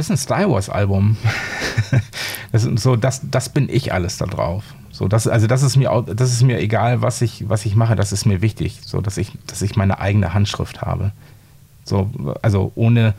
Das 0.00 0.06
ist 0.06 0.12
ein 0.12 0.16
Star 0.16 0.50
Wars 0.50 0.70
Album. 0.70 1.18
das, 2.52 2.64
ist 2.64 2.78
so, 2.78 2.96
das, 2.96 3.20
das 3.30 3.50
bin 3.50 3.68
ich 3.68 3.92
alles 3.92 4.16
da 4.16 4.24
drauf. 4.24 4.64
So, 4.90 5.08
das, 5.08 5.26
also 5.26 5.46
das 5.46 5.62
ist 5.62 5.76
mir 5.76 5.90
das 6.06 6.32
ist 6.32 6.42
mir 6.42 6.58
egal, 6.58 7.02
was 7.02 7.20
ich, 7.20 7.50
was 7.50 7.66
ich 7.66 7.76
mache, 7.76 7.96
das 7.96 8.10
ist 8.10 8.24
mir 8.24 8.40
wichtig, 8.40 8.80
so 8.82 9.02
dass 9.02 9.18
ich, 9.18 9.32
dass 9.46 9.60
ich 9.60 9.76
meine 9.76 10.00
eigene 10.00 10.32
Handschrift 10.32 10.80
habe. 10.80 11.12
So, 11.84 12.08
also 12.40 12.72
ohne, 12.76 13.12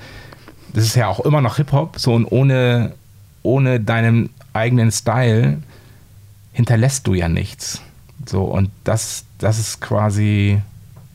das 0.73 0.85
ist 0.85 0.95
ja 0.95 1.07
auch 1.07 1.19
immer 1.19 1.39
noch 1.39 1.57
Hip-Hop, 1.57 1.99
so 1.99 2.15
und 2.15 2.25
ohne, 2.25 2.93
ohne 3.43 3.79
deinen 3.79 4.31
eigenen 4.53 4.91
Style 4.91 5.61
hinterlässt 6.51 7.05
du 7.05 7.13
ja 7.13 7.29
nichts. 7.29 7.79
So, 8.25 8.45
und 8.45 8.71
das, 8.85 9.25
das 9.37 9.59
ist 9.59 9.81
quasi, 9.81 10.59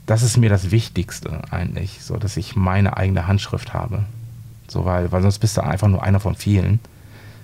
das 0.06 0.22
ist 0.22 0.36
mir 0.36 0.48
das 0.48 0.70
Wichtigste 0.70 1.42
eigentlich, 1.50 2.04
so 2.04 2.18
dass 2.18 2.36
ich 2.36 2.54
meine 2.54 2.96
eigene 2.96 3.26
Handschrift 3.26 3.74
habe. 3.74 4.04
So, 4.68 4.84
weil, 4.84 5.10
weil 5.12 5.22
sonst 5.22 5.38
bist 5.38 5.56
du 5.56 5.62
einfach 5.62 5.88
nur 5.88 6.02
einer 6.02 6.20
von 6.20 6.34
vielen. 6.34 6.80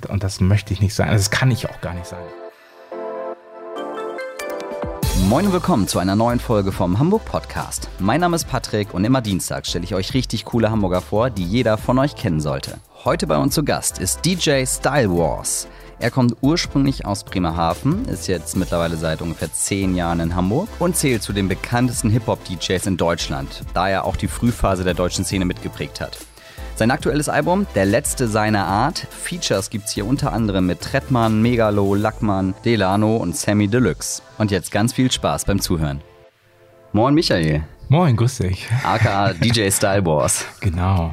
Und 0.08 0.24
das 0.24 0.40
möchte 0.40 0.72
ich 0.72 0.80
nicht 0.80 0.94
sein. 0.94 1.08
Das 1.10 1.30
kann 1.30 1.50
ich 1.50 1.68
auch 1.70 1.80
gar 1.80 1.94
nicht 1.94 2.06
sein. 2.06 2.22
Moin 5.28 5.46
und 5.46 5.52
willkommen 5.52 5.86
zu 5.86 5.98
einer 5.98 6.16
neuen 6.16 6.40
Folge 6.40 6.72
vom 6.72 6.98
Hamburg 6.98 7.24
Podcast. 7.24 7.88
Mein 8.00 8.20
Name 8.20 8.34
ist 8.34 8.48
Patrick 8.48 8.92
und 8.92 9.04
immer 9.04 9.20
Dienstag 9.22 9.66
stelle 9.66 9.84
ich 9.84 9.94
euch 9.94 10.14
richtig 10.14 10.44
coole 10.44 10.70
Hamburger 10.70 11.00
vor, 11.00 11.30
die 11.30 11.44
jeder 11.44 11.78
von 11.78 11.98
euch 11.98 12.16
kennen 12.16 12.40
sollte. 12.40 12.78
Heute 13.04 13.26
bei 13.26 13.36
uns 13.36 13.54
zu 13.54 13.64
Gast 13.64 13.98
ist 13.98 14.24
DJ 14.24 14.64
Style 14.66 15.10
Wars. 15.10 15.68
Er 16.00 16.10
kommt 16.10 16.36
ursprünglich 16.40 17.06
aus 17.06 17.22
Bremerhaven, 17.22 18.04
ist 18.06 18.26
jetzt 18.26 18.56
mittlerweile 18.56 18.96
seit 18.96 19.22
ungefähr 19.22 19.52
zehn 19.52 19.94
Jahren 19.94 20.18
in 20.18 20.34
Hamburg 20.34 20.68
und 20.80 20.96
zählt 20.96 21.22
zu 21.22 21.32
den 21.32 21.46
bekanntesten 21.46 22.10
Hip-Hop-DJs 22.10 22.86
in 22.86 22.96
Deutschland, 22.96 23.62
da 23.72 23.88
er 23.88 24.04
auch 24.04 24.16
die 24.16 24.28
Frühphase 24.28 24.82
der 24.82 24.94
deutschen 24.94 25.24
Szene 25.24 25.44
mitgeprägt 25.44 26.00
hat. 26.00 26.18
Sein 26.74 26.90
aktuelles 26.90 27.28
Album, 27.28 27.66
der 27.74 27.84
letzte 27.84 28.26
seiner 28.26 28.66
Art, 28.66 29.06
Features 29.10 29.68
gibt 29.68 29.86
es 29.86 29.92
hier 29.92 30.06
unter 30.06 30.32
anderem 30.32 30.66
mit 30.66 30.80
Trettmann, 30.80 31.42
Megalo, 31.42 31.94
Lackmann, 31.94 32.54
Delano 32.64 33.16
und 33.16 33.36
Sammy 33.36 33.68
Deluxe. 33.68 34.22
Und 34.38 34.50
jetzt 34.50 34.72
ganz 34.72 34.94
viel 34.94 35.12
Spaß 35.12 35.44
beim 35.44 35.60
Zuhören. 35.60 36.00
Moin 36.92 37.14
Michael. 37.14 37.64
Moin, 37.88 38.16
grüß 38.16 38.38
dich. 38.38 38.66
AKA 38.84 39.32
DJ 39.34 39.70
Style 39.70 40.04
Wars. 40.06 40.46
Genau. 40.60 41.12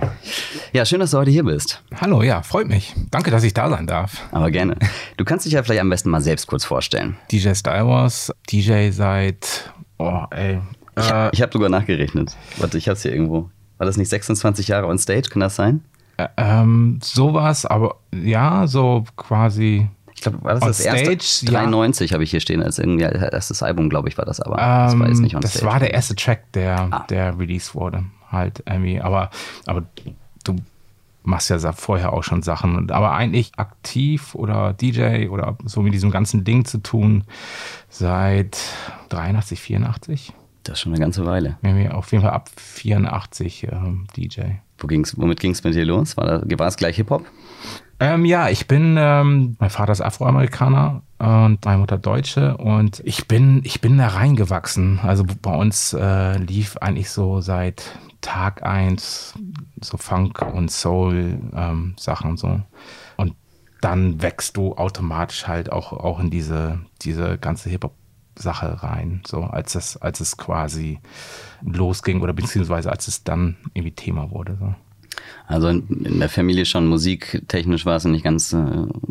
Ja, 0.72 0.86
schön, 0.86 1.02
dass 1.02 1.12
du 1.12 1.18
heute 1.18 1.30
hier 1.30 1.44
bist. 1.44 1.84
Hallo, 2.00 2.24
ja, 2.24 2.42
freut 2.42 2.70
mich. 2.70 2.96
Danke, 3.12 3.30
dass 3.30 3.44
ich 3.44 3.54
da 3.54 3.70
sein 3.70 3.86
darf. 3.86 4.30
Aber 4.32 4.52
gerne. 4.52 4.78
Du 5.18 5.26
kannst 5.26 5.46
dich 5.46 5.54
ja 5.54 5.62
vielleicht 5.62 5.82
am 5.82 5.90
besten 5.90 6.10
mal 6.10 6.22
selbst 6.22 6.48
kurz 6.48 6.64
vorstellen. 6.64 7.18
DJ 7.32 7.54
Style 7.54 7.86
Wars, 7.86 8.32
DJ 8.50 8.92
seit, 8.92 9.74
oh, 9.98 10.24
ey. 10.32 10.62
Ich, 10.98 11.12
äh, 11.12 11.30
ich 11.34 11.42
habe 11.42 11.52
sogar 11.52 11.68
nachgerechnet. 11.70 12.38
Warte, 12.58 12.78
ich 12.78 12.88
hab's 12.88 13.02
hier 13.02 13.12
irgendwo. 13.12 13.50
War 13.80 13.86
das 13.86 13.98
nicht 13.98 14.10
26 14.10 14.68
Jahre 14.68 14.88
on 14.88 15.00
Stage? 15.00 15.30
Kann 15.30 15.40
das 15.40 15.56
sein? 15.56 15.84
Äh, 16.18 16.28
ähm, 16.38 17.00
sowas, 17.02 17.66
aber 17.66 17.96
ja, 18.14 18.68
so 18.68 19.06
quasi. 19.16 19.88
Ich 20.14 20.22
glaube, 20.22 20.44
war 20.44 20.56
das 20.56 20.66
das 20.66 20.82
Stage, 20.82 21.12
erste? 21.14 21.46
93 21.46 22.12
ja. 22.12 22.14
habe 22.16 22.26
ich 22.26 22.32
hier 22.32 22.42
stehen 22.42 22.62
als 22.62 22.78
irgendwie 22.78 23.06
erstes 23.06 23.64
Album, 23.64 23.90
glaube 23.90 24.10
ich, 24.10 24.18
war 24.18 24.26
das 24.26 24.42
aber. 24.42 24.58
Das 24.58 24.94
ähm, 24.94 25.00
war 25.00 25.08
jetzt 25.08 25.22
nicht 25.22 25.36
on 25.36 25.42
Das 25.42 25.54
Stage. 25.54 25.66
war 25.66 25.80
der 25.80 25.94
erste 25.94 26.16
Track, 26.16 26.52
der, 26.52 26.90
ah. 26.92 27.06
der 27.10 27.40
released 27.40 27.74
wurde. 27.74 28.04
Halt 28.30 28.62
irgendwie. 28.68 29.00
Aber, 29.00 29.30
aber 29.66 29.86
du 30.44 30.58
machst 31.24 31.50
ja 31.50 31.72
vorher 31.72 32.12
auch 32.12 32.24
schon 32.24 32.42
Sachen. 32.42 32.92
Aber 32.92 33.14
eigentlich 33.14 33.54
aktiv 33.56 34.36
oder 34.36 34.74
DJ 34.74 35.30
oder 35.30 35.58
so 35.64 35.82
mit 35.82 35.94
diesem 35.94 36.12
ganzen 36.12 36.44
Ding 36.44 36.66
zu 36.66 36.80
tun 36.80 37.24
seit 37.88 38.58
83, 39.08 39.62
84. 39.62 40.34
Das 40.70 40.80
schon 40.82 40.94
eine 40.94 41.02
ganze 41.02 41.26
Weile. 41.26 41.58
Ja, 41.64 41.92
auf 41.92 42.12
jeden 42.12 42.24
Fall 42.24 42.32
ab 42.32 42.50
84 42.56 43.70
ähm, 43.72 44.06
DJ. 44.16 44.42
Wo 44.78 44.86
ging's, 44.86 45.18
womit 45.18 45.40
ging 45.40 45.52
es 45.52 45.64
mit 45.64 45.74
dir 45.74 45.84
los? 45.84 46.16
War, 46.16 46.42
da, 46.42 46.60
war 46.60 46.68
es 46.68 46.78
gleich 46.78 46.98
Hip-Hop? 46.98 47.26
Ähm, 48.00 48.24
ja, 48.24 48.50
ich 48.50 48.68
bin, 48.68 48.96
ähm, 49.00 49.56
mein 49.60 49.72
Vater 49.72 49.92
ist 49.92 50.02
Afroamerikaner 50.02 51.02
und 51.18 51.66
meine 51.66 51.80
Mutter 51.80 51.98
Deutsche 51.98 52.56
und 52.58 53.02
ich 53.04 53.28
bin, 53.28 53.62
ich 53.66 53.82
bin 53.82 53.98
da 53.98 54.10
reingewachsen. 54.10 55.00
Also 55.02 55.26
bei 55.42 55.56
uns 55.56 55.94
äh, 55.94 56.38
lief 56.38 56.78
eigentlich 56.78 57.10
so 57.10 57.42
seit 57.42 57.98
Tag 58.22 58.62
eins 58.62 59.34
so 59.82 59.98
Funk 59.98 60.40
und 60.54 60.70
Soul 60.70 61.40
ähm, 61.56 61.96
Sachen 61.98 62.38
so. 62.38 62.62
Und 63.18 63.34
dann 63.82 64.22
wächst 64.22 64.56
du 64.56 64.76
automatisch 64.76 65.48
halt 65.48 65.72
auch, 65.72 65.94
auch 65.94 66.20
in 66.20 66.30
diese, 66.30 66.80
diese 67.02 67.40
ganze 67.40 67.72
Hip-Hop 67.72 67.96
Sache 68.42 68.82
rein, 68.82 69.22
so 69.28 69.44
als 69.44 69.76
es, 69.76 69.98
als 69.98 70.20
es 70.20 70.38
quasi 70.38 71.00
losging 71.62 72.22
oder 72.22 72.34
beziehungsweise 72.34 72.92
als 72.92 73.08
es 73.08 73.24
dann 73.24 73.58
irgendwie 73.74 73.96
Thema 73.96 74.32
wurde. 74.32 74.58
So. 74.60 74.76
Also 75.48 75.70
in 75.70 76.20
der 76.20 76.30
Familie 76.30 76.66
schon 76.66 76.88
musiktechnisch 76.88 77.86
war 77.86 77.96
es 77.96 78.06
nicht 78.06 78.24
ganz 78.24 78.54
äh, 78.54 78.58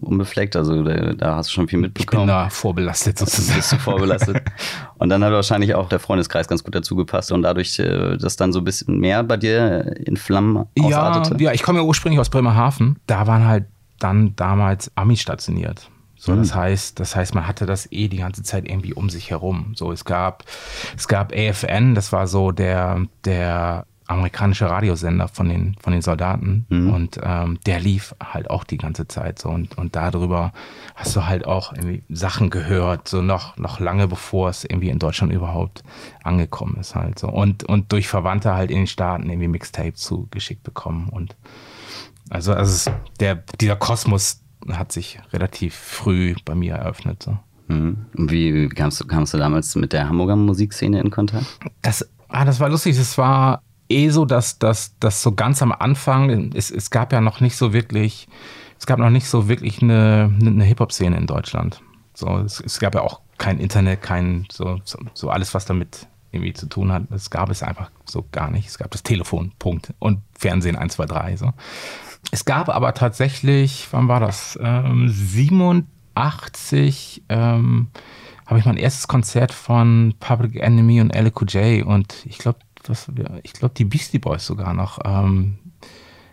unbefleckt, 0.01 0.55
also 0.55 0.85
da, 0.85 1.13
da, 1.13 1.37
hast 1.37 1.51
du 1.51 1.55
schon 1.55 1.69
viel 1.69 1.81
mitbekommen. 1.81 2.23
Ich 2.23 2.27
bin 2.27 2.29
da 2.29 2.49
vorbelastet 2.49 3.19
sozusagen. 3.19 3.57
Bist 3.57 3.73
du 3.73 3.77
vorbelastet. 3.77 4.43
und 4.99 5.09
dann 5.09 5.25
hat 5.25 5.33
wahrscheinlich 5.33 5.75
auch 5.75 5.89
der 5.89 5.99
Freundeskreis 5.99 6.47
ganz 6.47 6.63
gut 6.63 6.75
dazu 6.75 6.95
gepasst 6.95 7.33
und 7.33 7.43
dadurch, 7.43 7.79
äh, 7.81 8.17
dass 8.17 8.37
dann 8.37 8.53
so 8.53 8.61
ein 8.61 8.65
bisschen 8.65 8.99
mehr 8.99 9.25
bei 9.25 9.37
dir 9.37 9.97
in 10.07 10.17
Flammen 10.17 10.67
ausartete. 10.79 11.35
Ja, 11.43 11.51
ja 11.51 11.53
ich 11.55 11.63
komme 11.63 11.81
ja 11.81 11.85
ursprünglich 11.85 12.21
aus 12.21 12.31
Bremerhaven. 12.31 13.01
Da 13.07 13.27
waren 13.27 13.47
halt 13.47 13.67
dann 13.99 14.37
damals 14.37 14.93
Amis 14.95 15.21
stationiert. 15.21 15.91
So, 16.19 16.35
das 16.35 16.55
mhm. 16.55 16.59
heißt, 16.59 17.01
das 17.01 17.15
heißt, 17.15 17.35
man 17.35 17.47
hatte 17.47 17.65
das 17.65 17.91
eh 17.93 18.09
die 18.09 18.19
ganze 18.19 18.43
Zeit 18.43 18.69
irgendwie 18.69 18.93
um 18.93 19.09
sich 19.09 19.31
herum. 19.31 19.73
So, 19.77 19.93
es 19.93 20.05
gab, 20.05 20.45
es 20.97 21.07
gab 21.07 21.33
AFN, 21.33 21.95
das 21.95 22.13
war 22.13 22.27
so 22.27 22.51
der, 22.51 23.03
der 23.25 23.87
amerikanische 24.09 24.69
Radiosender 24.69 25.29
von 25.29 25.49
den, 25.49 25.77
von 25.81 25.93
den 25.93 26.03
Soldaten. 26.03 26.67
Mhm. 26.71 26.93
Und 26.93 27.21
ähm, 27.23 27.59
der 27.67 27.79
lief 27.79 28.15
halt 28.21 28.51
auch 28.51 28.65
die 28.65 28.79
ganze 28.79 29.07
Zeit 29.07 29.39
so. 29.39 29.51
Und, 29.51 29.77
und 29.77 29.95
darüber 29.97 30.53
hast 30.95 31.15
du 31.15 31.27
halt 31.27 31.47
auch 31.47 31.73
irgendwie 31.75 32.03
Sachen 32.09 32.49
gehört, 32.51 33.07
so 33.07 33.21
noch, 33.21 33.57
noch 33.59 33.81
lange 33.81 34.09
bevor 34.09 34.49
es 34.49 34.65
irgendwie 34.65 34.89
in 34.89 34.99
Deutschland 34.99 35.33
überhaupt 35.33 35.85
angekommen 36.25 36.79
ist 36.81 36.95
halt 36.95 37.19
so. 37.19 37.29
Und, 37.29 37.65
und 37.65 37.93
durch 37.93 38.09
Verwandte 38.09 38.55
halt 38.55 38.71
in 38.71 38.79
den 38.79 38.87
Staaten 38.87 39.29
irgendwie 39.29 39.49
Mixtapes 39.49 40.01
zugeschickt 40.01 40.63
bekommen. 40.63 41.11
Und 41.11 41.37
also, 42.31 42.55
also 42.55 42.91
der, 43.21 43.37
dieser 43.61 43.77
Kosmos 43.77 44.43
hat 44.71 44.93
sich 44.93 45.19
relativ 45.33 45.75
früh 45.75 46.35
bei 46.45 46.55
mir 46.55 46.75
eröffnet. 46.75 47.23
So. 47.23 47.39
Mhm. 47.69 48.07
Wie 48.15 48.69
kamst 48.69 49.01
du, 49.01 49.07
kamst 49.07 49.35
du 49.35 49.39
damals 49.39 49.75
mit 49.77 49.93
der 49.93 50.09
Hamburger 50.09 50.37
Musikszene 50.37 51.01
in 51.01 51.11
Kontakt? 51.11 51.47
Das, 51.83 52.09
ah, 52.29 52.45
das 52.45 52.61
war 52.61 52.69
lustig. 52.69 52.99
Es 52.99 53.17
war 53.19 53.63
eh 53.89 54.11
so, 54.11 54.25
dass 54.25 54.59
das 54.59 54.97
so 55.01 55.33
ganz 55.33 55.63
am 55.63 55.73
Anfang, 55.73 56.53
es, 56.55 56.71
es 56.71 56.91
gab 56.91 57.13
ja 57.13 57.21
noch 57.21 57.41
nicht 57.41 57.57
so 57.57 57.73
wirklich, 57.73 58.29
es 58.79 58.87
gab 58.87 58.99
noch 58.99 59.11
nicht 59.11 59.27
so 59.27 59.49
wirklich 59.49 59.83
eine, 59.83 60.35
eine 60.41 60.65
Hip-Hop-Szene 60.65 61.17
in 61.17 61.27
Deutschland. 61.27 61.81
So, 62.15 62.39
es, 62.39 62.61
es, 62.61 62.81
gab 62.81 62.95
ja 62.95 63.03
auch 63.03 63.21
kein 63.39 63.59
Internet, 63.59 64.03
kein, 64.03 64.47
so, 64.51 64.81
so 65.15 65.31
alles, 65.31 65.55
was 65.55 65.67
damit 65.67 66.09
irgendwie 66.33 66.53
zu 66.53 66.67
tun 66.67 66.93
hat. 66.93 67.05
Das 67.11 67.31
gab 67.31 67.51
es 67.51 67.63
einfach 67.63 67.91
so 68.05 68.27
gar 68.33 68.51
nicht. 68.51 68.69
Es 68.69 68.79
gab 68.79 68.91
das 68.91 69.03
Telefon, 69.03 69.53
Punkt. 69.59 69.95
Und 69.99 70.21
Fernsehen 70.37 70.77
1, 70.77 70.95
2, 70.95 71.07
3. 71.07 71.37
So. 71.37 71.53
Es 72.31 72.45
gab 72.45 72.69
aber 72.69 72.95
tatsächlich, 72.95 73.89
wann 73.91 74.09
war 74.09 74.21
das? 74.21 74.59
Ähm, 74.61 75.09
87 75.09 77.23
ähm, 77.29 77.89
habe 78.47 78.59
ich 78.59 78.67
mein 78.67 78.77
erstes 78.77 79.09
Konzert 79.09 79.53
von 79.53 80.15
Public 80.21 80.57
Enemy 80.57 81.01
und 81.01 81.15
LQJ 81.15 81.83
und 81.83 82.27
ich 82.27 82.39
glaube, 82.39 82.59
ich 83.43 83.53
glaube, 83.53 83.75
die 83.75 83.85
Beastie 83.85 84.19
Boys 84.19 84.47
sogar 84.47 84.73
noch 84.73 84.99
ähm, 85.05 85.59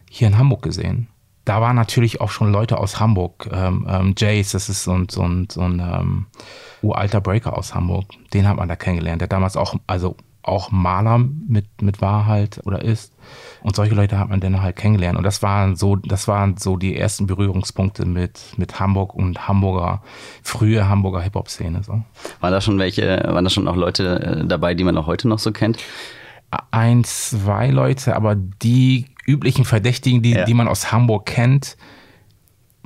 hier 0.09 0.27
in 0.27 0.37
Hamburg 0.37 0.61
gesehen. 0.61 1.07
Da 1.43 1.61
waren 1.61 1.75
natürlich 1.75 2.21
auch 2.21 2.31
schon 2.31 2.51
Leute 2.51 2.79
aus 2.79 2.99
Hamburg. 2.99 3.49
Ähm, 3.51 3.85
ähm, 3.87 4.15
Jace, 4.17 4.53
das 4.53 4.69
ist 4.69 4.83
so 4.83 4.93
ein, 4.93 5.07
so 5.09 5.23
ein, 5.23 5.47
so 5.51 5.61
ein 5.61 5.79
ähm, 5.79 6.25
uralter 6.81 7.21
Breaker 7.21 7.57
aus 7.57 7.75
Hamburg. 7.75 8.05
Den 8.33 8.47
hat 8.47 8.57
man 8.57 8.67
da 8.67 8.75
kennengelernt, 8.75 9.21
der 9.21 9.27
damals 9.27 9.57
auch, 9.57 9.75
also 9.85 10.15
auch 10.41 10.71
Maler 10.71 11.19
mit, 11.19 11.81
mit 11.81 12.01
war 12.01 12.25
halt 12.25 12.61
oder 12.65 12.81
ist. 12.81 13.13
Und 13.65 13.75
solche 13.75 13.95
Leute 13.95 14.19
hat 14.19 14.29
man 14.29 14.39
dann 14.39 14.61
halt 14.61 14.75
kennengelernt. 14.75 15.17
Und 15.17 15.23
das 15.23 15.41
waren 15.41 15.75
so, 15.75 15.95
das 15.95 16.27
waren 16.27 16.55
so 16.55 16.77
die 16.77 16.95
ersten 16.95 17.25
Berührungspunkte 17.25 18.05
mit, 18.05 18.39
mit 18.57 18.79
Hamburg 18.79 19.15
und 19.15 19.47
Hamburger, 19.47 20.03
frühe 20.43 20.87
Hamburger 20.87 21.19
Hip-Hop-Szene. 21.21 21.81
So. 21.81 22.03
Waren 22.41 22.51
da 22.51 22.61
schon 22.61 22.77
welche, 22.77 23.23
waren 23.25 23.43
da 23.43 23.49
schon 23.49 23.67
auch 23.67 23.75
Leute 23.75 24.21
äh, 24.21 24.45
dabei, 24.45 24.75
die 24.75 24.83
man 24.83 24.95
auch 24.99 25.07
heute 25.07 25.27
noch 25.27 25.39
so 25.39 25.51
kennt? 25.51 25.79
Ein, 26.69 27.03
zwei 27.05 27.71
Leute, 27.71 28.15
aber 28.15 28.35
die 28.35 29.07
üblichen 29.25 29.65
Verdächtigen, 29.65 30.21
die, 30.21 30.33
ja. 30.33 30.45
die 30.45 30.53
man 30.53 30.67
aus 30.67 30.91
Hamburg 30.91 31.25
kennt, 31.25 31.75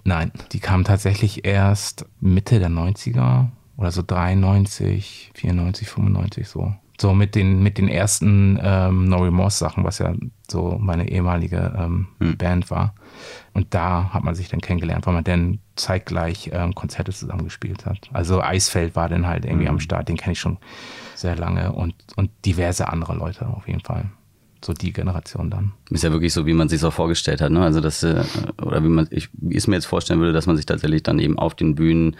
nein, 0.05 0.31
die 0.53 0.61
kamen 0.61 0.85
tatsächlich 0.85 1.43
erst 1.43 2.05
Mitte 2.21 2.59
der 2.59 2.69
90er 2.69 3.47
oder 3.75 3.91
so 3.91 4.01
93, 4.01 5.31
94, 5.33 5.89
95 5.89 6.47
so 6.47 6.73
so 6.99 7.13
mit 7.13 7.33
den, 7.35 7.63
mit 7.63 7.77
den 7.77 7.87
ersten 7.87 8.59
ähm, 8.61 9.05
No 9.05 9.23
Remorse 9.23 9.57
Sachen, 9.57 9.83
was 9.83 9.99
ja 9.99 10.13
so 10.49 10.77
meine 10.79 11.09
ehemalige 11.09 11.73
ähm, 11.77 12.07
hm. 12.19 12.37
Band 12.37 12.69
war. 12.71 12.93
Und 13.53 13.73
da 13.73 14.13
hat 14.13 14.23
man 14.23 14.35
sich 14.35 14.49
dann 14.49 14.61
kennengelernt, 14.61 15.07
weil 15.07 15.13
man 15.13 15.23
dann 15.23 15.59
zeitgleich 15.75 16.49
ähm, 16.53 16.75
Konzerte 16.75 17.13
zusammengespielt 17.13 17.85
hat. 17.85 18.09
Also 18.11 18.41
Eisfeld 18.41 18.95
war 18.95 19.07
dann 19.07 19.27
halt 19.27 19.45
irgendwie 19.45 19.65
hm. 19.65 19.75
am 19.75 19.79
Start, 19.79 20.09
den 20.09 20.17
kenne 20.17 20.33
ich 20.33 20.39
schon 20.39 20.57
sehr 21.15 21.35
lange 21.35 21.71
und, 21.71 21.95
und 22.15 22.31
diverse 22.45 22.89
andere 22.89 23.15
Leute 23.15 23.47
auf 23.47 23.67
jeden 23.67 23.81
Fall. 23.81 24.05
so 24.63 24.73
die 24.73 24.91
Generation 24.91 25.49
dann. 25.49 25.71
Ist 25.89 26.03
ja 26.03 26.11
wirklich 26.11 26.33
so, 26.33 26.45
wie 26.45 26.53
man 26.53 26.67
sich 26.69 26.83
auch 26.83 26.93
vorgestellt 26.93 27.41
hat, 27.41 27.51
ne? 27.51 27.63
Also 27.63 27.79
das, 27.79 28.03
äh, 28.03 28.23
oder 28.61 28.83
wie 28.83 28.89
man, 28.89 29.07
ich, 29.09 29.29
wie 29.33 29.55
es 29.55 29.67
mir 29.67 29.75
jetzt 29.75 29.85
vorstellen 29.85 30.19
würde, 30.19 30.33
dass 30.33 30.47
man 30.47 30.57
sich 30.57 30.65
tatsächlich 30.65 31.03
dann 31.03 31.19
eben 31.19 31.39
auf 31.39 31.55
den 31.55 31.75
Bühnen 31.75 32.17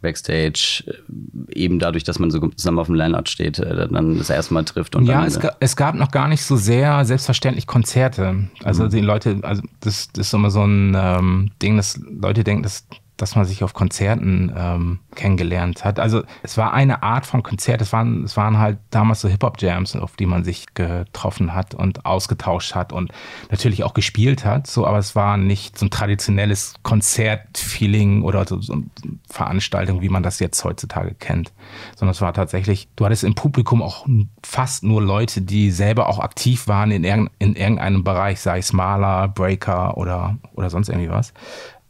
Backstage 0.00 0.84
äh, 0.86 1.54
eben 1.54 1.78
dadurch, 1.78 2.04
dass 2.04 2.18
man 2.18 2.30
so 2.30 2.38
zusammen 2.48 2.78
auf 2.78 2.86
dem 2.86 2.94
Line-Out 2.96 3.28
steht, 3.28 3.58
äh, 3.58 3.88
dann 3.88 4.18
das 4.18 4.30
erste 4.30 4.54
Mal 4.54 4.64
trifft. 4.64 4.96
Und 4.96 5.06
ja, 5.06 5.18
dann, 5.18 5.26
es, 5.28 5.40
ga, 5.40 5.56
es 5.60 5.76
gab 5.76 5.94
noch 5.94 6.10
gar 6.10 6.28
nicht 6.28 6.42
so 6.42 6.56
sehr 6.56 7.04
selbstverständlich 7.04 7.66
Konzerte. 7.66 8.48
Also 8.64 8.84
Mhm. 8.84 8.90
die 8.90 9.00
Leute, 9.00 9.38
also 9.42 9.62
das, 9.80 10.08
das 10.12 10.28
ist 10.28 10.34
immer 10.34 10.50
so 10.50 10.64
ein 10.64 10.94
ähm, 10.96 11.50
Ding, 11.62 11.76
dass 11.76 11.98
Leute 11.98 12.44
denken, 12.44 12.62
dass 12.62 12.86
dass 13.18 13.34
man 13.34 13.44
sich 13.44 13.64
auf 13.64 13.74
Konzerten 13.74 14.52
ähm, 14.56 15.00
kennengelernt 15.16 15.84
hat. 15.84 15.98
Also 15.98 16.22
es 16.42 16.56
war 16.56 16.72
eine 16.72 17.02
Art 17.02 17.26
von 17.26 17.42
Konzert. 17.42 17.82
Es 17.82 17.92
waren, 17.92 18.22
es 18.24 18.36
waren 18.36 18.58
halt 18.58 18.78
damals 18.90 19.20
so 19.20 19.28
Hip-Hop-Jams, 19.28 19.96
auf 19.96 20.14
die 20.16 20.24
man 20.24 20.44
sich 20.44 20.72
getroffen 20.74 21.52
hat 21.52 21.74
und 21.74 22.06
ausgetauscht 22.06 22.76
hat 22.76 22.92
und 22.92 23.12
natürlich 23.50 23.82
auch 23.82 23.92
gespielt 23.92 24.44
hat. 24.44 24.68
So, 24.68 24.86
aber 24.86 24.98
es 24.98 25.16
war 25.16 25.36
nicht 25.36 25.76
so 25.76 25.86
ein 25.86 25.90
traditionelles 25.90 26.74
Konzert-Feeling 26.84 28.22
oder 28.22 28.46
so, 28.46 28.60
so 28.60 28.74
eine 28.74 28.84
Veranstaltung, 29.28 30.00
wie 30.00 30.08
man 30.08 30.22
das 30.22 30.38
jetzt 30.38 30.62
heutzutage 30.64 31.14
kennt. 31.14 31.52
Sondern 31.96 32.12
es 32.12 32.20
war 32.20 32.32
tatsächlich, 32.32 32.88
du 32.94 33.04
hattest 33.04 33.24
im 33.24 33.34
Publikum 33.34 33.82
auch 33.82 34.06
fast 34.44 34.84
nur 34.84 35.02
Leute, 35.02 35.42
die 35.42 35.72
selber 35.72 36.08
auch 36.08 36.20
aktiv 36.20 36.68
waren 36.68 36.92
in, 36.92 37.02
irgend, 37.02 37.32
in 37.40 37.56
irgendeinem 37.56 38.04
Bereich, 38.04 38.38
sei 38.40 38.58
es 38.58 38.72
Maler, 38.72 39.26
Breaker 39.26 39.96
oder, 39.96 40.38
oder 40.54 40.70
sonst 40.70 40.88
irgendwie 40.88 41.10
was 41.10 41.32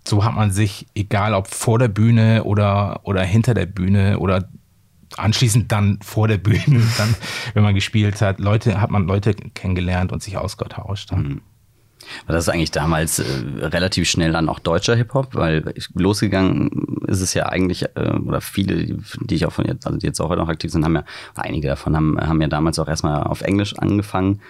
so 0.08 0.24
hat 0.24 0.34
man 0.34 0.50
sich, 0.50 0.86
egal 0.94 1.34
ob 1.34 1.48
vor 1.48 1.78
der 1.78 1.88
Bühne 1.88 2.44
oder, 2.44 3.00
oder 3.04 3.22
hinter 3.22 3.54
der 3.54 3.66
Bühne 3.66 4.18
oder 4.18 4.48
anschließend 5.16 5.70
dann 5.72 5.98
vor 6.02 6.28
der 6.28 6.38
Bühne, 6.38 6.82
dann, 6.98 7.14
wenn 7.54 7.62
man 7.62 7.74
gespielt 7.74 8.20
hat, 8.20 8.40
Leute, 8.40 8.80
hat 8.80 8.90
man 8.90 9.06
Leute 9.06 9.34
kennengelernt 9.34 10.12
und 10.12 10.22
sich 10.22 10.36
ausgetauscht. 10.36 11.12
Mhm. 11.12 11.40
Das 12.26 12.44
ist 12.44 12.48
eigentlich 12.48 12.70
damals 12.70 13.18
äh, 13.18 13.24
relativ 13.60 14.08
schnell 14.08 14.32
dann 14.32 14.48
auch 14.48 14.60
deutscher 14.60 14.96
Hip-Hop, 14.96 15.34
weil 15.34 15.74
losgegangen 15.94 16.70
ist 17.06 17.20
es 17.20 17.34
ja 17.34 17.46
eigentlich, 17.46 17.84
äh, 17.96 18.12
oder 18.24 18.40
viele, 18.40 18.96
die 19.20 19.34
ich 19.34 19.44
auch 19.44 19.52
von 19.52 19.66
jetzt, 19.66 19.86
also 19.86 19.98
die 19.98 20.06
jetzt 20.06 20.20
auch 20.20 20.30
heute 20.30 20.40
noch 20.40 20.48
aktiv 20.48 20.70
sind, 20.70 20.84
haben 20.84 20.94
ja, 20.94 21.04
einige 21.34 21.68
davon 21.68 21.96
haben, 21.96 22.18
haben 22.20 22.40
ja 22.40 22.48
damals 22.48 22.78
auch 22.78 22.88
erstmal 22.88 23.24
auf 23.24 23.42
Englisch 23.42 23.76
angefangen 23.78 24.40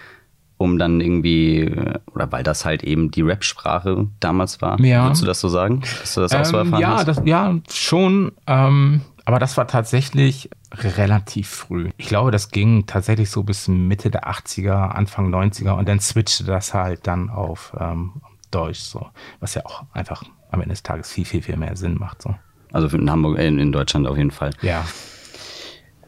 um 0.59 0.77
dann 0.77 0.99
irgendwie, 0.99 1.71
oder 2.13 2.29
weil 2.33 2.43
das 2.43 2.65
halt 2.65 2.83
eben 2.83 3.11
die 3.11 3.21
Rap-Sprache 3.21 4.07
damals 4.19 4.61
war. 4.61 4.79
Ja. 4.81 5.05
Würdest 5.05 5.21
du 5.21 5.25
das 5.25 5.39
so 5.39 5.47
sagen? 5.47 5.79
Dass 6.01 6.13
du 6.15 6.21
das 6.21 6.35
auch 6.35 6.43
so 6.43 6.57
Ähm, 6.59 6.65
erfahren 6.65 6.81
ja, 6.81 6.97
hast? 6.97 7.07
das, 7.07 7.21
ja, 7.23 7.55
schon. 7.71 8.33
Ähm, 8.45 9.01
aber 9.23 9.39
das 9.39 9.55
war 9.55 9.67
tatsächlich 9.67 10.49
relativ 10.73 11.47
früh. 11.47 11.91
Ich 11.95 12.07
glaube, 12.09 12.31
das 12.31 12.51
ging 12.51 12.85
tatsächlich 12.87 13.29
so 13.29 13.43
bis 13.43 13.69
Mitte 13.69 14.11
der 14.11 14.29
80er, 14.29 14.89
Anfang 14.89 15.33
90er 15.33 15.71
und 15.71 15.87
dann 15.87 16.01
switchte 16.01 16.43
das 16.43 16.73
halt 16.73 17.07
dann 17.07 17.29
auf 17.29 17.73
ähm, 17.79 18.21
Deutsch, 18.51 18.79
so. 18.79 19.07
Was 19.39 19.53
ja 19.55 19.65
auch 19.65 19.83
einfach 19.93 20.23
am 20.51 20.59
Ende 20.59 20.73
des 20.73 20.83
Tages 20.83 21.09
viel, 21.09 21.23
viel, 21.23 21.41
viel 21.41 21.55
mehr 21.55 21.77
Sinn 21.77 21.95
macht. 21.95 22.21
So. 22.21 22.35
Also 22.73 22.97
in 22.97 23.09
Hamburg, 23.09 23.37
äh, 23.39 23.47
in 23.47 23.71
Deutschland 23.71 24.07
auf 24.07 24.17
jeden 24.17 24.31
Fall. 24.31 24.51
Ja. 24.61 24.83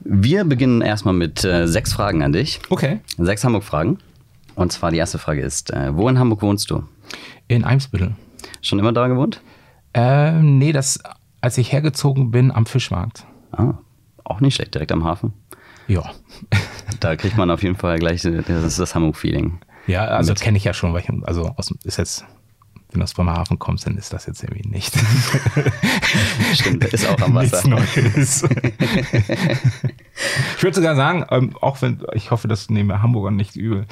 Wir 0.04 0.44
beginnen 0.44 0.81
erstmal 0.81 1.13
mit 1.13 1.45
äh, 1.45 1.68
sechs 1.68 1.94
Fragen 1.94 2.21
an 2.21 2.33
dich. 2.33 2.59
Okay. 2.69 3.00
Sechs 3.18 3.45
Hamburg-Fragen. 3.45 4.00
Und 4.56 4.71
zwar 4.71 4.92
die 4.92 4.98
erste 4.98 5.18
Frage 5.18 5.42
ist, 5.42 5.71
äh, 5.71 5.95
wo 5.95 6.07
in 6.09 6.19
Hamburg 6.19 6.42
wohnst 6.42 6.69
du? 6.69 6.83
In 7.48 7.63
Eimsbüttel. 7.63 8.15
Schon 8.62 8.80
immer 8.80 8.92
da 8.92 9.07
gewohnt? 9.07 9.42
Ähm, 9.94 10.57
nee, 10.57 10.71
das, 10.71 11.00
als 11.42 11.57
ich 11.57 11.71
hergezogen 11.71 12.31
bin 12.31 12.51
am 12.51 12.65
Fischmarkt. 12.65 13.25
Ah, 13.51 13.74
auch 14.24 14.39
nicht 14.39 14.56
schlecht, 14.56 14.74
direkt 14.74 14.92
am 14.92 15.03
Hafen. 15.03 15.33
Ja. 15.88 16.03
Da 17.00 17.15
kriegt 17.15 17.38
man 17.38 17.50
auf 17.50 17.63
jeden 17.63 17.77
Fall 17.77 17.98
gleich 18.00 18.24
äh, 18.25 18.44
das, 18.45 18.75
das 18.75 18.94
Hamburg-Feeling. 18.94 19.59
Ja, 19.88 20.06
also 20.06 20.33
kenne 20.33 20.57
ich 20.57 20.63
ja 20.65 20.74
schon, 20.74 20.94
weil 20.94 21.01
ich, 21.01 21.09
also 21.24 21.54
aus, 21.56 21.74
ist 21.83 21.97
jetzt, 21.97 22.25
wenn 22.92 23.00
du 23.00 23.04
aus 23.04 23.13
Bremerhaven 23.13 23.57
kommst, 23.57 23.88
dann 23.88 23.97
ist 23.97 24.13
das 24.13 24.25
jetzt 24.25 24.44
irgendwie 24.44 24.68
nicht. 24.68 24.94
Stimmt, 26.54 26.83
ist 26.86 27.07
auch 27.07 27.19
am 27.21 27.33
Wasser. 27.33 27.68
Nichts 27.68 28.44
Neues. 28.44 28.44
ich 30.57 30.63
würde 30.63 30.75
sogar 30.75 30.95
sagen, 30.95 31.25
ähm, 31.31 31.56
auch 31.62 31.81
wenn, 31.81 32.04
ich 32.13 32.30
hoffe, 32.30 32.47
das 32.47 32.69
nehmen 32.69 32.89
wir 32.89 33.01
Hamburger 33.01 33.31
nicht 33.31 33.56
übel. 33.56 33.88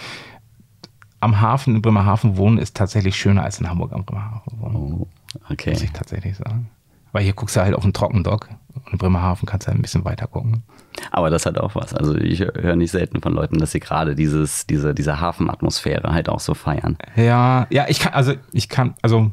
Am 1.19 1.42
Hafen 1.42 1.75
in 1.75 1.81
Bremerhaven 1.81 2.38
wohnen 2.38 2.57
ist 2.57 2.77
tatsächlich 2.77 3.16
schöner 3.16 3.44
als 3.44 3.60
in 3.60 3.69
Hamburg 3.69 3.92
am 3.94 4.06
Bremerhaven 4.06 4.60
wohnen. 4.60 4.75
Oh, 4.75 5.07
okay. 5.50 5.71
Muss 5.71 5.83
ich 5.83 5.92
tatsächlich 5.92 6.38
sagen. 6.38 6.69
Weil 7.12 7.24
hier 7.24 7.33
guckst 7.33 7.56
du 7.56 7.62
halt 7.62 7.74
auf 7.74 7.83
den 7.83 7.94
Trockendock 7.94 8.50
und 8.75 8.94
in 8.94 8.98
Bremerhaven 8.98 9.45
kannst 9.45 9.68
du 9.68 9.69
halt 9.69 9.80
ein 9.80 9.81
bisschen 9.81 10.06
weiter 10.06 10.27
gucken. 10.27 10.63
Aber 11.12 11.30
das 11.30 11.45
hat 11.45 11.57
auch 11.57 11.75
was. 11.75 11.94
Also 11.94 12.16
ich 12.16 12.39
höre 12.39 12.75
nicht 12.75 12.92
selten 12.92 13.21
von 13.21 13.33
Leuten, 13.33 13.57
dass 13.57 13.71
sie 13.71 13.80
gerade 13.80 14.16
dieses, 14.16 14.68
diese, 14.68 14.94
diese 14.94 15.19
Hafenatmosphäre 15.19 16.12
halt 16.12 16.30
auch 16.30 16.39
so 16.39 16.54
feiern. 16.54 16.98
Ja, 17.16 17.68
ja, 17.69 17.86
ich 17.88 18.00
kann, 18.00 18.13
also 18.13 18.33
ich 18.51 18.69
kann, 18.69 18.95
also 19.01 19.31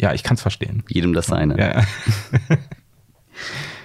ja, 0.00 0.12
ich 0.12 0.22
kann 0.22 0.34
es 0.34 0.42
verstehen. 0.42 0.84
Jedem 0.88 1.12
das 1.12 1.26
seine. 1.26 1.58
Ja, 1.58 1.80
ja. 1.80 1.86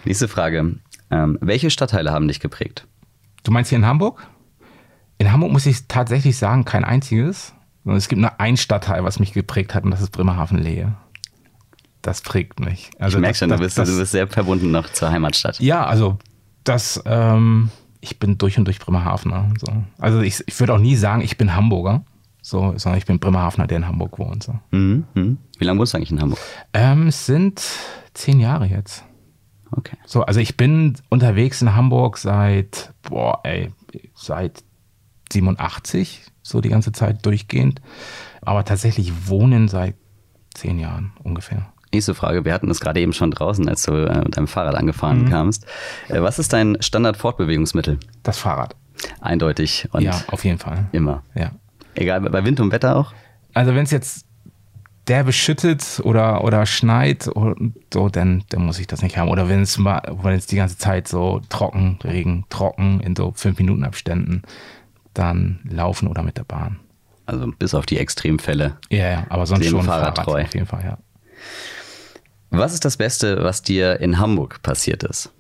Nächste 0.05 0.27
Frage. 0.27 0.75
Ähm, 1.09 1.37
welche 1.41 1.69
Stadtteile 1.69 2.11
haben 2.11 2.27
dich 2.27 2.39
geprägt? 2.39 2.87
Du 3.43 3.51
meinst 3.51 3.69
hier 3.69 3.77
in 3.77 3.85
Hamburg? 3.85 4.27
In 5.17 5.31
Hamburg 5.31 5.51
muss 5.51 5.65
ich 5.65 5.87
tatsächlich 5.87 6.37
sagen, 6.37 6.65
kein 6.65 6.83
einziges. 6.83 7.53
Sondern 7.83 7.97
Es 7.97 8.07
gibt 8.07 8.21
nur 8.21 8.39
ein 8.39 8.55
Stadtteil, 8.57 9.03
was 9.03 9.19
mich 9.19 9.33
geprägt 9.33 9.75
hat, 9.75 9.83
und 9.83 9.91
das 9.91 10.01
ist 10.01 10.11
Bremerhaven-Lehe. 10.11 10.95
Das 12.01 12.21
prägt 12.21 12.59
mich. 12.59 12.91
Also 12.99 13.17
ich 13.17 13.21
merke 13.21 13.31
das- 13.33 13.37
schon, 13.39 13.49
du 13.49 13.55
das- 13.55 13.61
bist, 13.61 13.77
das- 13.77 13.89
du 13.89 13.97
bist 13.99 14.11
sehr 14.11 14.27
verbunden 14.27 14.71
noch 14.71 14.89
zur 14.91 15.09
Heimatstadt. 15.11 15.59
Ja, 15.59 15.85
also 15.85 16.17
das, 16.63 17.01
ähm, 17.05 17.69
ich 18.01 18.19
bin 18.19 18.37
durch 18.37 18.57
und 18.57 18.65
durch 18.65 18.79
Bremerhavener. 18.79 19.49
So. 19.59 19.67
Also 19.99 20.21
ich, 20.21 20.43
ich 20.45 20.59
würde 20.59 20.73
auch 20.73 20.79
nie 20.79 20.95
sagen, 20.95 21.21
ich 21.21 21.37
bin 21.37 21.55
Hamburger, 21.55 22.03
so, 22.41 22.73
sondern 22.77 22.97
ich 22.97 23.05
bin 23.05 23.19
Bremerhavener, 23.19 23.67
der 23.67 23.77
in 23.77 23.87
Hamburg 23.87 24.17
wohnt. 24.19 24.43
So. 24.43 24.59
Mhm. 24.71 25.05
Mhm. 25.13 25.37
Wie 25.57 25.65
lange 25.65 25.79
wohnst 25.79 25.93
du 25.93 25.97
eigentlich 25.97 26.11
in 26.11 26.21
Hamburg? 26.21 26.39
Ähm, 26.73 27.07
es 27.07 27.25
sind 27.25 27.61
zehn 28.13 28.39
Jahre 28.39 28.65
jetzt. 28.65 29.03
Okay. 29.71 29.97
So, 30.05 30.23
also 30.23 30.39
ich 30.39 30.55
bin 30.57 30.95
unterwegs 31.09 31.61
in 31.61 31.73
Hamburg 31.75 32.17
seit, 32.17 32.93
boah, 33.01 33.39
ey, 33.43 33.71
seit 34.13 34.63
87, 35.33 36.21
so 36.41 36.61
die 36.61 36.69
ganze 36.69 36.91
Zeit 36.91 37.25
durchgehend. 37.25 37.81
Aber 38.41 38.63
tatsächlich 38.65 39.27
wohnen 39.27 39.67
seit 39.67 39.95
zehn 40.53 40.79
Jahren 40.79 41.13
ungefähr. 41.23 41.67
Nächste 41.93 42.15
Frage. 42.15 42.43
Wir 42.45 42.53
hatten 42.53 42.71
es 42.71 42.79
gerade 42.79 42.99
eben 42.99 43.13
schon 43.13 43.31
draußen, 43.31 43.67
als 43.69 43.83
du 43.83 43.91
äh, 43.93 44.19
mit 44.23 44.35
deinem 44.35 44.47
Fahrrad 44.47 44.75
angefahren 44.75 45.23
Mhm. 45.25 45.29
kamst. 45.29 45.65
Äh, 46.09 46.21
was 46.21 46.39
ist 46.39 46.51
dein 46.53 46.77
Standard-Fortbewegungsmittel? 46.81 47.99
Das 48.23 48.39
Fahrrad. 48.39 48.75
Eindeutig 49.21 49.87
und 49.91 50.01
ja, 50.01 50.19
auf 50.27 50.43
jeden 50.43 50.57
Fall. 50.59 50.85
immer. 50.91 51.23
Ja. 51.35 51.51
Egal, 51.95 52.21
bei 52.21 52.43
Wind 52.45 52.59
und 52.59 52.71
Wetter 52.71 52.95
auch? 52.95 53.13
Also 53.53 53.75
wenn 53.75 53.83
es 53.83 53.91
jetzt 53.91 54.25
derbe 55.07 55.33
schüttet 55.33 56.01
oder, 56.03 56.43
oder 56.43 56.65
schneit 56.65 57.27
und 57.27 57.73
so, 57.93 58.09
dann, 58.09 58.43
dann 58.49 58.65
muss 58.65 58.79
ich 58.79 58.87
das 58.87 59.01
nicht 59.03 59.17
haben. 59.17 59.29
Oder 59.29 59.47
wenn 59.49 59.61
es 59.61 59.77
mal, 59.77 60.01
wenn 60.23 60.33
es 60.33 60.47
die 60.47 60.55
ganze 60.55 60.77
Zeit 60.77 61.07
so 61.07 61.41
trocken, 61.49 61.99
Regen, 62.03 62.45
trocken 62.49 63.01
in 63.01 63.15
so 63.15 63.33
fünf 63.35 63.59
Minuten 63.59 63.83
Abständen, 63.83 64.41
dann 65.13 65.59
laufen 65.69 66.07
oder 66.07 66.23
mit 66.23 66.37
der 66.37 66.43
Bahn. 66.43 66.79
Also 67.25 67.51
bis 67.57 67.73
auf 67.73 67.85
die 67.85 67.97
Extremfälle. 67.97 68.77
Ja, 68.89 69.09
ja, 69.09 69.25
aber 69.29 69.45
sonst 69.45 69.67
schon 69.67 69.83
Fahrrad 69.83 70.17
Fahrrad, 70.17 70.45
auf 70.45 70.53
jeden 70.53 70.65
Fall, 70.65 70.83
ja. 70.83 70.97
Was 72.49 72.73
ist 72.73 72.85
das 72.85 72.97
Beste, 72.97 73.43
was 73.43 73.63
dir 73.63 73.99
in 73.99 74.19
Hamburg 74.19 74.61
passiert 74.61 75.03
ist? 75.03 75.31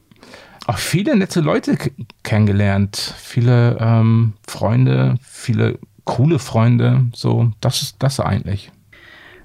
Auch 0.65 0.77
viele 0.77 1.15
nette 1.15 1.41
Leute 1.41 1.77
kennengelernt, 2.23 3.13
viele 3.17 3.77
ähm, 3.79 4.33
Freunde, 4.47 5.15
viele 5.21 5.77
coole 6.05 6.39
Freunde, 6.39 7.05
so, 7.13 7.51
das 7.59 7.81
ist 7.81 7.97
das 7.99 8.19
eigentlich. 8.19 8.71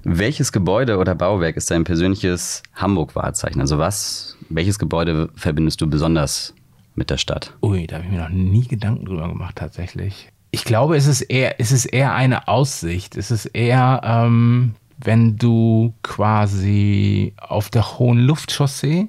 Welches 0.03 0.51
Gebäude 0.53 0.97
oder 0.97 1.13
Bauwerk 1.13 1.57
ist 1.57 1.69
dein 1.71 1.83
persönliches 1.83 2.63
Hamburg-Wahrzeichen? 2.73 3.59
Also 3.59 3.77
was, 3.77 4.37
welches 4.49 4.79
Gebäude 4.79 5.29
verbindest 5.35 5.81
du 5.81 5.89
besonders 5.89 6.53
mit 6.99 7.09
der 7.09 7.17
Stadt? 7.17 7.53
Ui, 7.63 7.87
da 7.87 7.95
habe 7.95 8.05
ich 8.05 8.11
mir 8.11 8.19
noch 8.19 8.29
nie 8.29 8.67
Gedanken 8.67 9.05
drüber 9.05 9.27
gemacht, 9.27 9.55
tatsächlich. 9.55 10.29
Ich 10.51 10.63
glaube, 10.65 10.95
es 10.97 11.07
ist 11.07 11.21
eher, 11.21 11.59
es 11.59 11.71
ist 11.71 11.85
eher 11.85 12.13
eine 12.13 12.47
Aussicht. 12.47 13.15
Es 13.17 13.31
ist 13.31 13.45
eher, 13.47 14.01
ähm, 14.03 14.75
wenn 14.97 15.37
du 15.37 15.93
quasi 16.03 17.33
auf 17.39 17.69
der 17.69 17.97
hohen 17.99 18.19
Luftchaussee 18.19 19.07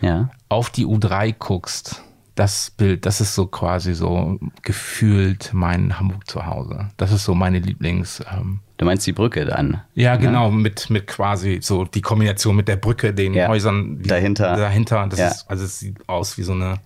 Ja. 0.00 0.30
auf 0.48 0.70
die 0.70 0.86
U3 0.86 1.32
guckst. 1.38 2.02
Das 2.36 2.70
Bild, 2.70 3.04
das 3.04 3.20
ist 3.20 3.34
so 3.34 3.46
quasi 3.46 3.92
so 3.94 4.38
gefühlt 4.62 5.50
mein 5.52 5.98
Hamburg 5.98 6.26
zu 6.28 6.46
Hause. 6.46 6.88
Das 6.96 7.12
ist 7.12 7.24
so 7.24 7.34
meine 7.34 7.58
Lieblings. 7.58 8.22
Ähm, 8.32 8.60
Du 8.78 8.86
meinst 8.86 9.06
die 9.06 9.12
Brücke 9.12 9.44
dann? 9.44 9.82
ja, 9.94 10.16
genau, 10.16 10.50
mit, 10.50 10.88
mit 10.88 11.06
quasi 11.06 11.58
so 11.60 11.84
die 11.84 12.00
Kombination 12.00 12.56
mit 12.56 12.66
der 12.66 12.76
Brücke, 12.76 13.12
den 13.12 13.34
Ja, 13.34 13.48
Häusern 13.48 13.98
wie, 14.02 14.08
dahinter. 14.08 14.56
Dahinter. 14.56 15.06
Das 15.10 15.18
Ja. 15.18 15.28
ist, 15.28 15.50
also 15.50 15.64
es 15.64 15.80
sieht 15.80 15.96
aus 16.08 16.38
wie 16.38 16.42
so 16.44 16.52
eine, 16.52 16.78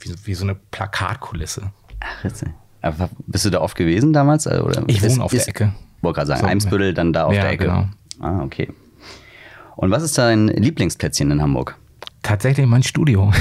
wie, 0.00 0.14
wie 0.24 0.34
so 0.34 0.44
eine 0.44 0.54
Plakatkulisse. 0.54 1.70
Ach, 2.00 2.24
jetzt, 2.24 2.44
aber 2.82 3.10
bist 3.26 3.44
du 3.44 3.50
da 3.50 3.60
oft 3.60 3.76
gewesen 3.76 4.12
damals? 4.12 4.46
Also, 4.46 4.64
Oder 4.64 4.82
Ich 4.86 5.02
ist- 5.02 5.12
wohne 5.12 5.24
auf 5.24 5.32
ist- 5.32 5.46
der 5.46 5.50
Ecke. 5.50 5.72
Wollte 6.02 6.16
gerade 6.16 6.28
sagen, 6.28 6.40
So, 6.40 6.46
Eimsbüttel, 6.46 6.94
dann 6.94 7.12
da 7.12 7.24
auf 7.24 7.34
Ja, 7.34 7.42
der 7.42 7.50
Ecke. 7.52 7.64
genau. 7.66 7.86
Ah, 8.20 8.42
okay. 8.42 8.68
Und 9.76 9.90
was 9.90 10.02
ist 10.02 10.16
dein 10.16 10.48
Lieblingsplätzchen 10.48 11.30
in 11.30 11.42
Hamburg? 11.42 11.76
Tatsächlich 12.22 12.66
mein 12.66 12.82
Studio. 12.82 13.32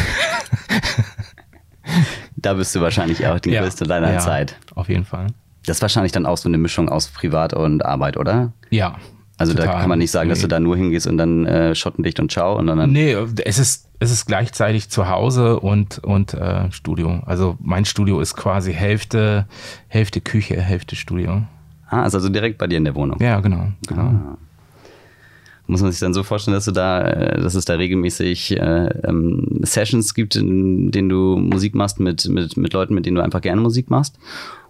Da 2.36 2.54
bist 2.54 2.75
du 2.75 2.82
wahrscheinlich 2.82 3.25
auch 3.28 3.39
die 3.39 3.51
größte 3.51 3.86
deiner 3.86 4.13
ja, 4.13 4.20
Zeit. 4.20 4.56
Auf 4.75 4.89
jeden 4.89 5.06
Fall. 5.06 5.28
Das 5.66 5.78
ist 5.78 5.82
wahrscheinlich 5.82 6.12
dann 6.12 6.25
auch 6.25 6.38
so 6.38 6.48
eine 6.48 6.58
Mischung 6.58 6.88
aus 6.89 7.08
Privat 7.08 7.54
und 7.54 7.84
Arbeit, 7.86 8.16
oder? 8.18 8.54
Ja. 8.70 8.96
Also 9.39 9.53
total. 9.53 9.67
da 9.67 9.79
kann 9.79 9.89
man 9.89 10.00
nicht 10.00 10.12
sagen, 10.12 10.27
nee. 10.27 10.34
dass 10.34 10.41
du 10.41 10.48
da 10.48 10.60
nur 10.60 10.75
hingehst 10.75 11.08
und 11.08 11.17
dann 11.17 11.46
äh, 11.46 11.74
schottendicht 11.74 12.19
und 12.19 12.29
ciao. 12.29 12.58
Und 12.58 12.67
dann 12.67 12.91
nee, 12.91 13.15
es 13.46 13.58
ist, 13.58 13.88
es 14.00 14.12
ist 14.12 14.25
gleichzeitig 14.25 14.89
zu 14.89 15.08
Hause 15.08 15.62
und, 15.62 16.00
und 16.00 16.34
äh, 16.34 16.69
Studio. 16.72 17.22
Also 17.25 17.58
mein 17.62 17.86
Studio 17.86 18.19
ist 18.19 18.36
quasi 18.36 18.74
Hälfte, 18.74 19.48
Hälfte 19.88 20.19
Küche, 20.19 20.60
Hälfte 20.60 20.98
Studio. 20.98 21.43
Ah, 21.88 22.05
ist 22.05 22.15
also 22.15 22.27
direkt 22.27 22.58
bei 22.58 22.67
dir 22.67 22.77
in 22.77 22.84
der 22.84 22.96
Wohnung. 22.96 23.17
Ja, 23.22 23.39
genau. 23.39 23.69
genau. 23.88 24.01
Ah. 24.01 24.38
Muss 25.67 25.81
man 25.81 25.91
sich 25.91 26.00
dann 26.01 26.13
so 26.13 26.24
vorstellen, 26.24 26.55
dass 26.55 26.65
du 26.65 26.72
da, 26.72 27.08
äh, 27.08 27.41
dass 27.41 27.55
es 27.55 27.63
da 27.63 27.75
regelmäßig 27.75 28.60
äh, 28.60 28.89
ähm, 29.03 29.62
Sessions 29.62 30.13
gibt, 30.15 30.36
in 30.36 30.91
denen 30.91 31.08
du 31.08 31.38
Musik 31.38 31.75
machst 31.75 32.00
mit, 32.00 32.27
mit, 32.27 32.58
mit 32.58 32.74
Leuten, 32.74 32.93
mit 32.93 33.05
denen 33.05 33.15
du 33.15 33.24
einfach 33.24 33.41
gerne 33.41 33.62
Musik 33.62 33.89
machst? 33.89 34.19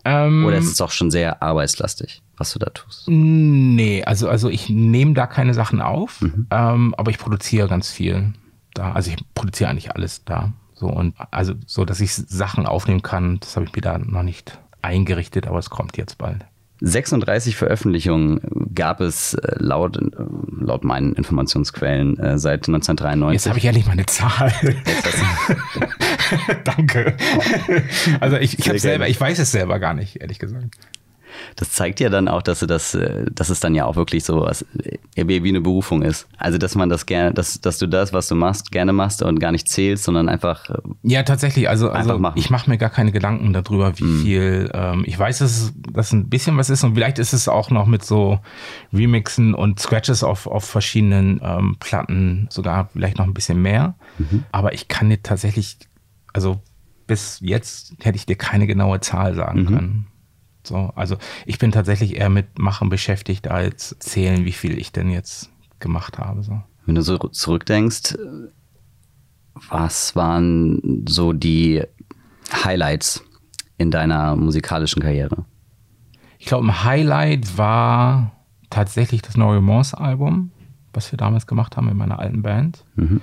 Ähm, 0.06 0.46
Oder 0.46 0.58
ist 0.58 0.72
es 0.72 0.82
auch 0.82 0.92
schon 0.92 1.12
sehr 1.12 1.42
arbeitslastig, 1.42 2.22
was 2.38 2.54
du 2.54 2.60
da 2.60 2.70
tust? 2.70 3.04
Nee, 3.08 4.04
also, 4.04 4.30
also 4.30 4.50
ich 4.50 4.70
nehme 4.70 5.14
da 5.14 5.28
keine 5.28 5.54
Sachen 5.54 5.82
auf, 5.82 6.22
mhm. 6.22 6.48
ähm, 6.52 6.96
aber 6.98 7.12
ich 7.12 7.18
produziere 7.18 7.68
ganz 7.68 7.92
viel 7.92 8.34
da. 8.74 8.94
Also 8.94 9.12
ich 9.12 9.18
produziere 9.36 9.70
eigentlich 9.70 9.96
alles 9.96 10.24
da. 10.26 10.54
So 10.74 10.88
und 10.88 11.16
also 11.32 11.54
so, 11.66 11.84
dass 11.84 12.00
ich 12.00 12.14
Sachen 12.14 12.66
aufnehmen 12.66 13.02
kann, 13.02 13.40
das 13.42 13.56
habe 13.56 13.66
ich 13.66 13.76
mir 13.76 13.82
da 13.82 13.98
noch 13.98 14.24
nicht 14.24 14.58
eingerichtet, 14.82 15.48
aber 15.48 15.60
es 15.60 15.70
kommt 15.70 15.98
jetzt 15.98 16.18
bald. 16.18 16.46
36 16.82 17.56
Veröffentlichungen 17.56 18.42
gab 18.74 19.02
es 19.02 19.34
äh, 19.34 19.56
laut, 19.58 19.98
äh, 19.98 20.02
laut 20.60 20.84
meinen 20.84 21.14
Informationsquellen 21.14 22.18
äh, 22.20 22.38
seit 22.38 22.68
1993. 22.68 23.34
Jetzt 23.34 23.50
habe 23.50 23.60
ich 23.60 23.66
endlich 23.66 23.86
mal 23.86 23.94
eine 23.94 24.06
Zahl. 24.06 24.54
Danke. 26.64 27.18
Also 28.20 28.38
ich, 28.38 28.60
ich 28.60 28.82
selber, 28.82 29.08
ich 29.10 29.20
weiß 29.20 29.40
es 29.40 29.52
selber 29.52 29.80
gar 29.80 29.94
nicht, 29.94 30.22
ehrlich 30.22 30.40
gesagt 30.40 30.66
das 31.56 31.72
zeigt 31.72 32.00
ja 32.00 32.10
dann 32.10 32.28
auch, 32.28 32.42
dass 32.42 32.60
das, 32.60 32.96
äh, 32.96 33.26
dass 33.32 33.50
es 33.50 33.60
dann 33.60 33.76
ja 33.76 33.86
auch 33.86 33.96
wirklich 33.96 34.24
so 34.24 34.42
was 34.42 34.66
äh, 34.84 34.98
wie 35.16 35.50
eine 35.50 35.62
Berufung 35.62 36.02
ist. 36.02 36.28
Also 36.38 36.58
dass 36.58 36.76
man 36.76 36.90
das 36.90 37.06
gerne, 37.06 37.34
dass, 37.34 37.62
dass 37.62 37.78
du 37.78 37.88
das, 37.88 38.14
was 38.14 38.28
du 38.28 38.36
machst, 38.36 38.72
gerne 38.72 38.94
machst 38.94 39.22
und 39.22 39.40
gar 39.40 39.52
nicht 39.52 39.68
zählst, 39.68 40.04
sondern 40.04 40.30
einfach. 40.30 40.70
Äh, 40.70 40.78
ja, 41.04 41.24
tatsächlich. 41.24 41.70
Also, 41.70 41.90
also 41.90 42.22
ich 42.36 42.50
mache 42.50 42.70
mir 42.70 42.78
gar 42.78 42.90
keine 42.90 43.12
Gedanken 43.12 43.54
darüber, 43.54 43.98
wie 44.00 44.04
mhm. 44.04 44.22
viel. 44.22 44.72
Ähm, 44.74 45.04
ich 45.06 45.18
weiß, 45.18 45.40
dass 45.40 45.74
das 45.92 46.12
ein 46.12 46.30
bisschen 46.30 46.58
was 46.58 46.70
ist 46.70 46.84
und 46.84 46.96
vielleicht 46.96 47.20
ist 47.20 47.34
es 47.34 47.48
auch 47.48 47.70
noch 47.70 47.86
mit 47.86 48.04
so 48.04 48.40
Remixen 48.94 49.54
und 49.54 49.80
Scratches 49.80 50.24
auf, 50.24 50.48
auf 50.48 50.66
verschiedenen 50.66 51.40
ähm, 51.44 51.78
Platten 51.80 52.48
sogar 52.50 52.90
vielleicht 52.94 53.18
noch 53.18 53.26
ein 53.26 53.34
bisschen 53.34 53.62
mehr. 53.62 53.96
Mhm. 54.18 54.44
Aber 54.52 54.74
ich 54.74 54.88
kann 54.88 55.10
dir 55.10 55.22
tatsächlich, 55.22 55.78
also 56.34 56.62
bis 57.08 57.40
jetzt 57.42 57.96
hätte 58.02 58.18
ich 58.18 58.26
dir 58.26 58.36
keine 58.36 58.68
genaue 58.68 59.00
Zahl 59.02 59.34
sagen 59.34 59.62
mhm. 59.62 59.66
können. 59.66 60.08
So, 60.64 60.92
also 60.96 61.18
ich 61.46 61.58
bin 61.58 61.72
tatsächlich 61.72 62.18
eher 62.18 62.30
mit 62.30 62.60
Machen 62.60 62.90
beschäftigt, 62.90 63.48
als 63.48 63.96
zählen, 64.00 64.46
wie 64.46 64.52
viel 64.52 64.78
ich 64.78 64.92
denn 64.92 65.10
jetzt 65.10 65.50
gemacht 65.80 66.18
habe. 66.18 66.44
So. 66.44 66.62
Wenn 66.86 66.96
du 66.96 67.02
so 67.02 67.18
zurückdenkst, 67.18 68.18
was 69.70 70.16
waren 70.16 71.06
so 71.08 71.34
die 71.34 71.84
Highlights 72.52 73.24
in 73.78 73.92
deiner 73.92 74.36
musikalischen 74.36 75.02
Karriere? 75.02 75.46
Ich 76.38 76.46
glaube, 76.46 76.68
ein 76.68 76.84
Highlight 76.84 77.58
war 77.58 78.32
tatsächlich 78.70 79.22
das 79.22 79.36
neue 79.36 79.62
Morse-Album, 79.62 80.52
was 80.94 81.12
wir 81.12 81.18
damals 81.18 81.48
gemacht 81.48 81.78
haben 81.78 81.90
in 81.90 81.98
meiner 81.98 82.20
alten 82.20 82.42
Band. 82.42 82.86
Mhm. 82.96 83.22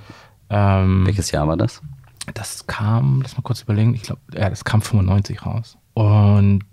Ähm, 0.49 1.05
Welches 1.05 1.31
Jahr 1.31 1.47
war 1.47 1.57
das? 1.57 1.81
Das 2.33 2.67
kam, 2.67 3.21
lass 3.21 3.37
mal 3.37 3.43
kurz 3.43 3.61
überlegen, 3.61 3.93
ich 3.93 4.03
glaube, 4.03 4.21
ja, 4.33 4.49
das 4.49 4.65
kam 4.65 4.81
95 4.81 5.45
raus. 5.45 5.77
Und 5.97 6.63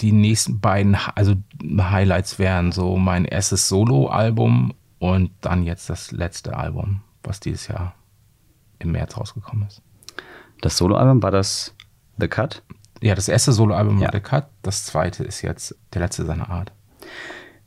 die 0.00 0.10
nächsten 0.10 0.58
beiden, 0.58 0.96
also 1.14 1.34
Highlights 1.78 2.38
wären 2.38 2.72
so 2.72 2.96
mein 2.96 3.26
erstes 3.26 3.68
Solo-Album 3.68 4.72
und 4.98 5.32
dann 5.42 5.64
jetzt 5.64 5.90
das 5.90 6.12
letzte 6.12 6.56
Album, 6.56 7.02
was 7.22 7.40
dieses 7.40 7.68
Jahr 7.68 7.94
im 8.78 8.92
März 8.92 9.18
rausgekommen 9.18 9.68
ist. 9.68 9.82
Das 10.62 10.78
Solo-Album 10.78 11.22
war 11.22 11.30
das 11.30 11.74
The 12.18 12.26
Cut? 12.26 12.62
Ja, 13.02 13.14
das 13.14 13.28
erste 13.28 13.52
Solo-Album 13.52 13.98
ja. 13.98 14.04
war 14.04 14.12
The 14.14 14.20
Cut. 14.20 14.46
Das 14.62 14.86
zweite 14.86 15.24
ist 15.24 15.42
jetzt 15.42 15.76
der 15.92 16.00
letzte 16.00 16.24
seiner 16.24 16.48
Art. 16.48 16.72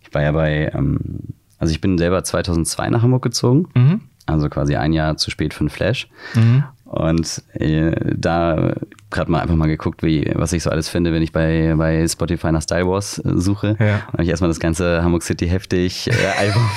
Ich 0.02 0.12
war 0.16 0.24
ja 0.24 0.32
bei, 0.32 0.72
ähm, 0.74 1.36
also 1.60 1.72
ich 1.72 1.80
bin 1.80 2.00
selber 2.00 2.24
2002 2.24 2.90
nach 2.90 3.04
Hamburg 3.04 3.22
gezogen. 3.22 3.70
Mhm. 3.76 4.02
Also 4.26 4.50
quasi 4.50 4.78
ein 4.78 4.94
Jahr 4.94 5.18
zu 5.18 5.30
spät 5.30 5.54
für 5.54 5.64
den 5.64 5.70
Flash. 5.70 6.10
Mhm. 6.34 6.64
Und 6.86 7.44
äh, 7.54 8.16
da 8.18 8.74
gerade 9.14 9.32
mal 9.32 9.40
einfach 9.40 9.56
mal 9.56 9.68
geguckt, 9.68 10.04
wie, 10.04 10.30
was 10.36 10.52
ich 10.52 10.64
so 10.64 10.70
alles 10.70 10.90
finde, 10.90 11.14
wenn 11.14 11.22
ich 11.22 11.32
bei, 11.32 11.74
bei 11.78 12.06
Spotify 12.08 12.52
nach 12.52 12.62
Star 12.62 12.86
Wars 12.88 13.20
äh, 13.20 13.32
suche. 13.36 13.78
Ja. 13.80 13.86
Dann 13.86 14.14
habe 14.14 14.24
ich 14.24 14.30
erstmal 14.30 14.50
das 14.50 14.60
ganze 14.60 15.02
Hamburg 15.04 15.24
City 15.24 15.48
heftig 15.48 16.10
äh, 16.10 16.40
Album 16.40 16.70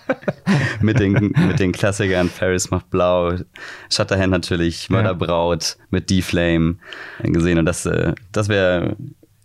mit, 0.82 1.00
den, 1.00 1.32
mit 1.48 1.58
den 1.58 1.72
Klassikern 1.72 2.28
Ferris 2.28 2.70
macht 2.70 2.90
blau, 2.90 3.32
Shutterhand 3.90 4.30
natürlich, 4.30 4.90
Mörderbraut 4.90 5.76
ja. 5.78 5.84
mit 5.90 6.10
D-Flame 6.10 6.76
gesehen. 7.22 7.58
Und 7.58 7.64
das, 7.64 7.86
äh, 7.86 8.12
das 8.32 8.48
wäre 8.48 8.96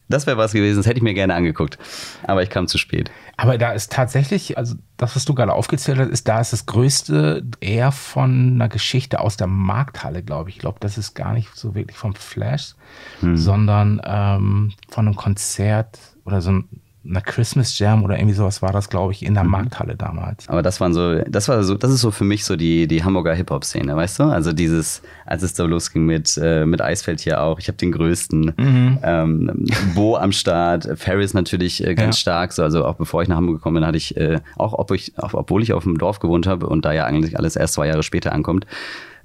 das 0.10 0.26
wäre 0.28 0.38
was 0.38 0.54
gewesen, 0.54 0.78
das 0.78 0.86
hätte 0.86 0.98
ich 0.98 1.04
mir 1.04 1.14
gerne 1.14 1.36
angeguckt. 1.36 1.78
Aber 2.24 2.44
ich 2.44 2.50
kam 2.50 2.68
zu 2.68 2.78
spät. 2.78 3.12
Aber 3.36 3.58
da 3.58 3.72
ist 3.72 3.92
tatsächlich, 3.92 4.58
also 4.58 4.76
das, 4.98 5.16
was 5.16 5.26
du 5.26 5.34
gerade 5.34 5.54
aufgezählt 5.54 6.00
hast, 6.00 6.10
ist 6.10 6.28
da 6.28 6.40
ist 6.40 6.54
das 6.54 6.66
Größte 6.66 7.46
eher 7.60 7.92
von 7.92 8.54
einer 8.54 8.70
Geschichte 8.70 9.20
aus 9.20 9.38
der 9.38 9.48
Markthalle, 9.48 10.24
glaube 10.24 10.50
ich. 10.50 10.58
Ich 10.58 10.62
glaube, 10.62 10.80
das 10.80 10.98
ist 10.98 11.14
gar 11.14 11.34
nicht 11.34 11.56
so 11.56 11.76
wirklich 11.76 11.98
vom 11.98 12.16
Flash, 12.16 12.74
hm. 13.20 13.38
sondern 13.38 14.02
ähm, 14.04 14.74
von 14.90 15.08
einem 15.08 15.16
Konzert 15.16 16.00
oder 16.26 16.42
so 16.42 16.52
ein 16.52 16.70
einer 17.10 17.22
Christmas 17.22 17.78
Jam 17.80 18.04
oder 18.04 18.18
irgendwie 18.18 18.34
sowas 18.34 18.62
war 18.62 18.72
das, 18.72 18.90
glaube 18.90 19.14
ich, 19.14 19.24
in 19.24 19.34
der 19.34 19.44
mhm. 19.44 19.52
Markthalle 19.52 19.96
damals. 19.96 20.48
Aber 20.50 20.62
das 20.62 20.80
waren 20.82 20.94
so, 20.94 21.20
das 21.22 21.48
war 21.48 21.64
so, 21.64 21.76
das 21.76 21.92
ist 21.92 22.02
so 22.02 22.12
für 22.12 22.24
mich 22.24 22.46
so 22.46 22.56
die, 22.56 22.88
die 22.88 23.04
Hamburger 23.04 23.34
Hip-Hop-Szene, 23.34 23.96
weißt 23.96 24.20
du? 24.20 24.24
Also 24.24 24.54
dieses, 24.54 25.02
als 25.26 25.44
es 25.44 25.54
da 25.54 25.64
losging 25.64 26.06
mit, 26.06 26.38
äh, 26.42 26.66
mit 26.66 26.82
Eisfeld 26.82 27.20
hier 27.20 27.42
auch, 27.42 27.60
ich 27.60 27.68
habe 27.68 27.78
den 27.78 27.92
größten, 27.92 28.54
mhm. 28.58 29.00
ähm, 29.04 29.66
Bo 29.96 30.18
am 30.18 30.32
Start, 30.32 30.88
Ferris 30.96 31.34
natürlich 31.34 31.86
äh, 31.86 31.96
ganz 31.96 32.18
ja. 32.18 32.22
stark, 32.22 32.54
so, 32.54 32.64
also 32.64 32.86
auch 32.86 32.96
bevor 32.96 33.22
ich 33.22 33.28
nach 33.28 33.38
Hamburg 33.38 33.58
gekommen 33.58 33.76
bin, 33.76 33.86
hatte 33.86 33.98
ich, 33.98 34.18
äh, 34.18 34.40
auch, 34.58 34.74
ob 34.74 34.92
ich, 34.92 35.18
auch, 35.18 35.34
obwohl 35.34 35.64
ich 35.64 35.74
auf 35.74 35.84
dem 35.84 35.98
Dorf 35.98 36.20
gewohnt 36.20 36.48
habe 36.48 36.68
und 36.68 36.86
da 36.86 36.94
ja 36.94 37.06
eigentlich 37.06 37.38
alles 37.38 37.56
erst 37.56 37.76
zwei 37.76 37.88
Jahre 37.88 38.04
später 38.04 38.34
ankommt, 38.34 38.66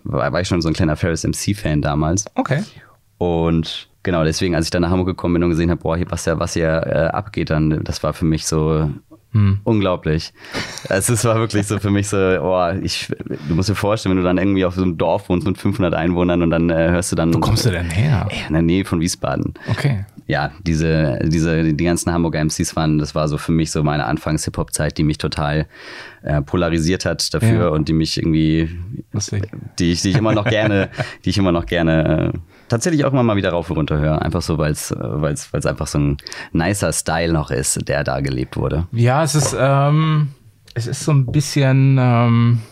war, 0.05 0.33
war 0.33 0.41
ich 0.41 0.49
schon 0.49 0.63
so 0.63 0.69
ein 0.69 0.75
kleiner 0.75 0.97
Ferris 0.97 1.25
MC-Fan 1.25 1.83
damals. 1.83 2.25
Okay. 2.35 2.63
Und 3.19 3.89
Genau, 4.03 4.25
deswegen, 4.25 4.55
als 4.55 4.67
ich 4.67 4.71
dann 4.71 4.83
nach 4.83 4.91
Hamburg 4.91 5.09
gekommen 5.09 5.35
bin 5.35 5.45
und 5.45 5.51
gesehen 5.51 5.71
habe, 5.71 5.81
boah, 5.81 5.99
was 6.09 6.25
ja, 6.25 6.39
was 6.39 6.55
hier 6.55 6.69
äh, 6.87 7.09
abgeht, 7.09 7.51
dann, 7.51 7.85
das 7.85 8.03
war 8.03 8.13
für 8.13 8.25
mich 8.25 8.47
so 8.47 8.91
hm. 9.33 9.61
unglaublich. 9.65 10.33
Also 10.89 11.15
es 11.15 11.25
war 11.25 11.37
wirklich 11.37 11.67
so 11.67 11.79
für 11.79 11.91
mich 11.91 12.09
so, 12.09 12.17
boah, 12.17 12.77
ich, 12.83 13.09
du 13.49 13.55
musst 13.55 13.71
dir 13.71 13.75
vorstellen, 13.75 14.15
wenn 14.15 14.23
du 14.23 14.29
dann 14.29 14.39
irgendwie 14.39 14.65
auf 14.65 14.75
so 14.75 14.83
einem 14.83 14.99
Dorf 14.99 15.29
wohnst 15.29 15.47
mit 15.47 15.57
500 15.57 15.95
Einwohnern 15.95 16.43
und 16.43 16.51
dann 16.51 16.69
äh, 16.69 16.91
hörst 16.91 17.13
du 17.13 17.17
dann. 17.17 17.33
Wo 17.33 17.39
kommst 17.39 17.65
du 17.65 17.71
denn 17.71 17.91
her? 17.91 18.29
In 18.49 18.53
der 18.53 18.63
Nähe 18.63 18.85
von 18.85 19.01
Wiesbaden. 19.01 19.55
Okay. 19.71 20.05
Ja, 20.27 20.53
diese, 20.63 21.19
diese, 21.25 21.73
die 21.75 21.85
ganzen 21.85 22.13
Hamburger 22.13 22.45
MCs 22.45 22.77
waren, 22.77 22.99
das 22.99 23.15
war 23.15 23.27
so 23.27 23.39
für 23.39 23.53
mich 23.53 23.71
so 23.71 23.83
meine 23.83 24.07
Anfangs-Hip-Hop-Zeit, 24.07 24.97
die 24.97 25.03
mich 25.03 25.19
total 25.19 25.67
äh, 26.23 26.43
polarisiert 26.43 27.05
hat 27.05 27.35
dafür 27.35 27.61
ja. 27.65 27.69
und 27.69 27.89
die 27.89 27.93
mich 27.93 28.19
irgendwie, 28.19 28.71
Lustig. 29.13 29.49
die 29.79 29.93
ich, 29.93 30.03
die 30.03 30.11
ich 30.11 30.17
immer 30.17 30.33
noch 30.33 30.45
gerne, 30.45 30.91
die 31.25 31.31
ich 31.31 31.39
immer 31.39 31.53
noch 31.53 31.67
gerne 31.67 32.33
äh, 32.35 32.39
tatsächlich 32.73 33.05
auch 33.05 33.13
immer 33.13 33.23
mal 33.23 33.37
wieder 33.37 33.51
rauf 33.51 33.69
und 33.71 33.77
runter 33.77 33.99
höre. 33.99 34.23
Einfach 34.23 34.41
so, 34.41 34.57
weil 34.57 34.73
es 34.73 34.95
weil's, 34.99 35.67
einfach 35.67 35.87
so 35.87 35.99
ein 35.99 36.17
nicer 36.53 36.93
Style 36.93 37.33
noch 37.33 37.51
ist, 37.51 37.87
der 37.87 38.03
da 38.03 38.21
gelebt 38.21 38.57
wurde. 38.57 38.87
Ja, 38.93 39.23
es 39.23 39.35
ist, 39.35 39.55
ähm, 39.59 40.29
es 40.75 40.87
ist 40.87 41.05
so 41.05 41.13
ein 41.13 41.27
bisschen, 41.27 41.99
ähm, 42.01 42.63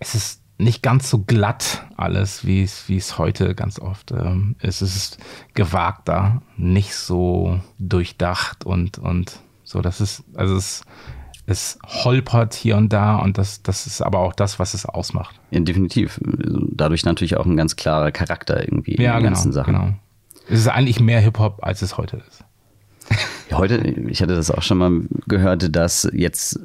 es 0.00 0.14
ist 0.16 0.42
nicht 0.58 0.82
ganz 0.82 1.08
so 1.08 1.20
glatt 1.20 1.86
alles, 1.96 2.44
wie 2.44 2.62
es, 2.62 3.18
heute 3.18 3.54
ganz 3.54 3.78
oft 3.78 4.10
ähm, 4.10 4.56
ist. 4.60 4.82
Es 4.82 4.96
ist 4.96 5.18
gewagter, 5.54 6.42
nicht 6.56 6.94
so 6.94 7.60
durchdacht 7.78 8.66
und, 8.66 8.98
und 8.98 9.38
so. 9.62 9.82
Das 9.82 10.00
ist, 10.00 10.24
also 10.34 10.56
es 10.56 10.82
es 11.46 11.78
holpert 11.84 12.54
hier 12.54 12.76
und 12.76 12.92
da 12.92 13.16
und 13.16 13.38
das, 13.38 13.62
das 13.62 13.86
ist 13.86 14.02
aber 14.02 14.18
auch 14.18 14.32
das, 14.32 14.58
was 14.58 14.74
es 14.74 14.84
ausmacht. 14.84 15.40
Ja, 15.50 15.60
definitiv. 15.60 16.20
Dadurch 16.22 17.04
natürlich 17.04 17.36
auch 17.36 17.46
ein 17.46 17.56
ganz 17.56 17.76
klarer 17.76 18.10
Charakter 18.10 18.62
irgendwie 18.62 18.96
ja, 18.96 18.96
in 18.96 19.02
den 19.02 19.12
genau, 19.18 19.28
ganzen 19.28 19.52
Sachen. 19.52 19.74
Genau. 19.74 19.94
Es 20.48 20.60
ist 20.60 20.68
eigentlich 20.68 21.00
mehr 21.00 21.20
Hip-Hop, 21.20 21.58
als 21.62 21.82
es 21.82 21.96
heute 21.96 22.22
ist. 22.28 22.44
Ja, 23.48 23.58
heute, 23.58 23.76
ich 23.76 24.20
hatte 24.20 24.34
das 24.34 24.50
auch 24.50 24.62
schon 24.62 24.78
mal 24.78 25.02
gehört, 25.28 25.74
dass 25.76 26.08
jetzt 26.12 26.58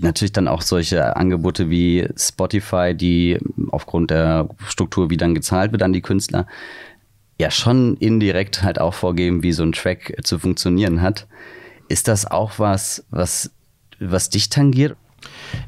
natürlich 0.00 0.32
dann 0.32 0.48
auch 0.48 0.60
solche 0.60 1.16
Angebote 1.16 1.70
wie 1.70 2.06
Spotify, 2.16 2.94
die 2.94 3.38
aufgrund 3.70 4.10
der 4.10 4.48
Struktur, 4.66 5.08
wie 5.08 5.16
dann 5.16 5.34
gezahlt 5.34 5.72
wird 5.72 5.82
an 5.82 5.94
die 5.94 6.02
Künstler, 6.02 6.46
ja 7.38 7.50
schon 7.50 7.96
indirekt 7.96 8.62
halt 8.62 8.78
auch 8.78 8.92
vorgeben, 8.92 9.42
wie 9.42 9.52
so 9.52 9.62
ein 9.62 9.72
Track 9.72 10.14
zu 10.24 10.38
funktionieren 10.38 11.00
hat. 11.00 11.26
Ist 11.88 12.08
das 12.08 12.30
auch 12.30 12.58
was, 12.58 13.06
was 13.10 13.50
was 14.00 14.30
dich 14.30 14.48
tangiert? 14.48 14.96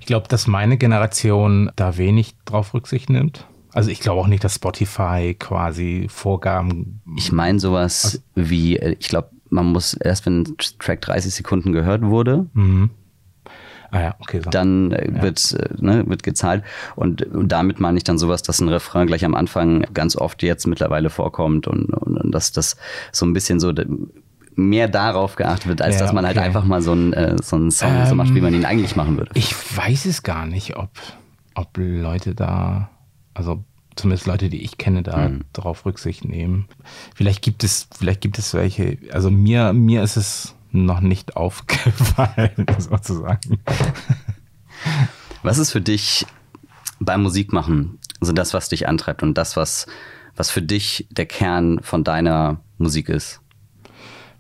Ich 0.01 0.07
glaube, 0.07 0.29
dass 0.29 0.47
meine 0.47 0.77
Generation 0.77 1.71
da 1.77 1.97
wenig 1.97 2.35
drauf 2.45 2.75
Rücksicht 2.75 3.11
nimmt. 3.11 3.47
Also 3.73 3.91
ich 3.91 4.01
glaube 4.01 4.21
auch 4.21 4.27
nicht, 4.27 4.45
dass 4.45 4.55
Spotify 4.55 5.37
quasi 5.39 6.07
Vorgaben. 6.09 7.01
Ich 7.17 7.33
meine 7.33 7.61
sowas 7.61 8.23
wie, 8.35 8.77
äh, 8.79 8.97
ich 8.99 9.09
glaube, 9.09 9.31
man 9.51 9.67
muss 9.67 9.95
erst, 9.95 10.27
wenn 10.27 10.43
ein 10.43 10.57
Track 10.79 11.01
30 11.03 11.35
Sekunden 11.35 11.73
gehört 11.73 12.03
wurde, 12.03 12.47
Mhm. 12.55 12.91
Ah 13.91 14.01
ja, 14.01 14.15
okay. 14.21 14.41
So. 14.45 14.51
dann 14.51 14.93
äh, 14.93 15.23
wird, 15.23 15.53
äh, 15.53 15.69
ne, 15.79 16.07
wird 16.07 16.23
gezahlt. 16.23 16.63
Und, 16.95 17.23
und 17.23 17.49
damit 17.49 17.81
meine 17.81 17.97
ich 17.97 18.05
dann 18.05 18.19
sowas, 18.19 18.43
dass 18.43 18.61
ein 18.61 18.69
Refrain 18.69 19.07
gleich 19.07 19.25
am 19.25 19.35
Anfang 19.35 19.87
ganz 19.95 20.17
oft 20.17 20.43
jetzt 20.43 20.67
mittlerweile 20.67 21.09
vorkommt 21.09 21.67
und, 21.67 21.95
und, 21.95 22.19
und 22.19 22.33
dass 22.33 22.53
das 22.53 22.77
so 23.13 23.25
ein 23.25 23.33
bisschen 23.33 23.61
so 23.61 23.73
mehr 24.59 24.89
darauf 24.89 25.37
geachtet 25.37 25.69
wird, 25.69 25.83
als 25.83 25.95
Ja, 25.95 26.01
dass 26.01 26.13
man 26.13 26.27
halt 26.27 26.37
okay. 26.37 26.45
einfach 26.45 26.65
mal 26.65 26.83
so 26.83 26.91
einen, 26.91 27.13
äh, 27.13 27.37
so 27.41 27.55
einen 27.55 27.71
Song 27.71 28.07
so 28.07 28.17
macht, 28.17 28.35
wie 28.35 28.41
man 28.41 28.53
ihn 28.53 28.65
eigentlich 28.65 28.97
machen 28.97 29.17
würde. 29.17 29.31
Ich 29.35 29.55
weiß 29.55 30.05
es 30.07 30.25
gar 30.25 30.47
nicht, 30.47 30.77
ob, 30.77 30.91
ob 31.55 31.69
Leute 31.77 32.35
da, 32.35 32.91
also 33.35 33.63
zumindest 33.95 34.27
Leute, 34.27 34.49
die 34.49 34.63
ich 34.63 34.77
kenne, 34.77 35.05
da 35.05 35.31
darauf 35.53 35.87
Rücksicht 35.87 36.25
nehmen. 36.25 36.67
Vielleicht 37.15 37.43
gibt 37.43 37.63
es, 37.63 37.89
vielleicht 37.97 38.21
gibt 38.21 38.37
es 38.39 38.53
welche, 38.53 38.99
also 39.13 39.31
mir, 39.31 39.73
mir 39.73 40.03
ist 40.03 40.17
es 40.17 40.57
noch 40.73 41.01
nicht 41.01 41.37
aufgefallen, 41.37 42.67
sozusagen. 42.79 43.61
Was 45.45 45.59
ist 45.59 45.71
für 45.71 45.81
dich 45.81 46.27
beim 46.99 47.23
Musikmachen 47.23 47.99
so 48.21 48.33
das, 48.33 48.55
was 48.55 48.69
dich 48.69 48.89
antreibt 48.89 49.23
und 49.23 49.35
das, 49.35 49.57
was, 49.57 49.87
was 50.35 50.51
für 50.51 50.63
dich 50.63 51.07
der 51.13 51.27
Kern 51.27 51.79
von 51.81 52.03
deiner 52.03 52.61
Musik 52.77 53.09
ist? 53.09 53.41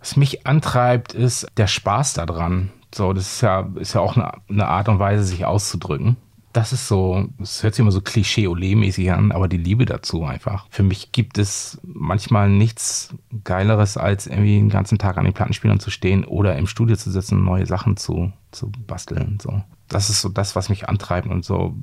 Was 0.01 0.17
mich 0.17 0.47
antreibt, 0.47 1.13
ist 1.13 1.47
der 1.57 1.67
Spaß 1.67 2.15
daran. 2.15 2.71
So, 2.95 3.13
das 3.13 3.35
ist 3.35 3.41
ja, 3.43 3.69
ist 3.77 3.95
ja 3.95 4.01
auch 4.01 4.17
eine, 4.17 4.33
eine 4.49 4.67
Art 4.67 4.89
und 4.89 4.99
Weise, 4.99 5.25
sich 5.25 5.45
auszudrücken. 5.45 6.17
Das 6.55 6.73
ist 6.73 6.89
so, 6.89 7.29
es 7.41 7.63
hört 7.63 7.75
sich 7.75 7.83
immer 7.83 7.93
so 7.93 8.01
klischee-ole-mäßig 8.01 9.13
an, 9.13 9.33
aber 9.33 9.49
die 9.49 9.59
Liebe 9.59 9.85
dazu 9.85 10.25
einfach. 10.25 10.67
Für 10.71 10.83
mich 10.83 11.13
gibt 11.13 11.37
es 11.37 11.79
manchmal 11.83 12.49
nichts 12.49 13.15
Geileres, 13.45 13.99
als 13.99 14.27
irgendwie 14.27 14.57
den 14.57 14.71
ganzen 14.71 14.99
Tag 14.99 15.19
an 15.19 15.25
den 15.25 15.35
Plattenspielern 15.35 15.79
zu 15.79 15.91
stehen 15.91 16.25
oder 16.25 16.57
im 16.57 16.67
Studio 16.67 16.97
zu 16.97 17.11
sitzen 17.11 17.45
neue 17.45 17.67
Sachen 17.67 17.99
zu, 17.99 18.33
zu 18.51 18.73
basteln. 18.87 19.39
So. 19.43 19.63
Das 19.89 20.09
ist 20.09 20.23
so 20.23 20.31
das, 20.31 20.57
was 20.57 20.71
mich 20.71 20.89
antreibt 20.89 21.29
und 21.29 21.45
so, 21.45 21.75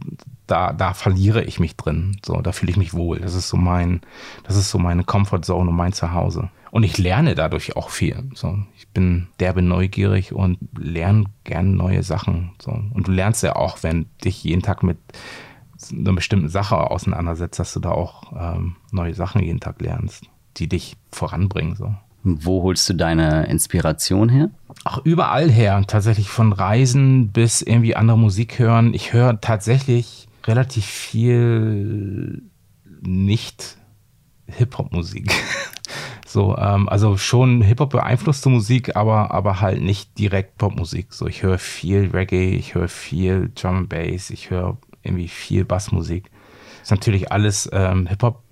da, 0.48 0.74
da 0.74 0.94
verliere 0.94 1.44
ich 1.44 1.60
mich 1.60 1.76
drin. 1.78 2.18
So, 2.26 2.42
da 2.42 2.52
fühle 2.52 2.72
ich 2.72 2.78
mich 2.78 2.94
wohl. 2.94 3.20
Das 3.20 3.36
ist 3.36 3.50
so 3.50 3.58
mein, 3.58 4.02
das 4.44 4.56
ist 4.56 4.72
so 4.72 4.80
meine 4.80 5.04
Comfortzone 5.04 5.70
und 5.70 5.76
mein 5.76 5.94
Zuhause. 5.94 6.50
Und 6.76 6.84
ich 6.84 6.98
lerne 6.98 7.36
dadurch 7.36 7.78
auch 7.78 7.90
viel. 7.90 8.30
So, 8.34 8.60
ich 8.76 8.90
bin 8.90 9.28
derbe 9.40 9.62
neugierig 9.62 10.34
und 10.34 10.58
lerne 10.78 11.24
gern 11.46 11.76
neue 11.76 12.04
Sachen. 12.04 12.52
So. 12.62 12.72
Und 12.72 13.08
du 13.08 13.14
lernst 13.14 13.44
ja 13.44 13.56
auch, 13.56 13.82
wenn 13.82 14.08
dich 14.26 14.44
jeden 14.44 14.62
Tag 14.62 14.84
mit 14.84 14.98
einer 15.90 16.12
bestimmten 16.12 16.50
Sache 16.50 16.76
auseinandersetzt, 16.76 17.60
dass 17.60 17.72
du 17.72 17.80
da 17.80 17.92
auch 17.92 18.34
ähm, 18.38 18.76
neue 18.92 19.14
Sachen 19.14 19.42
jeden 19.42 19.62
Tag 19.62 19.80
lernst, 19.80 20.26
die 20.58 20.68
dich 20.68 20.98
voranbringen. 21.14 21.78
So. 21.78 21.96
Wo 22.24 22.64
holst 22.64 22.90
du 22.90 22.94
deine 22.94 23.46
Inspiration 23.46 24.28
her? 24.28 24.50
Auch 24.84 25.00
überall 25.06 25.50
her, 25.50 25.82
tatsächlich 25.88 26.28
von 26.28 26.52
Reisen 26.52 27.30
bis 27.30 27.62
irgendwie 27.62 27.96
andere 27.96 28.18
Musik 28.18 28.60
hören. 28.60 28.94
Ich 28.94 29.14
höre 29.14 29.40
tatsächlich 29.40 30.28
relativ 30.44 30.84
viel 30.84 32.44
nicht 33.00 33.78
Hip-Hop-Musik. 34.48 35.32
so, 36.36 36.58
ähm, 36.58 36.90
also 36.90 37.16
schon 37.16 37.62
Hip-Hop 37.62 37.92
beeinflusste 37.92 38.50
Musik, 38.50 38.98
aber, 38.98 39.32
aber 39.32 39.62
halt 39.62 39.82
nicht 39.82 40.20
direkt 40.20 40.58
Popmusik. 40.58 41.14
So, 41.14 41.28
ich 41.28 41.44
höre 41.44 41.58
viel 41.58 42.10
Reggae, 42.12 42.58
ich 42.58 42.76
höre 42.76 42.90
viel 42.90 43.54
Drum 43.56 43.78
and 43.78 43.90
Bass, 43.90 44.32
ich 44.32 44.50
höre 44.50 44.78
irgendwie 45.02 45.30
viel 45.30 45.64
Bassmusik. 45.64 46.30
Ist 46.84 46.92
natürlich 46.92 47.32
alles 47.32 47.70
ähm, 47.72 48.06
Hip-Hop 48.08 48.44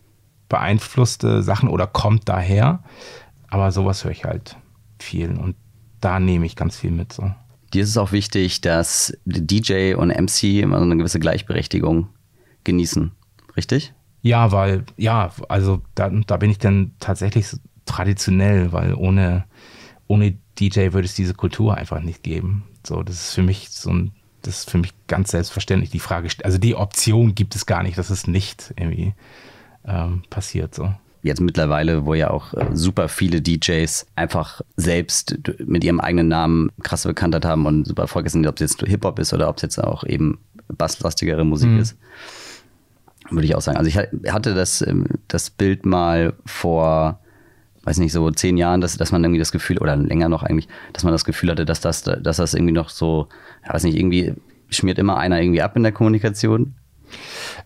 beeinflusste 0.48 1.44
Sachen 1.44 1.68
oder 1.68 1.86
kommt 1.86 2.30
daher. 2.30 2.86
Aber 3.50 3.70
sowas 3.74 4.06
höre 4.06 4.12
ich 4.12 4.24
halt 4.24 4.56
viel 5.00 5.32
und 5.32 5.58
da 6.00 6.22
nehme 6.22 6.46
ich 6.46 6.56
ganz 6.56 6.78
viel 6.78 6.92
mit. 6.92 7.12
So. 7.12 7.34
Dir 7.74 7.84
ist 7.84 7.90
es 7.90 7.98
auch 7.98 8.14
wichtig, 8.14 8.62
dass 8.62 9.14
DJ 9.26 9.96
und 9.96 10.08
MC 10.08 10.62
immer 10.62 10.78
so 10.78 10.86
eine 10.86 10.96
gewisse 10.96 11.20
Gleichberechtigung 11.20 12.08
genießen, 12.64 13.12
richtig? 13.58 13.94
Ja, 14.22 14.54
weil, 14.54 14.86
ja, 14.96 15.32
also 15.50 15.82
da, 15.96 16.10
da 16.10 16.38
bin 16.38 16.50
ich 16.50 16.60
dann 16.60 16.94
tatsächlich 17.02 17.46
traditionell, 17.86 18.72
weil 18.72 18.94
ohne, 18.94 19.46
ohne 20.08 20.36
DJ 20.60 20.94
würde 20.94 21.06
es 21.06 21.16
diese 21.16 21.34
Kultur 21.34 21.76
einfach 21.76 22.02
nicht 22.02 22.24
geben. 22.24 22.64
So, 22.86 23.04
das 23.04 23.16
ist 23.28 23.34
für 23.34 23.44
mich 23.44 23.70
so 23.70 23.92
ein, 23.92 24.12
das 24.42 24.60
ist 24.60 24.72
für 24.72 24.78
mich 24.78 24.94
ganz 25.08 25.32
selbstverständlich 25.32 25.90
die 25.90 26.00
Frage. 26.00 26.28
Also 26.44 26.58
die 26.58 26.76
Option 26.76 27.34
gibt 27.36 27.56
es 27.56 27.66
gar 27.66 27.84
nicht, 27.84 27.98
dass 27.98 28.10
es 28.10 28.28
nicht 28.28 28.74
irgendwie 28.78 29.14
ähm, 29.86 30.24
passiert. 30.30 30.76
So. 30.76 30.94
Jetzt 31.22 31.40
mittlerweile, 31.40 32.06
wo 32.06 32.14
ja 32.14 32.30
auch 32.30 32.54
äh, 32.54 32.68
super 32.74 33.08
viele 33.08 33.42
DJs 33.42 34.06
einfach 34.16 34.62
selbst 34.76 35.38
mit 35.66 35.86
ihrem 35.86 36.02
eigenen 36.02 36.28
Namen 36.28 36.70
krasse 36.84 37.08
Bekanntheit 37.08 37.46
haben 37.46 37.66
und 37.66 37.88
super 37.88 38.02
Erfolg 38.04 38.30
sind, 38.30 38.46
ob 38.46 38.56
es 38.56 38.60
jetzt 38.60 38.82
Hip-Hop 38.86 39.20
ist 39.20 39.34
oder 39.34 39.48
ob 39.48 39.56
es 39.56 39.62
jetzt 39.62 39.82
auch 39.82 40.04
eben 40.04 40.40
basslastigere 40.68 41.46
Musik 41.46 41.70
ist. 41.80 41.98
Würde 43.30 43.46
ich 43.46 43.56
auch 43.56 43.62
sagen. 43.62 43.78
Also 43.78 43.88
ich 43.88 43.98
ha- 43.98 44.32
hatte 44.34 44.54
das, 44.54 44.82
ähm, 44.82 45.06
das 45.30 45.50
Bild 45.50 45.86
mal 45.86 46.34
vor, 46.46 47.20
weiß 47.84 47.98
nicht, 47.98 48.14
so 48.14 48.30
zehn 48.32 48.58
Jahren, 48.58 48.82
dass, 48.82 48.98
dass 48.98 49.12
man 49.12 49.24
irgendwie 49.24 49.40
das 49.40 49.52
Gefühl, 49.52 49.78
oder 49.78 49.96
länger 49.96 50.30
noch 50.30 50.44
eigentlich, 50.44 50.68
dass 50.94 51.04
man 51.04 51.12
das 51.14 51.26
Gefühl 51.26 51.52
hatte, 51.52 51.66
dass 51.66 51.82
das, 51.82 52.04
dass 52.04 52.38
das 52.38 52.54
irgendwie 52.54 52.74
noch 52.74 52.90
so, 52.90 53.28
weiß 53.68 53.84
nicht, 53.84 53.98
irgendwie 53.98 54.34
schmiert 54.70 54.98
immer 55.00 55.18
einer 55.18 55.42
irgendwie 55.42 55.62
ab 55.62 55.76
in 55.76 55.84
der 55.84 55.92
Kommunikation. 55.92 56.76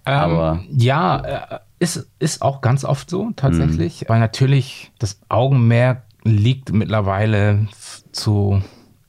Aber- 0.03 0.63
ähm, 0.67 0.77
ja, 0.77 1.17
äh, 1.19 1.59
ist, 1.79 2.09
ist 2.19 2.41
auch 2.41 2.61
ganz 2.61 2.83
oft 2.83 3.09
so 3.09 3.31
tatsächlich, 3.35 4.05
weil 4.07 4.19
natürlich 4.19 4.91
das 4.99 5.19
Augenmerk 5.29 6.03
liegt 6.23 6.73
mittlerweile 6.73 7.67
zu, 8.11 8.61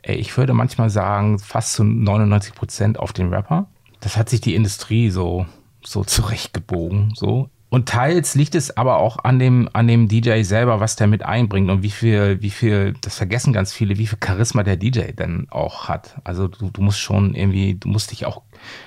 ey, 0.02 0.16
ich 0.16 0.36
würde 0.36 0.52
manchmal 0.52 0.90
sagen, 0.90 1.38
fast 1.38 1.72
zu 1.72 1.82
99 1.84 2.54
Prozent 2.54 2.98
auf 2.98 3.12
den 3.14 3.32
Rapper. 3.32 3.68
Das 4.00 4.16
hat 4.16 4.28
sich 4.28 4.40
die 4.42 4.54
Industrie 4.54 5.08
so, 5.10 5.46
so 5.82 6.04
zurechtgebogen, 6.04 7.12
so. 7.16 7.48
Und 7.70 7.86
teils 7.88 8.34
liegt 8.34 8.54
es 8.54 8.76
aber 8.76 8.96
auch 8.96 9.18
an 9.24 9.38
dem, 9.38 9.68
an 9.74 9.86
dem 9.86 10.08
DJ 10.08 10.42
selber, 10.42 10.80
was 10.80 10.96
der 10.96 11.06
mit 11.06 11.22
einbringt 11.22 11.70
und 11.70 11.82
wie 11.82 11.90
viel, 11.90 12.40
wie 12.40 12.50
viel, 12.50 12.94
das 13.02 13.16
vergessen 13.16 13.52
ganz 13.52 13.74
viele, 13.74 13.98
wie 13.98 14.06
viel 14.06 14.18
Charisma 14.24 14.62
der 14.62 14.76
DJ 14.76 15.12
denn 15.12 15.48
auch 15.50 15.86
hat. 15.88 16.18
Also 16.24 16.48
du, 16.48 16.70
du 16.70 16.80
musst 16.80 16.98
schon 16.98 17.34
irgendwie, 17.34 17.74
du 17.74 17.88
musst 17.88 18.10
dich 18.10 18.24
auch, 18.24 18.42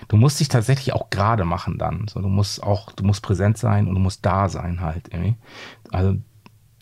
du 0.07 0.17
musst 0.17 0.39
dich 0.39 0.47
tatsächlich 0.47 0.93
auch 0.93 1.11
gerade 1.11 1.45
machen 1.45 1.77
dann. 1.77 2.07
So, 2.07 2.21
du 2.21 2.27
musst 2.27 2.63
auch, 2.63 2.91
du 2.91 3.03
musst 3.03 3.21
präsent 3.21 3.59
sein 3.59 3.87
und 3.87 3.93
du 3.93 3.99
musst 3.99 4.25
da 4.25 4.49
sein 4.49 4.81
halt 4.81 5.09
irgendwie. 5.11 5.35
Also 5.91 6.15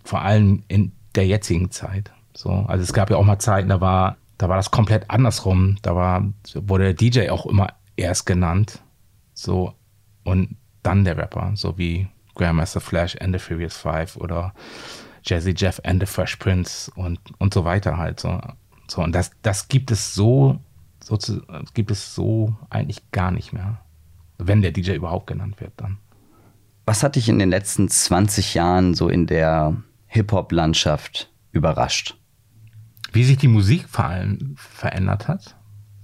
vor 0.05 0.21
allem 0.21 0.63
in 0.69 0.93
der 1.15 1.27
jetzigen 1.27 1.69
Zeit. 1.69 2.11
So, 2.33 2.49
also 2.49 2.81
es 2.81 2.93
gab 2.93 3.09
ja 3.09 3.17
auch 3.17 3.25
mal 3.25 3.39
Zeiten, 3.39 3.67
da 3.67 3.81
war, 3.81 4.15
da 4.37 4.47
war 4.47 4.55
das 4.55 4.71
komplett 4.71 5.09
andersrum. 5.09 5.75
Da 5.81 5.97
war, 5.97 6.25
wurde 6.55 6.85
der 6.85 6.93
DJ 6.93 7.29
auch 7.29 7.45
immer 7.45 7.73
erst 7.97 8.25
genannt. 8.25 8.81
So, 9.33 9.73
und 10.23 10.55
dann 10.83 11.03
der 11.03 11.17
Rapper, 11.17 11.51
so 11.55 11.77
wie 11.77 12.07
Grandmaster 12.35 12.79
Flash 12.79 13.15
and 13.19 13.33
the 13.33 13.39
Furious 13.39 13.77
Five 13.77 14.15
oder 14.17 14.53
Jazzy 15.23 15.53
Jeff 15.55 15.81
and 15.83 16.01
the 16.01 16.05
Fresh 16.05 16.37
Prince 16.37 16.91
und, 16.95 17.19
und 17.37 17.53
so 17.53 17.65
weiter 17.65 17.97
halt. 17.97 18.19
So, 18.19 18.39
so 18.87 19.03
und 19.03 19.13
das, 19.13 19.31
das 19.41 19.67
gibt 19.67 19.91
es 19.91 20.13
so, 20.13 20.59
so 21.03 21.17
zu, 21.17 21.41
gibt 21.73 21.91
es 21.91 22.15
so 22.15 22.55
eigentlich 22.69 23.11
gar 23.11 23.31
nicht 23.31 23.53
mehr. 23.53 23.79
Wenn 24.37 24.61
der 24.61 24.71
DJ 24.71 24.93
überhaupt 24.93 25.27
genannt 25.27 25.59
wird, 25.59 25.73
dann. 25.77 25.97
Was 26.85 27.03
hat 27.03 27.15
dich 27.15 27.29
in 27.29 27.39
den 27.39 27.49
letzten 27.49 27.89
20 27.89 28.53
Jahren 28.53 28.93
so 28.93 29.09
in 29.09 29.27
der 29.27 29.75
Hip-Hop-Landschaft 30.07 31.31
überrascht? 31.51 32.15
wie 33.11 33.23
sich 33.23 33.37
die 33.37 33.47
Musik 33.47 33.87
vor 33.89 34.05
allem 34.05 34.55
verändert 34.55 35.27
hat, 35.27 35.55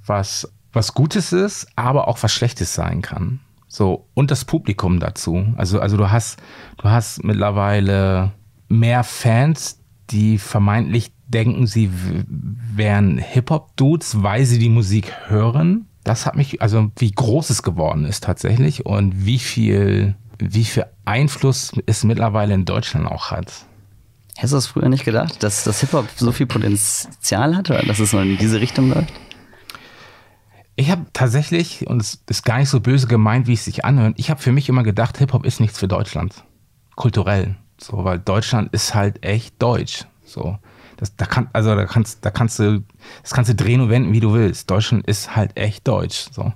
was, 0.05 0.51
was 0.73 0.93
Gutes 0.93 1.33
ist, 1.33 1.67
aber 1.75 2.07
auch 2.07 2.21
was 2.23 2.33
Schlechtes 2.33 2.73
sein 2.73 3.01
kann. 3.01 3.39
So, 3.75 4.07
und 4.13 4.31
das 4.31 4.45
Publikum 4.45 5.01
dazu. 5.01 5.47
Also, 5.57 5.81
also 5.81 5.97
du 5.97 6.09
hast, 6.09 6.41
du 6.77 6.85
hast 6.85 7.25
mittlerweile 7.25 8.31
mehr 8.69 9.03
Fans, 9.03 9.81
die 10.11 10.37
vermeintlich 10.37 11.11
denken, 11.27 11.67
sie 11.67 11.91
wären 12.25 13.17
Hip-Hop-Dudes, 13.17 14.23
weil 14.23 14.45
sie 14.45 14.59
die 14.59 14.69
Musik 14.69 15.11
hören. 15.27 15.87
Das 16.05 16.25
hat 16.25 16.37
mich, 16.37 16.61
also 16.61 16.89
wie 16.95 17.11
groß 17.11 17.49
es 17.49 17.63
geworden 17.63 18.05
ist 18.05 18.23
tatsächlich 18.23 18.85
und 18.85 19.25
wie 19.25 19.39
viel, 19.39 20.15
wie 20.39 20.63
viel 20.63 20.85
Einfluss 21.03 21.73
es 21.85 22.05
mittlerweile 22.05 22.53
in 22.53 22.63
Deutschland 22.63 23.05
auch 23.05 23.31
hat. 23.31 23.51
Hättest 24.37 24.53
du 24.53 24.57
das 24.57 24.67
früher 24.67 24.87
nicht 24.87 25.03
gedacht, 25.03 25.43
dass 25.43 25.65
das 25.65 25.81
Hip-Hop 25.81 26.07
so 26.15 26.31
viel 26.31 26.45
Potenzial 26.45 27.57
hat 27.57 27.69
oder 27.71 27.83
dass 27.83 27.99
es 27.99 28.11
so 28.11 28.19
in 28.19 28.37
diese 28.37 28.61
Richtung 28.61 28.87
läuft? 28.87 29.11
Ich 30.75 30.91
habe 30.91 31.05
tatsächlich, 31.13 31.87
und 31.87 32.01
es 32.01 32.21
ist 32.29 32.43
gar 32.43 32.57
nicht 32.57 32.69
so 32.69 32.81
böse 32.81 33.07
gemeint, 33.07 33.47
wie 33.47 33.53
es 33.53 33.65
sich 33.65 33.85
anhört, 33.85 34.15
ich 34.17 34.29
habe 34.29 34.41
für 34.41 34.51
mich 34.51 34.67
immer 34.67 34.83
gedacht, 34.83 35.17
Hip-Hop 35.17 35.45
ist 35.45 35.59
nichts 35.59 35.79
für 35.79 35.87
Deutschland. 35.87 36.43
Kulturell. 36.95 37.55
So, 37.77 38.03
weil 38.03 38.19
Deutschland 38.19 38.73
ist 38.73 38.93
halt 38.93 39.23
echt 39.23 39.61
deutsch. 39.61 40.05
So. 40.25 40.57
Das, 40.97 41.15
da 41.15 41.25
kann, 41.25 41.49
also 41.53 41.75
da 41.75 41.85
kannst, 41.85 42.25
da 42.25 42.31
kannst 42.31 42.59
du, 42.59 42.83
das 43.21 43.33
kannst 43.33 43.49
du 43.49 43.55
drehen 43.55 43.81
und 43.81 43.89
wenden, 43.89 44.13
wie 44.13 44.19
du 44.19 44.33
willst. 44.33 44.69
Deutschland 44.69 45.05
ist 45.07 45.35
halt 45.35 45.57
echt 45.57 45.87
deutsch. 45.87 46.27
So. 46.31 46.53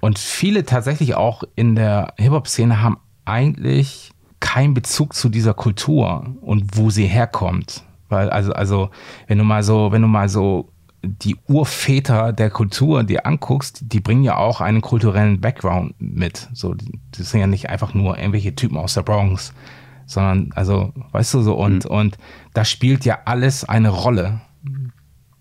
Und 0.00 0.18
viele 0.18 0.64
tatsächlich 0.64 1.14
auch 1.14 1.44
in 1.54 1.74
der 1.74 2.12
Hip-Hop-Szene 2.18 2.82
haben 2.82 2.98
eigentlich 3.24 4.10
keinen 4.40 4.74
Bezug 4.74 5.14
zu 5.14 5.30
dieser 5.30 5.54
Kultur 5.54 6.34
und 6.42 6.76
wo 6.76 6.90
sie 6.90 7.06
herkommt. 7.06 7.82
Weil 8.10 8.28
also, 8.28 8.52
also, 8.52 8.90
wenn 9.26 9.38
du 9.38 9.44
mal 9.44 9.62
so, 9.62 9.90
wenn 9.92 10.02
du 10.02 10.08
mal 10.08 10.28
so 10.28 10.70
die 11.06 11.36
Urväter 11.48 12.32
der 12.32 12.50
Kultur 12.50 13.04
dir 13.04 13.26
anguckst, 13.26 13.80
die 13.82 14.00
bringen 14.00 14.24
ja 14.24 14.36
auch 14.36 14.60
einen 14.60 14.80
kulturellen 14.80 15.40
Background 15.40 15.94
mit. 15.98 16.48
So, 16.52 16.74
das 17.12 17.30
sind 17.30 17.40
ja 17.40 17.46
nicht 17.46 17.68
einfach 17.68 17.94
nur 17.94 18.18
irgendwelche 18.18 18.54
Typen 18.54 18.76
aus 18.76 18.94
der 18.94 19.02
Bronx, 19.02 19.52
sondern, 20.06 20.50
also, 20.54 20.92
weißt 21.12 21.34
du 21.34 21.42
so, 21.42 21.54
und, 21.54 21.84
mhm. 21.84 21.90
und 21.90 22.18
da 22.52 22.64
spielt 22.64 23.04
ja 23.04 23.18
alles 23.24 23.64
eine 23.64 23.90
Rolle. 23.90 24.40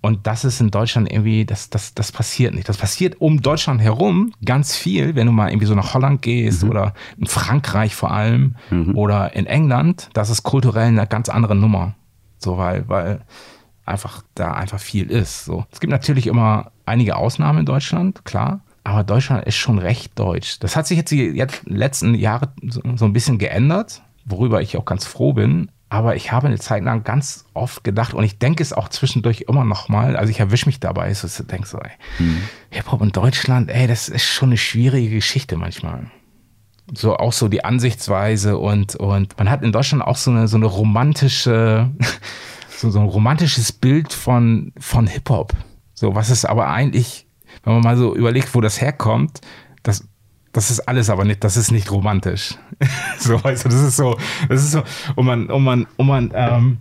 Und 0.02 0.28
das 0.28 0.44
ist 0.44 0.60
in 0.60 0.70
Deutschland 0.70 1.10
irgendwie, 1.10 1.46
das, 1.46 1.70
das, 1.70 1.94
das 1.94 2.12
passiert 2.12 2.54
nicht. 2.54 2.68
Das 2.68 2.76
passiert 2.76 3.22
um 3.22 3.42
Deutschland 3.42 3.80
herum 3.80 4.34
ganz 4.44 4.76
viel, 4.76 5.16
wenn 5.16 5.28
du 5.28 5.32
mal 5.32 5.50
irgendwie 5.50 5.66
so 5.66 5.76
nach 5.76 5.94
Holland 5.94 6.22
gehst 6.22 6.64
mhm. 6.64 6.72
oder 6.72 6.94
in 7.18 7.26
Frankreich 7.26 7.96
vor 7.96 8.12
allem 8.12 8.56
mhm. 8.70 8.98
oder 8.98 9.34
in 9.34 9.46
England. 9.46 10.10
Das 10.12 10.30
ist 10.30 10.44
kulturell 10.44 10.88
eine 10.88 11.08
ganz 11.08 11.30
andere 11.30 11.56
Nummer. 11.56 11.96
So, 12.38 12.58
weil, 12.58 12.90
weil 12.90 13.22
einfach 13.86 14.24
da 14.36 14.54
einfach 14.54 14.80
viel 14.80 15.10
ist. 15.10 15.46
So. 15.46 15.66
Es 15.72 15.80
gibt 15.80 15.92
natürlich 15.92 16.28
immer 16.28 16.72
einige 16.86 17.16
Ausnahmen 17.16 17.60
in 17.60 17.66
Deutschland, 17.66 18.26
klar. 18.26 18.62
Aber 18.84 19.04
Deutschland 19.04 19.46
ist 19.46 19.56
schon 19.56 19.80
recht 19.80 20.18
deutsch. 20.20 20.60
Das 20.60 20.76
hat 20.76 20.88
sich 20.88 20.98
jetzt 20.98 21.12
die 21.12 21.22
jetzt 21.22 21.62
letzten 21.66 22.16
Jahre 22.16 22.50
so, 22.68 22.82
so 22.96 23.06
ein 23.06 23.14
bisschen 23.14 23.38
geändert, 23.38 24.02
worüber 24.26 24.62
ich 24.62 24.78
auch 24.78 24.86
ganz 24.86 25.06
froh 25.06 25.34
bin. 25.34 25.70
Aber 25.94 26.16
ich 26.16 26.32
habe 26.32 26.48
eine 26.48 26.58
Zeit 26.58 26.84
lang 26.84 27.04
ganz 27.04 27.46
oft 27.54 27.84
gedacht, 27.84 28.16
und 28.16 28.24
ich 28.24 28.40
denke 28.40 28.64
es 28.64 28.74
auch 28.74 28.90
zwischendurch 28.90 29.46
immer 29.48 29.64
noch 29.64 29.90
mal, 29.90 30.18
also 30.18 30.32
ich 30.32 30.40
erwische 30.40 30.66
mich 30.66 30.80
dabei, 30.80 31.14
so 31.14 31.28
ich 31.28 31.48
denke 31.48 31.68
so, 31.68 31.78
ey, 31.78 31.92
hm. 32.18 32.42
Hip-Hop 32.72 33.04
in 33.04 33.12
Deutschland, 33.12 33.70
ey, 33.70 33.86
das 33.86 34.10
ist 34.10 34.26
schon 34.26 34.50
eine 34.50 34.58
schwierige 34.58 35.16
Geschichte 35.16 35.56
manchmal. 35.56 36.08
So 36.92 37.16
auch 37.16 37.32
so 37.32 37.48
die 37.48 37.64
Ansichtsweise 37.64 38.58
und, 38.58 38.96
und 38.96 39.38
man 39.38 39.52
hat 39.52 39.62
in 39.62 39.72
Deutschland 39.72 40.04
auch 40.04 40.18
so 40.18 40.32
eine, 40.32 40.48
so 40.48 40.58
eine 40.58 40.66
romantische, 40.66 41.92
so, 42.84 42.92
so 42.92 43.00
ein 43.00 43.08
romantisches 43.08 43.72
Bild 43.72 44.12
von, 44.12 44.74
von 44.78 45.08
Hip-Hop. 45.08 45.54
So, 45.94 46.16
was 46.16 46.30
ist 46.30 46.46
aber 46.46 46.68
eigentlich, 46.68 47.26
wenn 47.64 47.74
man 47.74 47.82
mal 47.82 47.98
so 47.98 48.14
überlegt, 48.14 48.54
wo 48.54 48.62
das 48.62 48.82
herkommt, 48.82 49.40
das, 49.84 50.08
das 50.52 50.70
ist 50.70 50.82
alles 50.82 51.10
aber 51.10 51.24
nicht, 51.24 51.44
das 51.44 51.56
ist 51.56 51.72
nicht 51.72 51.90
romantisch. 51.92 52.56
so, 53.20 53.38
also 53.38 53.70
das 53.70 53.82
ist 53.82 53.96
so, 53.96 54.18
das 54.50 54.64
ist 54.64 54.72
so, 54.72 54.84
und 55.16 55.26
man, 55.26 55.50
und 55.50 55.64
man, 55.64 55.88
und 55.96 56.08
man 56.08 56.32
ähm, 56.36 56.78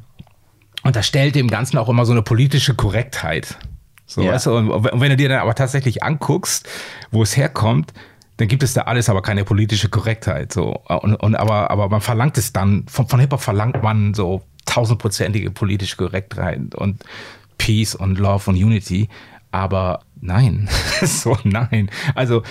unterstellt 0.83 1.37
dem 1.37 1.49
Ganzen 1.49 1.79
auch 1.79 1.88
immer 1.88 2.05
so 2.05 2.12
eine 2.12 2.23
politische 2.23 2.75
Korrektheit. 2.75 3.59
So, 4.07 4.23
ja. 4.23 4.33
weißt 4.33 4.47
du, 4.47 4.57
und, 4.57 5.01
wenn 5.01 5.11
du 5.11 5.17
dir 5.17 5.29
dann 5.29 5.38
aber 5.38 5.55
tatsächlich 5.55 6.03
anguckst, 6.03 6.69
wo 7.12 7.23
es 7.23 7.37
herkommt, 7.37 7.93
dann 8.38 8.49
gibt 8.49 8.65
es 8.65 8.75
da 8.75 8.83
alles, 8.83 9.09
aber 9.09 9.23
keine 9.23 9.45
politische 9.45 9.88
Korrektheit. 9.88 10.53
So. 10.53 10.81
Und, 10.88 11.15
und 11.15 11.37
aber, 11.37 11.71
aber 11.71 11.88
man 11.88 12.01
verlangt 12.01 12.38
es 12.38 12.53
dann, 12.53 12.87
von, 12.88 13.07
von 13.07 13.21
Hip-Hop 13.21 13.41
verlangt 13.41 13.83
man 13.85 14.15
so 14.15 14.43
tausendprozentige 14.64 15.51
politische 15.51 15.96
Korrektheit 15.96 16.75
und 16.75 17.05
Peace 17.59 17.94
und 17.94 18.18
Love 18.18 18.51
und 18.51 18.57
Unity. 18.57 19.09
Aber 19.51 20.01
nein, 20.20 20.68
so 21.03 21.37
nein. 21.44 21.90
Also, 22.14 22.42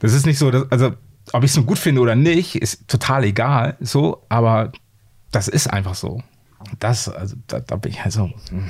das 0.00 0.12
ist 0.12 0.26
nicht 0.26 0.38
so, 0.38 0.50
dass, 0.50 0.70
also, 0.70 0.92
ob 1.32 1.42
ich 1.42 1.50
es 1.50 1.54
so 1.54 1.64
gut 1.64 1.78
finde 1.78 2.00
oder 2.00 2.14
nicht, 2.14 2.56
ist 2.56 2.86
total 2.88 3.24
egal, 3.24 3.76
so, 3.80 4.24
aber 4.28 4.72
das 5.30 5.48
ist 5.48 5.68
einfach 5.68 5.94
so. 5.94 6.22
Das, 6.78 7.08
also, 7.08 7.36
da, 7.46 7.60
da 7.60 7.76
bin 7.76 7.92
ich 7.92 8.02
halt 8.02 8.12
so, 8.12 8.30
hm. 8.50 8.68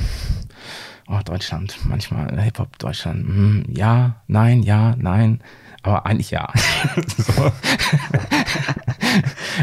oh, 1.09 1.21
Deutschland, 1.25 1.77
manchmal 1.85 2.41
Hip-Hop 2.41 2.79
Deutschland, 2.79 3.27
hm, 3.27 3.65
ja, 3.69 4.23
nein, 4.29 4.63
ja, 4.63 4.95
nein 4.97 5.41
aber 5.85 6.07
eigentlich 6.07 6.31
ja. 6.31 6.49
so. 7.17 7.53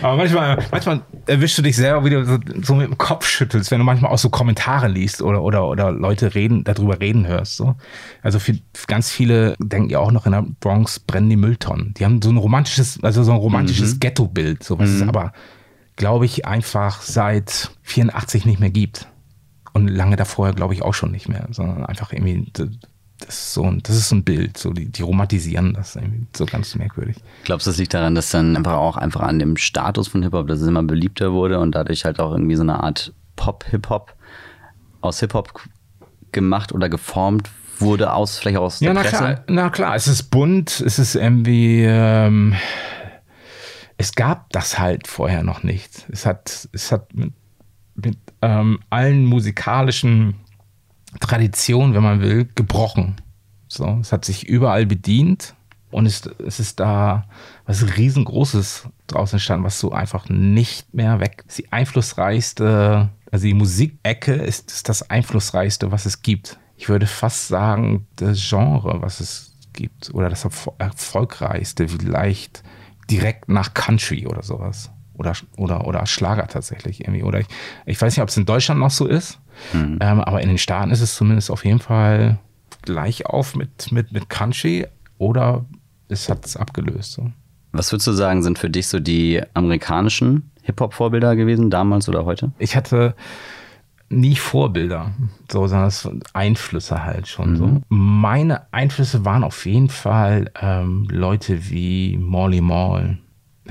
Aber 0.01 0.17
manchmal, 0.17 0.63
manchmal 0.71 1.01
erwischst 1.25 1.57
du 1.57 1.61
dich 1.61 1.75
selber, 1.75 2.03
wie 2.05 2.09
du 2.09 2.25
so, 2.25 2.37
so, 2.61 2.75
mit 2.75 2.87
dem 2.87 2.97
Kopf 2.97 3.27
schüttelst, 3.27 3.71
wenn 3.71 3.79
du 3.79 3.85
manchmal 3.85 4.11
auch 4.11 4.17
so 4.17 4.29
Kommentare 4.29 4.87
liest 4.87 5.21
oder, 5.21 5.41
oder, 5.41 5.67
oder 5.67 5.91
Leute 5.91 6.35
reden, 6.35 6.63
darüber 6.63 6.99
reden 6.99 7.27
hörst. 7.27 7.57
So. 7.57 7.75
Also 8.21 8.39
für, 8.39 8.57
ganz 8.87 9.11
viele 9.11 9.55
denken 9.59 9.89
ja 9.89 9.99
auch 9.99 10.11
noch 10.11 10.25
in 10.25 10.31
der 10.31 10.45
Bronx 10.59 10.99
brennen 10.99 11.29
die 11.29 11.35
Mülltonnen. 11.35 11.93
Die 11.95 12.05
haben 12.05 12.21
so 12.21 12.29
ein 12.29 12.37
romantisches, 12.37 13.03
also 13.03 13.23
so 13.23 13.31
ein 13.31 13.37
romantisches 13.37 13.95
mhm. 13.95 13.99
Ghetto-Bild, 13.99 14.63
so 14.63 14.79
was 14.79 14.89
mhm. 14.89 14.95
es 14.95 15.07
aber, 15.07 15.33
glaube 15.95 16.25
ich, 16.25 16.45
einfach 16.45 17.01
seit 17.01 17.71
84 17.83 18.45
nicht 18.45 18.59
mehr 18.59 18.71
gibt. 18.71 19.07
Und 19.73 19.87
lange 19.87 20.17
davor, 20.17 20.51
glaube 20.51 20.73
ich, 20.73 20.81
auch 20.81 20.93
schon 20.93 21.11
nicht 21.11 21.29
mehr, 21.29 21.47
sondern 21.51 21.85
einfach 21.85 22.11
irgendwie 22.11 22.51
das 23.25 23.35
ist 23.35 23.53
so 23.53 23.63
ein, 23.63 23.81
das 23.83 23.95
ist 23.95 24.09
so 24.09 24.15
ein 24.15 24.23
Bild, 24.23 24.57
so 24.57 24.71
die, 24.71 24.89
die 24.89 25.01
romantisieren 25.01 25.73
das 25.73 25.95
irgendwie 25.95 26.27
so 26.35 26.45
ganz 26.45 26.75
merkwürdig. 26.75 27.17
Glaubst 27.43 27.67
du, 27.67 27.71
das 27.71 27.77
liegt 27.77 27.93
daran, 27.93 28.15
dass 28.15 28.29
dann 28.31 28.57
einfach 28.57 28.73
auch 28.73 28.97
einfach 28.97 29.21
an 29.21 29.39
dem 29.39 29.57
Status 29.57 30.07
von 30.07 30.23
Hip-Hop, 30.23 30.47
dass 30.47 30.61
es 30.61 30.67
immer 30.67 30.83
beliebter 30.83 31.31
wurde 31.31 31.59
und 31.59 31.73
dadurch 31.73 32.05
halt 32.05 32.19
auch 32.19 32.31
irgendwie 32.31 32.55
so 32.55 32.63
eine 32.63 32.83
Art 32.83 33.13
Pop-Hip-Hop 33.35 34.13
aus 35.01 35.19
Hip-Hop 35.19 35.61
gemacht 36.31 36.71
oder 36.71 36.89
geformt 36.89 37.49
wurde 37.79 38.13
aus, 38.13 38.37
vielleicht 38.37 38.57
aus 38.57 38.79
der 38.79 38.89
ja, 38.89 38.93
na 38.93 39.01
Presse? 39.01 39.17
Klar, 39.17 39.43
na 39.47 39.69
klar, 39.69 39.95
es 39.95 40.07
ist 40.07 40.23
bunt, 40.23 40.81
es 40.81 40.99
ist 40.99 41.15
irgendwie, 41.15 41.83
ähm, 41.83 42.55
es 43.97 44.13
gab 44.13 44.49
das 44.51 44.79
halt 44.79 45.07
vorher 45.07 45.43
noch 45.43 45.63
nicht. 45.63 46.05
Es 46.11 46.25
hat, 46.25 46.69
es 46.71 46.91
hat 46.91 47.13
mit, 47.13 47.33
mit 47.95 48.17
ähm, 48.41 48.79
allen 48.89 49.25
musikalischen 49.25 50.35
Tradition, 51.19 51.93
wenn 51.93 52.03
man 52.03 52.21
will, 52.21 52.49
gebrochen. 52.55 53.17
So, 53.67 53.99
es 54.01 54.11
hat 54.11 54.25
sich 54.25 54.47
überall 54.47 54.85
bedient 54.85 55.55
und 55.91 56.05
es, 56.05 56.25
es 56.45 56.59
ist 56.59 56.79
da 56.79 57.25
was 57.65 57.97
riesengroßes 57.97 58.87
draus 59.07 59.33
entstanden, 59.33 59.65
was 59.65 59.79
so 59.79 59.91
einfach 59.91 60.29
nicht 60.29 60.93
mehr 60.93 61.19
weg. 61.19 61.43
ist. 61.47 61.57
Die 61.57 61.71
einflussreichste, 61.71 63.09
also 63.31 63.45
die 63.45 63.53
Musikecke 63.53 64.33
ist, 64.33 64.71
ist 64.71 64.89
das 64.89 65.09
einflussreichste, 65.09 65.91
was 65.91 66.05
es 66.05 66.21
gibt. 66.21 66.57
Ich 66.77 66.89
würde 66.89 67.07
fast 67.07 67.47
sagen, 67.47 68.07
das 68.15 68.39
Genre, 68.49 69.01
was 69.01 69.19
es 69.19 69.55
gibt, 69.73 70.13
oder 70.13 70.29
das 70.29 70.47
erfolgreichste, 70.79 71.87
vielleicht 71.87 72.63
direkt 73.09 73.49
nach 73.49 73.73
Country 73.73 74.25
oder 74.27 74.43
sowas. 74.43 74.91
Oder, 75.21 75.33
oder, 75.55 75.87
oder 75.87 76.07
Schlager 76.07 76.47
tatsächlich 76.47 77.01
irgendwie. 77.01 77.21
Oder 77.21 77.41
ich, 77.41 77.47
ich 77.85 78.01
weiß 78.01 78.15
nicht, 78.15 78.23
ob 78.23 78.29
es 78.29 78.37
in 78.37 78.45
Deutschland 78.45 78.79
noch 78.79 78.89
so 78.89 79.05
ist. 79.05 79.39
Mhm. 79.71 79.99
Ähm, 80.01 80.19
aber 80.21 80.41
in 80.41 80.49
den 80.49 80.57
Staaten 80.57 80.89
ist 80.89 81.01
es 81.01 81.13
zumindest 81.13 81.51
auf 81.51 81.63
jeden 81.63 81.77
Fall 81.77 82.39
gleich 82.81 83.27
auf 83.27 83.55
mit, 83.55 83.91
mit, 83.91 84.11
mit 84.11 84.29
Country 84.29 84.87
oder 85.19 85.63
es 86.07 86.27
hat 86.27 86.43
es 86.43 86.57
abgelöst. 86.57 87.11
So. 87.11 87.31
Was 87.71 87.91
würdest 87.91 88.07
du 88.07 88.13
sagen, 88.13 88.41
sind 88.41 88.57
für 88.57 88.71
dich 88.71 88.87
so 88.87 88.99
die 88.99 89.39
amerikanischen 89.53 90.49
Hip-Hop-Vorbilder 90.63 91.35
gewesen, 91.35 91.69
damals 91.69 92.09
oder 92.09 92.25
heute? 92.25 92.51
Ich 92.57 92.75
hatte 92.75 93.15
nie 94.09 94.35
Vorbilder, 94.35 95.11
so, 95.49 95.67
sondern 95.67 95.87
es 95.87 96.09
Einflüsse 96.33 97.03
halt 97.03 97.27
schon. 97.27 97.51
Mhm. 97.51 97.55
So. 97.55 97.81
Meine 97.89 98.73
Einflüsse 98.73 99.23
waren 99.23 99.43
auf 99.43 99.65
jeden 99.67 99.89
Fall 99.89 100.51
ähm, 100.59 101.07
Leute 101.09 101.69
wie 101.69 102.17
Molly 102.17 102.61
Mall, 102.61 103.19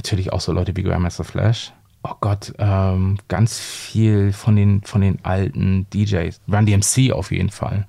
natürlich 0.05 0.33
auch 0.33 0.41
so 0.41 0.53
Leute 0.53 0.77
wie 0.77 0.83
Grandmaster 0.83 1.25
Flash 1.25 1.73
oh 2.03 2.15
Gott, 2.21 2.53
ähm, 2.59 3.19
ganz 3.29 3.59
viel 3.59 4.33
von 4.33 4.57
den, 4.57 4.83
von 4.83 5.01
den 5.01 5.25
alten 5.25 5.87
DJs. 5.91 6.41
Run 6.51 6.67
DMC 6.67 7.13
auf 7.13 7.31
jeden 7.31 7.51
Fall. 7.51 7.87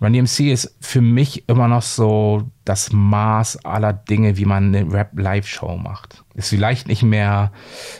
Run 0.00 0.12
DMC 0.12 0.52
ist 0.52 0.76
für 0.80 1.00
mich 1.00 1.48
immer 1.48 1.68
noch 1.68 1.82
so 1.82 2.50
das 2.64 2.92
Maß 2.92 3.64
aller 3.64 3.94
Dinge, 3.94 4.36
wie 4.36 4.44
man 4.44 4.74
eine 4.74 4.92
Rap-Live-Show 4.92 5.78
macht. 5.78 6.24
Ist 6.34 6.50
vielleicht 6.50 6.86
nicht 6.86 7.02
mehr, 7.02 7.50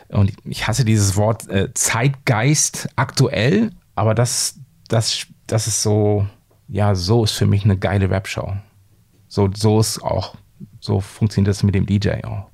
und 0.09 0.33
ich 0.45 0.67
hasse 0.67 0.85
dieses 0.85 1.17
Wort 1.17 1.49
äh, 1.49 1.73
Zeitgeist 1.73 2.91
aktuell, 2.97 3.71
aber 3.95 4.15
das, 4.15 4.61
das, 4.89 5.27
das 5.47 5.67
ist 5.69 5.83
so, 5.83 6.27
ja, 6.69 6.95
so 6.95 7.25
ist 7.25 7.33
für 7.33 7.47
mich 7.47 7.65
eine 7.65 7.79
geile 7.79 8.11
Rap-Show. 8.11 8.53
So, 9.29 9.49
so 9.55 9.81
ist 9.81 10.03
auch, 10.03 10.35
so 10.81 11.01
funktioniert 11.01 11.49
das 11.49 11.63
mit 11.63 11.75
dem 11.75 11.87
DJ 11.87 12.25
auch. 12.25 12.51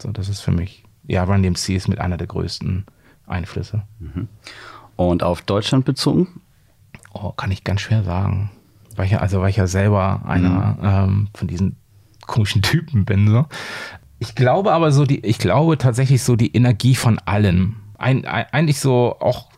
So, 0.00 0.10
das 0.10 0.28
ist 0.28 0.40
für 0.40 0.52
mich 0.52 0.86
ja, 1.06 1.24
Run 1.24 1.42
DMC 1.42 1.70
ist 1.70 1.88
mit 1.88 2.00
einer 2.00 2.16
der 2.16 2.26
größten 2.26 2.84
Einflüsse. 3.26 3.82
Mhm. 3.98 4.28
Und 4.96 5.22
auf 5.22 5.42
Deutschland 5.42 5.84
bezogen? 5.84 6.40
Oh, 7.12 7.32
kann 7.32 7.50
ich 7.50 7.64
ganz 7.64 7.82
schwer 7.82 8.02
sagen. 8.02 8.50
Weil 8.96 9.06
ich 9.06 9.12
ja, 9.12 9.18
also 9.18 9.40
weil 9.40 9.50
ich 9.50 9.56
ja 9.56 9.66
selber 9.66 10.22
einer 10.26 10.76
mhm. 10.80 11.10
ähm, 11.10 11.28
von 11.34 11.48
diesen 11.48 11.76
komischen 12.26 12.62
Typen 12.62 13.04
bin. 13.04 13.28
So. 13.28 13.46
Ich 14.18 14.34
glaube 14.34 14.72
aber 14.72 14.90
so, 14.90 15.04
die, 15.04 15.24
ich 15.24 15.38
glaube 15.38 15.78
tatsächlich 15.78 16.22
so 16.22 16.36
die 16.36 16.54
Energie 16.54 16.94
von 16.94 17.18
allen. 17.20 17.76
Ein, 17.98 18.24
ein, 18.24 18.46
eigentlich 18.52 18.80
so 18.80 19.16
auch, 19.20 19.48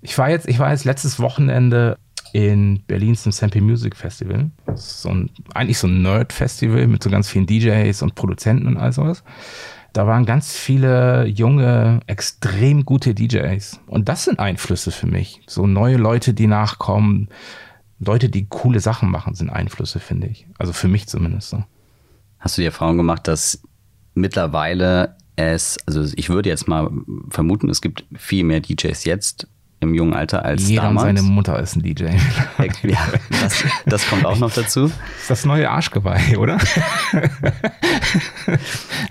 ich 0.00 0.16
war 0.18 0.30
jetzt, 0.30 0.48
ich 0.48 0.58
war 0.58 0.70
jetzt 0.70 0.84
letztes 0.84 1.20
Wochenende 1.20 1.98
in 2.34 2.82
Berlin 2.86 3.14
zum 3.14 3.32
Sample 3.32 3.62
Music 3.62 3.96
Festival. 3.96 4.50
So 4.74 5.08
ein, 5.08 5.30
eigentlich 5.54 5.78
so 5.78 5.86
ein 5.86 6.02
Nerd-Festival 6.02 6.86
mit 6.88 7.02
so 7.02 7.08
ganz 7.08 7.30
vielen 7.30 7.46
DJs 7.46 8.02
und 8.02 8.14
Produzenten 8.14 8.66
und 8.66 8.76
all 8.76 8.92
sowas 8.92 9.22
da 9.94 10.08
waren 10.08 10.26
ganz 10.26 10.56
viele 10.56 11.24
junge, 11.24 12.00
extrem 12.08 12.84
gute 12.84 13.14
DJs. 13.14 13.80
Und 13.86 14.08
das 14.08 14.24
sind 14.24 14.40
Einflüsse 14.40 14.90
für 14.90 15.06
mich. 15.06 15.40
So 15.46 15.68
neue 15.68 15.96
Leute, 15.96 16.34
die 16.34 16.48
nachkommen, 16.48 17.28
Leute, 18.00 18.28
die 18.28 18.46
coole 18.48 18.80
Sachen 18.80 19.08
machen, 19.08 19.36
sind 19.36 19.50
Einflüsse, 19.50 20.00
finde 20.00 20.26
ich. 20.26 20.48
Also 20.58 20.72
für 20.72 20.88
mich 20.88 21.06
zumindest 21.06 21.50
so. 21.50 21.62
Hast 22.40 22.58
du 22.58 22.62
die 22.62 22.66
Erfahrung 22.66 22.96
gemacht, 22.96 23.28
dass 23.28 23.62
mittlerweile 24.14 25.16
es, 25.36 25.78
also 25.86 26.02
ich 26.16 26.28
würde 26.28 26.48
jetzt 26.48 26.66
mal 26.66 26.90
vermuten, 27.30 27.70
es 27.70 27.80
gibt 27.80 28.04
viel 28.16 28.42
mehr 28.42 28.60
DJs 28.60 29.04
jetzt 29.04 29.46
im 29.84 29.94
jungen 29.94 30.14
Alter 30.14 30.44
als 30.44 30.68
Jeder 30.68 30.82
damals. 30.82 31.06
seine 31.06 31.22
Mutter 31.22 31.58
ist 31.60 31.76
ein 31.76 31.82
DJ. 31.82 32.04
ja, 32.82 32.98
das, 33.42 33.64
das 33.86 34.08
kommt 34.08 34.26
auch 34.26 34.38
noch 34.38 34.52
dazu. 34.52 34.88
Das 34.88 35.20
ist 35.20 35.30
das 35.30 35.44
neue 35.44 35.70
Arschgeweih, 35.70 36.36
oder? 36.38 36.58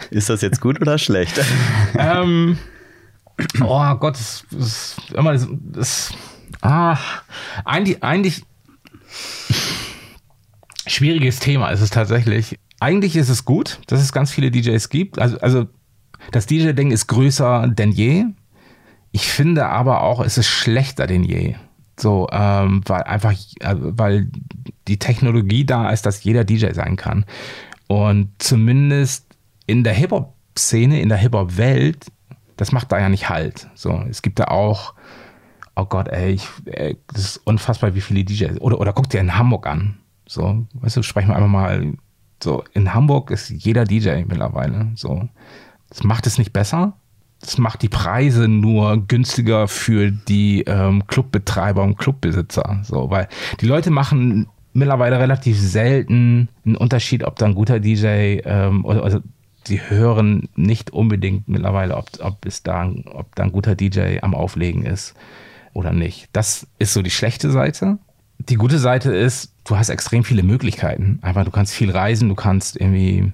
Ist 0.09 0.29
das 0.29 0.41
jetzt 0.41 0.62
gut 0.62 0.81
oder 0.81 0.97
schlecht? 0.97 1.39
ähm, 1.97 2.57
oh 3.62 3.95
Gott, 3.95 4.15
das 4.15 4.45
ist 4.51 4.97
immer 5.13 5.33
das, 5.33 5.47
das 5.49 6.13
ah, 6.62 6.97
eigentlich, 7.65 8.03
eigentlich 8.03 8.43
schwieriges 10.88 11.39
Thema 11.39 11.69
ist 11.69 11.81
es 11.81 11.89
tatsächlich. 11.89 12.59
Eigentlich 12.79 13.15
ist 13.15 13.29
es 13.29 13.45
gut, 13.45 13.79
dass 13.88 14.01
es 14.01 14.12
ganz 14.12 14.31
viele 14.31 14.51
DJs 14.51 14.89
gibt. 14.89 15.19
Also, 15.19 15.39
also 15.39 15.67
das 16.31 16.45
DJ-Ding 16.45 16.91
ist 16.91 17.07
größer 17.07 17.67
denn 17.67 17.91
je. 17.91 18.25
Ich 19.15 19.32
finde 19.32 19.67
aber 19.67 20.02
auch, 20.02 20.19
es 20.21 20.39
ist 20.39 20.47
schlechter 20.47 21.06
denn 21.06 21.23
je. 21.23 21.56
So, 21.99 22.28
ähm, 22.32 22.82
weil 22.88 23.04
einfach, 23.04 23.34
äh, 23.60 23.76
weil 23.78 24.28
die 24.88 24.97
Technologie 24.97 25.65
da 25.65 25.91
ist, 25.91 26.08
dass 26.08 26.23
jeder 26.23 26.43
DJ 26.43 26.73
sein 26.73 26.95
kann. 26.95 27.23
Und 27.88 28.32
zumindest 28.39 29.28
in 29.67 29.84
der 29.84 29.93
Hip-Hop-Szene, 29.93 30.99
in 30.99 31.10
der 31.10 31.19
Hip-Hop-Welt, 31.19 32.08
das 32.58 32.71
macht 32.71 32.91
da 32.91 32.99
ja 32.99 33.08
nicht 33.08 33.30
halt. 33.30 33.69
So, 33.76 34.04
es 34.10 34.23
gibt 34.23 34.39
da 34.39 34.45
auch, 34.45 34.95
oh 35.76 35.86
Gott, 35.86 36.08
ey, 36.08 36.32
ich, 36.32 36.47
ey 36.65 36.97
das 37.13 37.21
ist 37.21 37.38
unfassbar, 37.45 37.93
wie 37.93 38.02
viele 38.02 38.23
DJs. 38.23 38.62
Oder, 38.62 38.80
oder 38.80 38.93
guck 38.93 39.12
dir 39.12 39.19
in 39.19 39.38
Hamburg 39.38 39.67
an. 39.67 39.99
So, 40.28 40.65
weißt 40.73 40.97
du, 40.97 41.04
sprechen 41.04 41.30
wir 41.30 41.36
einfach 41.36 41.47
mal. 41.47 41.93
So, 42.41 42.63
in 42.73 42.95
Hamburg 42.95 43.30
ist 43.30 43.49
jeder 43.52 43.86
DJ 43.86 44.23
mittlerweile. 44.26 44.91
So, 44.95 45.30
das 45.89 46.04
macht 46.04 46.26
es 46.26 46.39
nicht 46.39 46.52
besser. 46.52 46.97
Das 47.43 47.58
macht 47.58 47.82
die 47.82 47.89
Preise 47.89 48.47
nur 48.47 49.06
günstiger 49.06 49.67
für 49.67 50.12
die 50.12 50.63
ähm, 50.65 51.06
Clubbetreiber 51.08 51.84
und 51.84 51.97
Clubbesitzer. 51.97 52.79
So, 52.84 53.10
weil 53.10 53.27
die 53.60 53.65
Leute 53.65 53.91
machen 53.91 54.47
mittlerweile 54.71 55.19
relativ 55.19 55.60
selten 55.60 56.47
einen 56.65 56.77
Unterschied, 56.77 57.25
ob 57.25 57.36
da 57.36 57.45
ein 57.45 57.53
guter 57.53 57.82
DJ 57.82 58.39
ähm, 58.45 58.86
oder, 58.86 59.03
oder 59.03 59.21
die 59.67 59.82
hören 59.82 60.47
nicht 60.56 60.91
unbedingt 60.91 61.49
mittlerweile, 61.49 61.97
ob, 61.97 62.10
ob, 62.21 62.45
es 62.45 62.63
da, 62.63 62.89
ob 63.06 63.36
da 63.36 63.43
ein 63.43 63.51
guter 63.51 63.75
DJ 63.75 64.19
am 64.21 64.36
Auflegen 64.36 64.86
ist 64.86 65.13
oder 65.73 65.91
nicht. 65.91 66.29
Das 66.32 66.65
ist 66.79 66.93
so 66.93 67.01
die 67.01 67.12
schlechte 67.12 67.51
Seite. 67.51 67.97
Die 68.39 68.56
gute 68.56 68.79
Seite 68.79 69.13
ist, 69.13 69.53
du 69.65 69.77
hast 69.77 69.89
extrem 69.89 70.23
viele 70.23 70.43
Möglichkeiten. 70.43 71.19
Einfach, 71.21 71.43
du 71.43 71.51
kannst 71.51 71.73
viel 71.73 71.91
reisen, 71.91 72.29
du 72.29 72.36
kannst 72.36 72.79
irgendwie, 72.79 73.34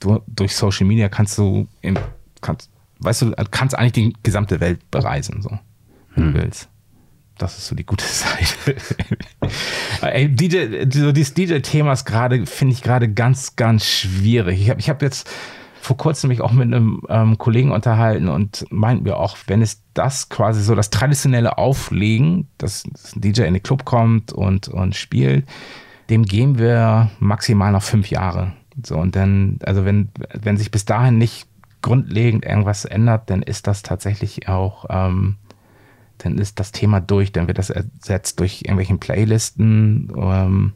du, 0.00 0.20
durch 0.26 0.54
Social 0.54 0.86
Media 0.86 1.08
kannst 1.08 1.38
du, 1.38 1.66
kannst, 2.40 2.70
weißt 3.04 3.22
du, 3.22 3.32
kannst 3.50 3.76
eigentlich 3.76 3.92
die 3.92 4.16
gesamte 4.22 4.60
Welt 4.60 4.90
bereisen, 4.90 5.42
so, 5.42 5.58
wenn 6.14 6.24
hm. 6.24 6.34
du 6.34 6.42
willst. 6.42 6.68
Das 7.38 7.58
ist 7.58 7.66
so 7.66 7.74
die 7.74 7.86
gute 7.86 8.04
Seite. 8.06 8.76
Ey, 10.02 10.28
DJ, 10.28 10.84
so 10.90 11.12
dieses 11.12 11.34
DJ-Thema 11.34 11.92
ist 11.92 12.04
gerade, 12.04 12.46
finde 12.46 12.74
ich 12.74 12.82
gerade 12.82 13.12
ganz, 13.12 13.56
ganz 13.56 13.84
schwierig. 13.84 14.60
Ich 14.60 14.70
habe 14.70 14.80
ich 14.80 14.88
hab 14.88 15.02
jetzt 15.02 15.28
vor 15.80 15.96
kurzem 15.96 16.28
mich 16.28 16.40
auch 16.40 16.52
mit 16.52 16.66
einem 16.66 17.02
ähm, 17.08 17.38
Kollegen 17.38 17.72
unterhalten 17.72 18.28
und 18.28 18.64
meinten 18.70 19.04
wir 19.04 19.16
auch, 19.16 19.36
wenn 19.48 19.62
es 19.62 19.82
das 19.94 20.28
quasi 20.28 20.62
so 20.62 20.76
das 20.76 20.90
traditionelle 20.90 21.58
Auflegen, 21.58 22.46
dass, 22.56 22.84
dass 22.84 23.16
ein 23.16 23.20
DJ 23.20 23.42
in 23.42 23.54
den 23.54 23.64
Club 23.64 23.84
kommt 23.84 24.32
und, 24.32 24.68
und 24.68 24.94
spielt, 24.94 25.44
dem 26.08 26.24
geben 26.24 26.58
wir 26.58 27.10
maximal 27.18 27.72
noch 27.72 27.82
fünf 27.82 28.10
Jahre. 28.10 28.52
So, 28.84 28.96
und 28.96 29.16
dann, 29.16 29.58
also 29.64 29.84
wenn, 29.84 30.10
wenn 30.40 30.56
sich 30.56 30.70
bis 30.70 30.84
dahin 30.84 31.18
nicht 31.18 31.48
grundlegend 31.82 32.44
irgendwas 32.44 32.84
ändert, 32.84 33.28
dann 33.28 33.42
ist 33.42 33.66
das 33.66 33.82
tatsächlich 33.82 34.48
auch 34.48 34.86
ähm, 34.88 35.36
dann 36.24 36.38
ist 36.38 36.60
das 36.60 36.72
Thema 36.72 37.00
durch, 37.00 37.32
dann 37.32 37.48
wird 37.48 37.58
das 37.58 37.70
ersetzt 37.70 38.40
durch 38.40 38.62
irgendwelchen 38.62 38.98
Playlisten. 38.98 40.12
Ähm, 40.16 40.72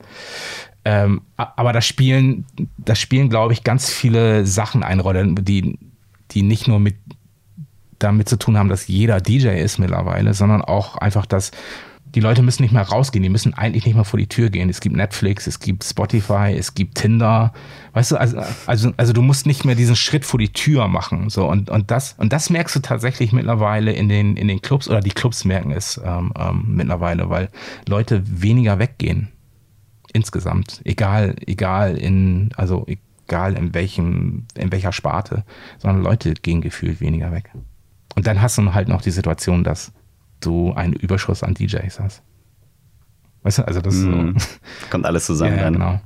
ähm, 0.85 1.23
aber 1.37 1.73
da 1.73 1.81
spielen, 1.81 2.45
da 2.79 2.95
spielen, 2.95 3.29
glaube 3.29 3.53
ich, 3.53 3.65
ganz 3.65 3.91
viele 3.91 4.47
Sachen 4.47 4.83
eine 4.83 5.03
Rolle, 5.03 5.35
die, 5.35 5.79
die 6.33 6.43
nicht 6.43 6.69
nur 6.69 6.81
mit 6.81 6.97
damit 7.99 8.29
zu 8.29 8.39
tun 8.39 8.59
haben, 8.59 8.69
dass 8.69 8.89
jeder 8.89 9.21
DJ 9.21 9.59
ist 9.59 9.79
mittlerweile, 9.79 10.35
sondern 10.35 10.61
auch 10.61 10.97
einfach, 10.97 11.25
dass 11.25 11.51
die 12.15 12.21
Leute 12.21 12.43
müssen 12.43 12.63
nicht 12.63 12.73
mehr 12.73 12.83
rausgehen, 12.83 13.23
die 13.23 13.29
müssen 13.29 13.55
eigentlich 13.55 13.85
nicht 13.85 13.95
mehr 13.95 14.05
vor 14.05 14.19
die 14.19 14.29
Tür 14.29 14.49
gehen. 14.49 14.71
Es 14.71 14.81
gibt 14.81 14.97
Netflix, 14.97 15.47
es 15.47 15.61
gibt 15.61 15.85
Spotify, 15.85 16.55
es 16.57 16.75
gibt 16.75 16.97
Tinder. 16.97 17.53
Weißt 17.93 18.13
du, 18.13 18.17
also, 18.17 18.39
also, 18.67 18.93
also 18.97 19.13
du 19.13 19.23
musst 19.23 19.47
nicht 19.47 19.65
mehr 19.65 19.75
diesen 19.75 19.97
Schritt 19.97 20.25
vor 20.25 20.39
die 20.39 20.53
Tür 20.53 20.89
machen. 20.89 21.29
So, 21.29 21.47
und, 21.47 21.69
und, 21.69 21.91
das, 21.91 22.15
und 22.19 22.33
das 22.33 22.49
merkst 22.49 22.77
du 22.77 22.81
tatsächlich 22.81 23.33
mittlerweile 23.33 23.93
in 23.93 24.09
den, 24.09 24.37
in 24.37 24.49
den 24.49 24.63
Clubs 24.63 24.89
oder 24.89 25.01
die 25.01 25.11
Clubs 25.11 25.45
merken 25.45 25.73
es 25.73 26.01
ähm, 26.05 26.33
ähm, 26.39 26.65
mittlerweile, 26.69 27.29
weil 27.29 27.51
Leute 27.87 28.23
weniger 28.25 28.79
weggehen. 28.79 29.29
Insgesamt. 30.13 30.81
Egal, 30.85 31.37
egal 31.47 31.99
in, 31.99 32.51
also 32.57 32.87
egal 32.87 33.55
in 33.55 33.75
welchem, 33.75 34.47
in 34.55 34.73
welcher 34.73 34.93
Sparte, 34.93 35.45
sondern 35.79 36.03
Leute 36.03 36.33
gehen 36.35 36.63
gefühlt 36.63 37.01
weniger 37.01 37.33
weg. 37.33 37.51
Und 38.15 38.27
dann 38.27 38.41
hast 38.41 38.57
du 38.57 38.73
halt 38.73 38.89
noch 38.89 39.03
die 39.03 39.11
Situation, 39.11 39.65
dass 39.65 39.93
du 40.47 40.73
einen 40.73 40.95
Überschuss 40.95 41.43
an 41.43 41.55
DJs 41.55 42.01
hast. 42.01 42.23
Weißt 43.43 43.59
du, 43.59 43.67
also 43.67 43.81
das 43.81 43.95
mm, 43.95 44.39
so. 44.39 44.47
kommt 44.91 45.07
alles 45.07 45.27
zusammen 45.27 45.57
ja, 45.57 45.65
dann. 45.65 45.75
Genau. 45.75 46.01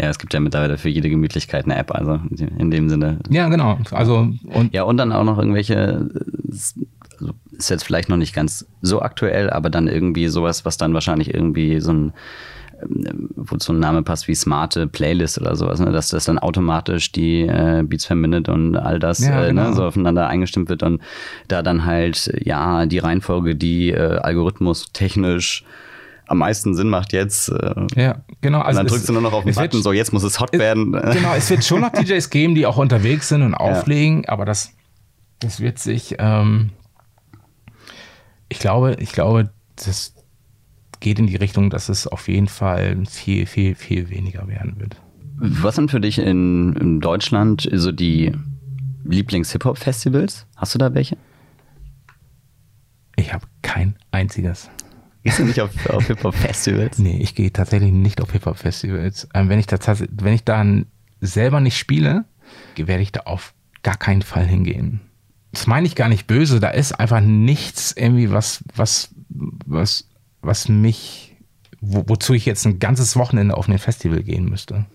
Ja, 0.00 0.08
es 0.08 0.18
gibt 0.18 0.34
ja 0.34 0.40
mittlerweile 0.40 0.78
für 0.78 0.88
jede 0.88 1.10
Gemütlichkeit 1.10 1.64
eine 1.64 1.76
App, 1.76 1.92
also 1.94 2.20
in 2.58 2.70
dem 2.70 2.88
Sinne. 2.88 3.20
Ja, 3.28 3.48
genau. 3.48 3.78
Also 3.90 4.28
und 4.44 4.74
ja, 4.74 4.82
und 4.82 4.96
dann 4.96 5.12
auch 5.12 5.24
noch 5.24 5.38
irgendwelche, 5.38 6.08
also 6.50 7.32
ist 7.52 7.70
jetzt 7.70 7.84
vielleicht 7.84 8.08
noch 8.08 8.16
nicht 8.16 8.34
ganz 8.34 8.66
so 8.82 9.02
aktuell, 9.02 9.50
aber 9.50 9.70
dann 9.70 9.86
irgendwie 9.86 10.28
sowas, 10.28 10.64
was 10.64 10.76
dann 10.76 10.94
wahrscheinlich 10.94 11.32
irgendwie 11.32 11.80
so 11.80 11.92
ein 11.92 12.12
wo 13.36 13.56
so 13.58 13.72
ein 13.72 13.78
Name 13.78 14.02
passt 14.02 14.28
wie 14.28 14.34
smarte 14.34 14.86
Playlist 14.86 15.40
oder 15.40 15.56
sowas, 15.56 15.80
ne? 15.80 15.92
dass 15.92 16.08
das 16.08 16.24
dann 16.24 16.38
automatisch 16.38 17.12
die 17.12 17.42
äh, 17.42 17.82
Beats 17.84 18.06
per 18.06 18.16
Minute 18.16 18.52
und 18.52 18.76
all 18.76 18.98
das 18.98 19.20
ja, 19.20 19.44
äh, 19.44 19.52
ne? 19.52 19.62
genau. 19.62 19.72
so 19.72 19.84
aufeinander 19.84 20.28
eingestimmt 20.28 20.68
wird 20.68 20.82
und 20.82 21.00
da 21.48 21.62
dann 21.62 21.84
halt 21.84 22.32
ja 22.42 22.86
die 22.86 22.98
Reihenfolge, 22.98 23.56
die 23.56 23.90
äh, 23.90 24.18
Algorithmus 24.18 24.92
technisch 24.92 25.64
am 26.30 26.38
meisten 26.38 26.74
Sinn 26.74 26.88
macht 26.88 27.12
jetzt. 27.12 27.48
Äh, 27.48 27.86
ja, 27.96 28.22
genau. 28.40 28.60
Also 28.60 28.70
und 28.70 28.76
dann 28.76 28.86
drückst 28.86 29.08
du 29.08 29.12
nur 29.12 29.22
noch 29.22 29.32
auf 29.32 29.44
den 29.44 29.54
Button, 29.54 29.72
wird, 29.72 29.82
so 29.82 29.92
jetzt 29.92 30.12
muss 30.12 30.22
es 30.22 30.38
hot 30.38 30.50
es, 30.52 30.60
werden. 30.60 30.92
Genau, 31.12 31.34
es 31.34 31.50
wird 31.50 31.64
schon 31.64 31.80
noch 31.80 31.90
DJs 31.90 32.30
geben, 32.30 32.54
die 32.54 32.66
auch 32.66 32.76
unterwegs 32.76 33.28
sind 33.28 33.42
und 33.42 33.54
auflegen, 33.54 34.22
ja. 34.22 34.28
aber 34.28 34.44
das, 34.44 34.72
das 35.40 35.58
wird 35.58 35.80
sich, 35.80 36.16
ähm, 36.20 36.70
ich 38.48 38.60
glaube, 38.60 38.96
ich 39.00 39.10
glaube, 39.10 39.50
das, 39.74 40.14
geht 41.00 41.18
in 41.18 41.26
die 41.26 41.36
Richtung, 41.36 41.70
dass 41.70 41.88
es 41.88 42.06
auf 42.06 42.28
jeden 42.28 42.48
Fall 42.48 43.04
viel, 43.06 43.46
viel, 43.46 43.74
viel 43.74 44.10
weniger 44.10 44.46
werden 44.46 44.78
wird. 44.78 44.96
Was 45.36 45.76
sind 45.76 45.90
für 45.90 46.00
dich 46.00 46.18
in, 46.18 46.76
in 46.76 47.00
Deutschland 47.00 47.68
so 47.72 47.92
die 47.92 48.32
Lieblings-Hip-Hop-Festivals? 49.04 50.46
Hast 50.56 50.74
du 50.74 50.78
da 50.78 50.92
welche? 50.94 51.16
Ich 53.16 53.32
habe 53.32 53.46
kein 53.62 53.96
einziges. 54.10 54.70
Gehst 55.22 55.38
du 55.38 55.44
nicht 55.44 55.60
auf, 55.60 55.70
auf 55.90 56.06
Hip-Hop-Festivals? 56.06 56.98
Nee, 56.98 57.18
ich 57.20 57.34
gehe 57.34 57.52
tatsächlich 57.52 57.92
nicht 57.92 58.20
auf 58.20 58.32
Hip-Hop-Festivals. 58.32 59.28
Ähm, 59.34 59.48
wenn 59.48 59.58
ich 59.58 59.66
da 59.66 59.78
wenn 59.88 60.34
ich 60.34 60.44
dann 60.44 60.86
selber 61.20 61.60
nicht 61.60 61.78
spiele, 61.78 62.24
werde 62.76 63.02
ich 63.02 63.12
da 63.12 63.20
auf 63.20 63.54
gar 63.82 63.96
keinen 63.96 64.22
Fall 64.22 64.46
hingehen. 64.46 65.00
Das 65.52 65.66
meine 65.66 65.86
ich 65.86 65.94
gar 65.94 66.08
nicht 66.08 66.26
böse, 66.26 66.60
da 66.60 66.68
ist 66.68 66.92
einfach 66.92 67.20
nichts 67.20 67.92
irgendwie 67.96 68.30
was, 68.30 68.64
was, 68.74 69.14
was 69.28 70.09
was 70.42 70.68
mich, 70.68 71.36
wo, 71.80 72.04
wozu 72.06 72.34
ich 72.34 72.46
jetzt 72.46 72.64
ein 72.66 72.78
ganzes 72.78 73.16
Wochenende 73.16 73.56
auf 73.56 73.68
ein 73.68 73.78
Festival 73.78 74.22
gehen 74.22 74.48
müsste. 74.48 74.86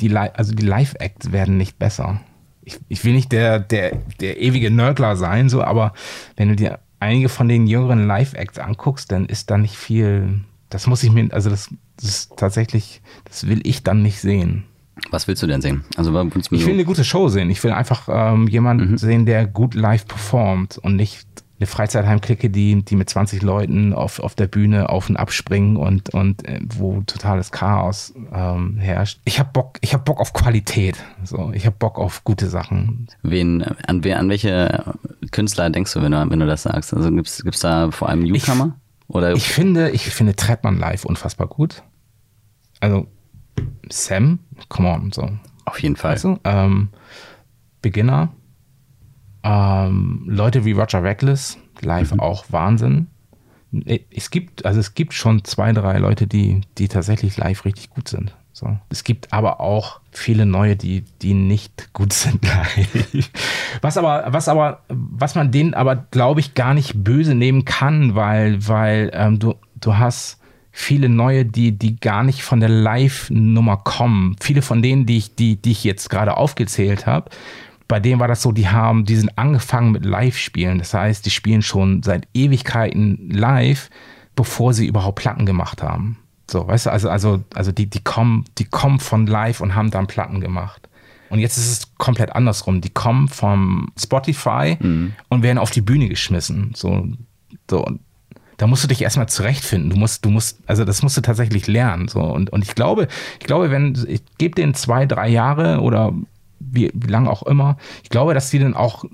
Die, 0.00 0.14
also 0.16 0.54
die 0.54 0.66
Live-Acts 0.66 1.32
werden 1.32 1.56
nicht 1.56 1.78
besser. 1.78 2.20
Ich, 2.62 2.78
ich 2.88 3.04
will 3.04 3.14
nicht 3.14 3.32
der, 3.32 3.58
der, 3.58 3.96
der 4.20 4.40
ewige 4.40 4.70
Nörgler 4.70 5.16
sein, 5.16 5.48
so, 5.48 5.62
aber 5.62 5.94
wenn 6.36 6.48
du 6.48 6.56
dir 6.56 6.80
einige 7.00 7.28
von 7.28 7.48
den 7.48 7.66
jüngeren 7.66 8.06
Live-Acts 8.06 8.58
anguckst, 8.58 9.10
dann 9.10 9.26
ist 9.26 9.50
da 9.50 9.58
nicht 9.58 9.76
viel. 9.76 10.40
Das 10.68 10.86
muss 10.86 11.02
ich 11.02 11.10
mir, 11.10 11.32
also 11.32 11.50
das, 11.50 11.70
das 11.96 12.08
ist 12.08 12.36
tatsächlich, 12.36 13.00
das 13.24 13.46
will 13.46 13.60
ich 13.64 13.82
dann 13.82 14.02
nicht 14.02 14.20
sehen. 14.20 14.64
Was 15.10 15.28
willst 15.28 15.42
du 15.42 15.46
denn 15.46 15.60
sehen? 15.60 15.84
Also 15.96 16.10
ich 16.50 16.66
will 16.66 16.74
eine 16.74 16.84
gute 16.84 17.04
Show 17.04 17.28
sehen. 17.28 17.50
Ich 17.50 17.62
will 17.62 17.70
einfach 17.70 18.08
ähm, 18.10 18.48
jemanden 18.48 18.92
mhm. 18.92 18.98
sehen, 18.98 19.26
der 19.26 19.46
gut 19.46 19.74
live 19.74 20.06
performt 20.06 20.78
und 20.78 20.96
nicht 20.96 21.26
eine 21.58 21.66
Freizeitheimklicke, 21.66 22.50
die, 22.50 22.84
die 22.84 22.94
mit 22.94 23.10
20 23.10 23.42
Leuten 23.42 23.92
auf, 23.92 24.20
auf 24.20 24.34
der 24.34 24.46
Bühne 24.46 24.88
auf 24.90 25.08
und 25.08 25.16
ab 25.16 25.32
springen 25.32 25.76
und, 25.76 26.10
und 26.10 26.46
äh, 26.46 26.60
wo 26.62 27.00
totales 27.02 27.50
Chaos 27.50 28.14
ähm, 28.32 28.78
herrscht. 28.78 29.20
Ich 29.24 29.40
habe 29.40 29.50
Bock, 29.52 29.78
ich 29.80 29.92
habe 29.92 30.04
Bock 30.04 30.20
auf 30.20 30.32
Qualität. 30.32 30.96
So, 31.24 31.50
ich 31.52 31.66
habe 31.66 31.76
Bock 31.76 31.98
auf 31.98 32.22
gute 32.22 32.48
Sachen. 32.48 33.08
Wen, 33.22 33.62
an, 33.62 34.02
an 34.04 34.28
welche 34.28 34.84
Künstler 35.32 35.68
denkst 35.70 35.92
du, 35.92 36.02
wenn 36.02 36.12
du, 36.12 36.30
wenn 36.30 36.38
du 36.38 36.46
das 36.46 36.62
sagst? 36.62 36.94
Also 36.94 37.10
gibt's 37.10 37.42
gibt's 37.42 37.60
da 37.60 37.90
vor 37.90 38.08
allem 38.08 38.22
Newcomer? 38.22 38.76
Ich, 39.08 39.14
Oder? 39.14 39.32
ich 39.32 39.48
finde, 39.48 39.90
ich 39.90 40.08
finde 40.10 40.36
Trettmann 40.36 40.78
live 40.78 41.04
unfassbar 41.04 41.48
gut. 41.48 41.82
Also 42.78 43.08
Sam, 43.88 44.38
come 44.68 44.88
on, 44.88 45.10
so. 45.10 45.28
Auf 45.64 45.82
jeden 45.82 45.96
Fall. 45.96 46.18
Du? 46.20 46.38
ähm, 46.44 46.90
Beginner 47.82 48.30
ähm, 49.42 50.24
Leute 50.26 50.64
wie 50.64 50.72
Roger 50.72 51.02
Reckless, 51.02 51.58
live 51.80 52.12
mhm. 52.12 52.20
auch 52.20 52.44
Wahnsinn. 52.50 53.08
Es 54.10 54.30
gibt, 54.30 54.64
also 54.64 54.80
es 54.80 54.94
gibt 54.94 55.12
schon 55.12 55.44
zwei, 55.44 55.72
drei 55.72 55.98
Leute, 55.98 56.26
die, 56.26 56.62
die 56.78 56.88
tatsächlich 56.88 57.36
live 57.36 57.64
richtig 57.64 57.90
gut 57.90 58.08
sind. 58.08 58.34
So. 58.52 58.76
Es 58.88 59.04
gibt 59.04 59.32
aber 59.32 59.60
auch 59.60 60.00
viele 60.10 60.44
neue, 60.44 60.74
die, 60.74 61.04
die 61.22 61.34
nicht 61.34 61.92
gut 61.92 62.12
sind 62.12 62.44
live. 62.46 63.30
Was 63.82 63.96
aber, 63.96 64.24
was 64.28 64.48
aber, 64.48 64.82
was 64.88 65.34
man 65.34 65.52
denen 65.52 65.74
aber, 65.74 65.94
glaube 66.10 66.40
ich, 66.40 66.54
gar 66.54 66.74
nicht 66.74 67.04
böse 67.04 67.34
nehmen 67.34 67.64
kann, 67.64 68.14
weil, 68.14 68.66
weil 68.66 69.10
ähm, 69.12 69.38
du, 69.38 69.54
du 69.80 69.96
hast 69.96 70.40
viele 70.72 71.08
neue, 71.08 71.44
die, 71.44 71.72
die 71.72 72.00
gar 72.00 72.24
nicht 72.24 72.42
von 72.42 72.60
der 72.60 72.68
Live-Nummer 72.68 73.78
kommen. 73.78 74.36
Viele 74.40 74.62
von 74.62 74.82
denen, 74.82 75.06
die 75.06 75.18
ich, 75.18 75.34
die, 75.34 75.56
die 75.56 75.72
ich 75.72 75.84
jetzt 75.84 76.08
gerade 76.08 76.36
aufgezählt 76.36 77.06
habe, 77.06 77.30
bei 77.88 78.00
denen 78.00 78.20
war 78.20 78.28
das 78.28 78.42
so, 78.42 78.52
die 78.52 78.68
haben, 78.68 79.06
die 79.06 79.16
sind 79.16 79.36
angefangen 79.36 79.92
mit 79.92 80.04
Live-Spielen. 80.04 80.78
Das 80.78 80.92
heißt, 80.92 81.24
die 81.24 81.30
spielen 81.30 81.62
schon 81.62 82.02
seit 82.02 82.28
Ewigkeiten 82.34 83.30
live, 83.30 83.88
bevor 84.36 84.74
sie 84.74 84.86
überhaupt 84.86 85.18
Platten 85.18 85.46
gemacht 85.46 85.82
haben. 85.82 86.18
So, 86.50 86.68
weißt 86.68 86.86
du, 86.86 86.90
also, 86.90 87.08
also, 87.08 87.42
also 87.54 87.72
die, 87.72 87.86
die 87.86 88.02
kommen, 88.04 88.44
die 88.58 88.66
kommen 88.66 89.00
von 89.00 89.26
live 89.26 89.60
und 89.60 89.74
haben 89.74 89.90
dann 89.90 90.06
Platten 90.06 90.40
gemacht. 90.40 90.88
Und 91.30 91.40
jetzt 91.40 91.56
ist 91.56 91.70
es 91.70 91.96
komplett 91.96 92.34
andersrum. 92.34 92.80
Die 92.80 92.90
kommen 92.90 93.28
vom 93.28 93.90
Spotify 93.98 94.76
mhm. 94.78 95.14
und 95.28 95.42
werden 95.42 95.58
auf 95.58 95.70
die 95.70 95.82
Bühne 95.82 96.08
geschmissen. 96.08 96.72
So, 96.74 97.06
so. 97.70 97.86
Da 98.56 98.66
musst 98.66 98.82
du 98.82 98.88
dich 98.88 99.02
erstmal 99.02 99.28
zurechtfinden. 99.28 99.90
Du 99.90 99.96
musst, 99.96 100.24
du 100.24 100.30
musst, 100.30 100.58
also 100.66 100.84
das 100.84 101.02
musst 101.02 101.16
du 101.16 101.20
tatsächlich 101.20 101.66
lernen. 101.66 102.08
So. 102.08 102.20
Und, 102.20 102.50
und 102.50 102.64
ich 102.64 102.74
glaube, 102.74 103.08
ich 103.40 103.46
glaube, 103.46 103.70
wenn, 103.70 103.96
ich 104.08 104.22
gebe 104.38 104.54
denen 104.54 104.74
zwei, 104.74 105.06
drei 105.06 105.28
Jahre 105.28 105.80
oder 105.80 106.12
wie, 106.60 106.90
wie 106.94 107.10
lange 107.10 107.30
auch 107.30 107.42
immer, 107.44 107.76
ich 108.02 108.10
glaube, 108.10 108.34
dass 108.34 108.50
die 108.50 108.58
dann 108.58 108.74
auch 108.74 109.04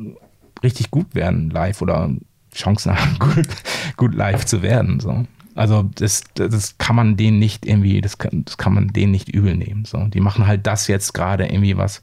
richtig 0.62 0.90
gut 0.90 1.14
werden 1.14 1.50
live 1.50 1.82
oder 1.82 2.10
Chancen 2.54 2.98
haben, 2.98 3.18
gut, 3.34 3.48
gut 3.96 4.14
live 4.14 4.44
zu 4.44 4.62
werden. 4.62 5.00
So. 5.00 5.24
Also 5.54 5.82
das, 5.82 6.24
das 6.34 6.78
kann 6.78 6.96
man 6.96 7.16
denen 7.16 7.38
nicht 7.38 7.66
irgendwie, 7.66 8.00
das 8.00 8.18
kann, 8.18 8.44
das 8.44 8.58
kann 8.58 8.74
man 8.74 8.88
denen 8.88 9.12
nicht 9.12 9.28
übel 9.28 9.56
nehmen. 9.56 9.84
So, 9.84 10.04
die 10.06 10.20
machen 10.20 10.46
halt 10.46 10.66
das 10.66 10.88
jetzt 10.88 11.14
gerade 11.14 11.46
irgendwie 11.46 11.76
was, 11.76 12.02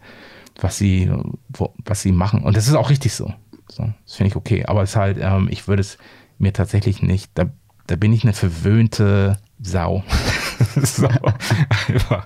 was 0.60 0.77
sie, 0.77 1.12
wo, 1.49 1.73
was 1.84 2.01
sie 2.01 2.12
machen. 2.12 2.43
Und 2.43 2.56
das 2.56 2.67
ist 2.67 2.75
auch 2.75 2.89
richtig 2.89 3.13
so. 3.13 3.34
so 3.67 3.89
das 4.06 4.15
finde 4.15 4.30
ich 4.30 4.36
okay. 4.36 4.65
Aber 4.65 4.84
es 4.84 4.91
ist 4.91 4.95
halt, 4.95 5.17
ähm, 5.19 5.47
ich 5.51 5.67
würde 5.67 5.82
es 5.82 5.97
mir 6.38 6.54
tatsächlich 6.54 7.01
nicht, 7.01 7.32
da, 7.36 7.45
da 7.91 7.97
bin 7.97 8.13
ich 8.13 8.23
eine 8.23 8.34
verwöhnte 8.34 9.38
Sau. 9.60 10.04
so, 10.82 11.08
einfach. 11.08 12.25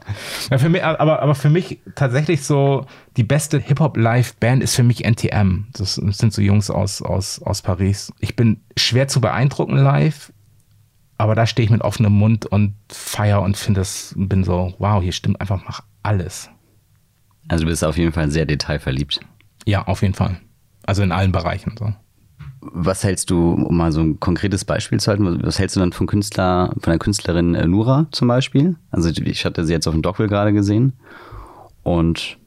Ja, 0.49 0.57
für 0.57 0.69
mich, 0.69 0.83
aber, 0.83 1.21
aber 1.21 1.35
für 1.35 1.49
mich 1.49 1.79
tatsächlich 1.95 2.43
so 2.43 2.85
die 3.17 3.23
beste 3.23 3.59
Hip-Hop-Live-Band 3.59 4.63
ist 4.63 4.75
für 4.75 4.83
mich 4.83 5.03
NTM. 5.03 5.65
Das 5.73 5.95
sind 5.95 6.33
so 6.33 6.41
Jungs 6.41 6.69
aus, 6.69 7.01
aus, 7.01 7.41
aus 7.41 7.61
Paris. 7.61 8.13
Ich 8.19 8.35
bin 8.35 8.61
schwer 8.77 9.07
zu 9.07 9.21
beeindrucken 9.21 9.75
live 9.75 10.31
aber 11.17 11.35
da 11.35 11.47
stehe 11.47 11.63
ich 11.63 11.71
mit 11.71 11.81
offenem 11.81 12.13
Mund 12.13 12.45
und 12.45 12.75
feier 12.89 13.41
und 13.41 13.55
finde 13.57 13.81
das, 13.81 14.13
bin 14.17 14.43
so, 14.43 14.73
wow, 14.79 15.01
hier 15.01 15.13
stimmt 15.13 15.39
einfach 15.39 15.63
mal 15.63 15.75
alles. 16.03 16.49
Also 17.47 17.63
du 17.63 17.69
bist 17.69 17.83
auf 17.83 17.97
jeden 17.97 18.11
Fall 18.11 18.29
sehr 18.31 18.45
detailverliebt. 18.45 19.21
Ja, 19.65 19.87
auf 19.87 20.01
jeden 20.01 20.13
Fall. 20.13 20.41
Also 20.85 21.03
in 21.03 21.11
allen 21.11 21.31
Bereichen. 21.31 21.75
So. 21.77 21.93
Was 22.71 23.03
hältst 23.03 23.29
du, 23.29 23.51
um 23.51 23.77
mal 23.77 23.91
so 23.91 24.01
ein 24.01 24.19
konkretes 24.19 24.65
Beispiel 24.65 24.99
zu 24.99 25.11
halten, 25.11 25.43
was 25.43 25.59
hältst 25.59 25.75
du 25.75 25.79
dann 25.79 25.93
vom 25.93 26.07
Künstler, 26.07 26.73
von 26.79 26.91
der 26.91 26.99
Künstlerin 26.99 27.55
äh, 27.55 27.67
Nura 27.67 28.07
zum 28.11 28.27
Beispiel? 28.27 28.75
Also 28.91 29.09
ich 29.09 29.45
hatte 29.45 29.65
sie 29.65 29.73
jetzt 29.73 29.87
auf 29.87 29.93
dem 29.93 30.01
Dockville 30.01 30.29
gerade 30.29 30.53
gesehen 30.53 30.93
und 31.83 32.37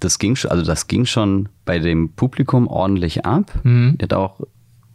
das 0.00 0.18
ging 0.18 0.36
schon, 0.36 0.50
also 0.50 0.64
das 0.64 0.88
ging 0.88 1.06
schon 1.06 1.48
bei 1.64 1.78
dem 1.78 2.10
Publikum 2.10 2.66
ordentlich 2.66 3.24
ab. 3.24 3.52
Mhm. 3.62 3.96
Die 3.98 4.04
hat 4.04 4.14
auch 4.14 4.40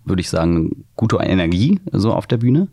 würde 0.07 0.21
ich 0.21 0.29
sagen, 0.29 0.85
gute 0.95 1.17
Energie 1.17 1.79
so 1.91 2.13
auf 2.13 2.27
der 2.27 2.37
Bühne. 2.37 2.69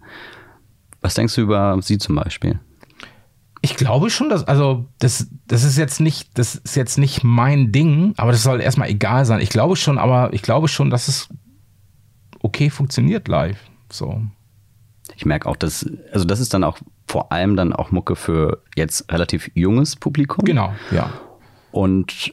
Was 1.01 1.15
denkst 1.15 1.35
du 1.35 1.43
über 1.43 1.79
sie 1.83 1.99
zum 1.99 2.15
Beispiel? 2.15 2.61
Ich 3.61 3.77
glaube 3.77 4.11
schon, 4.11 4.29
dass, 4.29 4.45
also, 4.45 4.87
das, 4.99 5.29
das 5.47 5.65
ist 5.65 5.79
jetzt 5.79 6.01
nicht, 6.01 6.39
das 6.39 6.55
ist 6.55 6.77
jetzt 6.77 6.99
nicht 6.99 7.25
mein 7.25 7.73
Ding, 7.73 8.13
aber 8.17 8.31
das 8.31 8.43
soll 8.43 8.61
erstmal 8.61 8.91
egal 8.91 9.25
sein. 9.25 9.41
Ich 9.41 9.49
glaube 9.49 9.77
schon, 9.77 9.99
aber 9.99 10.33
ich 10.33 10.43
glaube 10.43 10.69
schon, 10.69 10.91
dass 10.91 11.09
es 11.09 11.29
okay 12.55 12.71
funktioniert 12.71 13.29
live. 13.29 13.59
So. 13.91 14.23
Ich 15.17 15.27
merke 15.27 15.49
auch, 15.49 15.57
dass, 15.57 15.87
also 16.13 16.25
das 16.25 16.41
ist 16.41 16.55
dann 16.55 16.65
auch 16.65 16.79
vor 17.07 17.33
allem 17.33 17.57
dann 17.57 17.73
auch 17.73 17.91
Mucke 17.91 18.17
für 18.17 18.63
jetzt 18.77 19.13
relativ 19.13 19.51
junges 19.55 19.97
Publikum. 19.97 20.45
Genau, 20.45 20.73
ja. 20.91 21.13
Und 21.73 22.33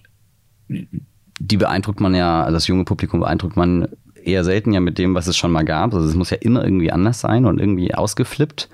die 0.69 1.57
beeindruckt 1.57 1.99
man 1.99 2.15
ja, 2.15 2.43
also 2.43 2.53
das 2.53 2.67
junge 2.67 2.85
Publikum 2.85 3.19
beeindruckt 3.19 3.57
man 3.57 3.89
eher 4.23 4.43
selten 4.43 4.71
ja 4.71 4.79
mit 4.79 4.99
dem, 4.99 5.15
was 5.15 5.27
es 5.27 5.35
schon 5.35 5.51
mal 5.51 5.65
gab. 5.65 5.93
Also 5.93 6.07
es 6.07 6.15
muss 6.15 6.29
ja 6.29 6.37
immer 6.37 6.63
irgendwie 6.63 6.91
anders 6.91 7.19
sein 7.19 7.45
und 7.45 7.59
irgendwie 7.59 7.93
ausgeflippt, 7.93 8.69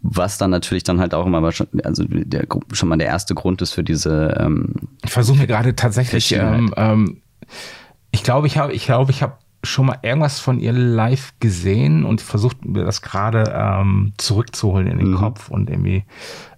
was 0.00 0.38
dann 0.38 0.50
natürlich 0.50 0.84
dann 0.84 1.00
halt 1.00 1.12
auch 1.12 1.26
immer 1.26 1.50
schon, 1.52 1.66
also 1.84 2.04
der, 2.08 2.46
schon 2.72 2.88
mal 2.88 2.96
der 2.96 3.08
erste 3.08 3.34
Grund 3.34 3.60
ist 3.60 3.72
für 3.72 3.82
diese. 3.82 4.36
Ähm, 4.38 4.74
ich 5.04 5.10
versuche 5.10 5.38
mir 5.38 5.46
gerade 5.48 5.74
tatsächlich. 5.74 6.32
Ähm, 6.32 6.72
ähm, 6.76 7.22
ich 8.12 8.22
glaube, 8.22 8.46
ich 8.46 8.56
habe, 8.58 8.72
ich 8.72 8.84
glaube, 8.84 9.10
ich 9.10 9.22
habe 9.22 9.34
schon 9.62 9.86
mal 9.86 9.98
irgendwas 10.02 10.40
von 10.40 10.58
ihr 10.58 10.72
live 10.72 11.34
gesehen 11.40 12.04
und 12.04 12.20
versucht 12.20 12.64
mir 12.64 12.84
das 12.84 13.02
gerade 13.02 13.44
ähm, 13.54 14.12
zurückzuholen 14.16 14.88
in 14.88 14.98
den 14.98 15.10
mhm. 15.12 15.16
Kopf 15.16 15.48
und 15.48 15.70
irgendwie. 15.70 16.04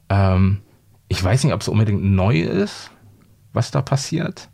Ähm, 0.09 0.63
ich 1.09 1.23
weiß 1.23 1.45
nicht, 1.45 1.53
ob 1.53 1.61
es 1.61 1.69
unbedingt 1.69 2.03
neu 2.03 2.41
ist, 2.41 2.91
was 3.53 3.71
da 3.71 3.83
passiert. 3.83 4.49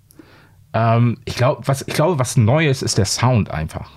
Ähm, 0.73 1.19
ich 1.25 1.37
glaube, 1.37 1.63
was, 1.67 1.83
ich 1.87 1.95
glaube, 1.95 2.19
was 2.19 2.37
Neues 2.37 2.83
ist 2.83 2.99
der 2.99 3.05
Sound 3.05 3.51
einfach. 3.51 3.91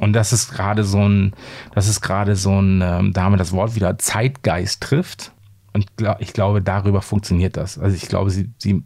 Und 0.00 0.12
das 0.12 0.32
ist 0.32 0.52
gerade 0.52 0.84
so 0.84 1.08
ein, 1.08 1.34
das 1.74 1.88
ist 1.88 2.00
gerade 2.00 2.36
so 2.36 2.60
ein, 2.60 2.82
ähm, 2.82 3.12
da 3.12 3.22
haben 3.22 3.32
wir 3.32 3.38
das 3.38 3.52
Wort 3.52 3.74
wieder 3.74 3.98
Zeitgeist 3.98 4.82
trifft. 4.82 5.32
Und 5.72 5.86
ich 6.20 6.32
glaube, 6.32 6.62
darüber 6.62 7.02
funktioniert 7.02 7.56
das. 7.56 7.78
Also 7.78 7.96
ich 7.96 8.08
glaube, 8.08 8.30
sie, 8.30 8.50
sie 8.58 8.84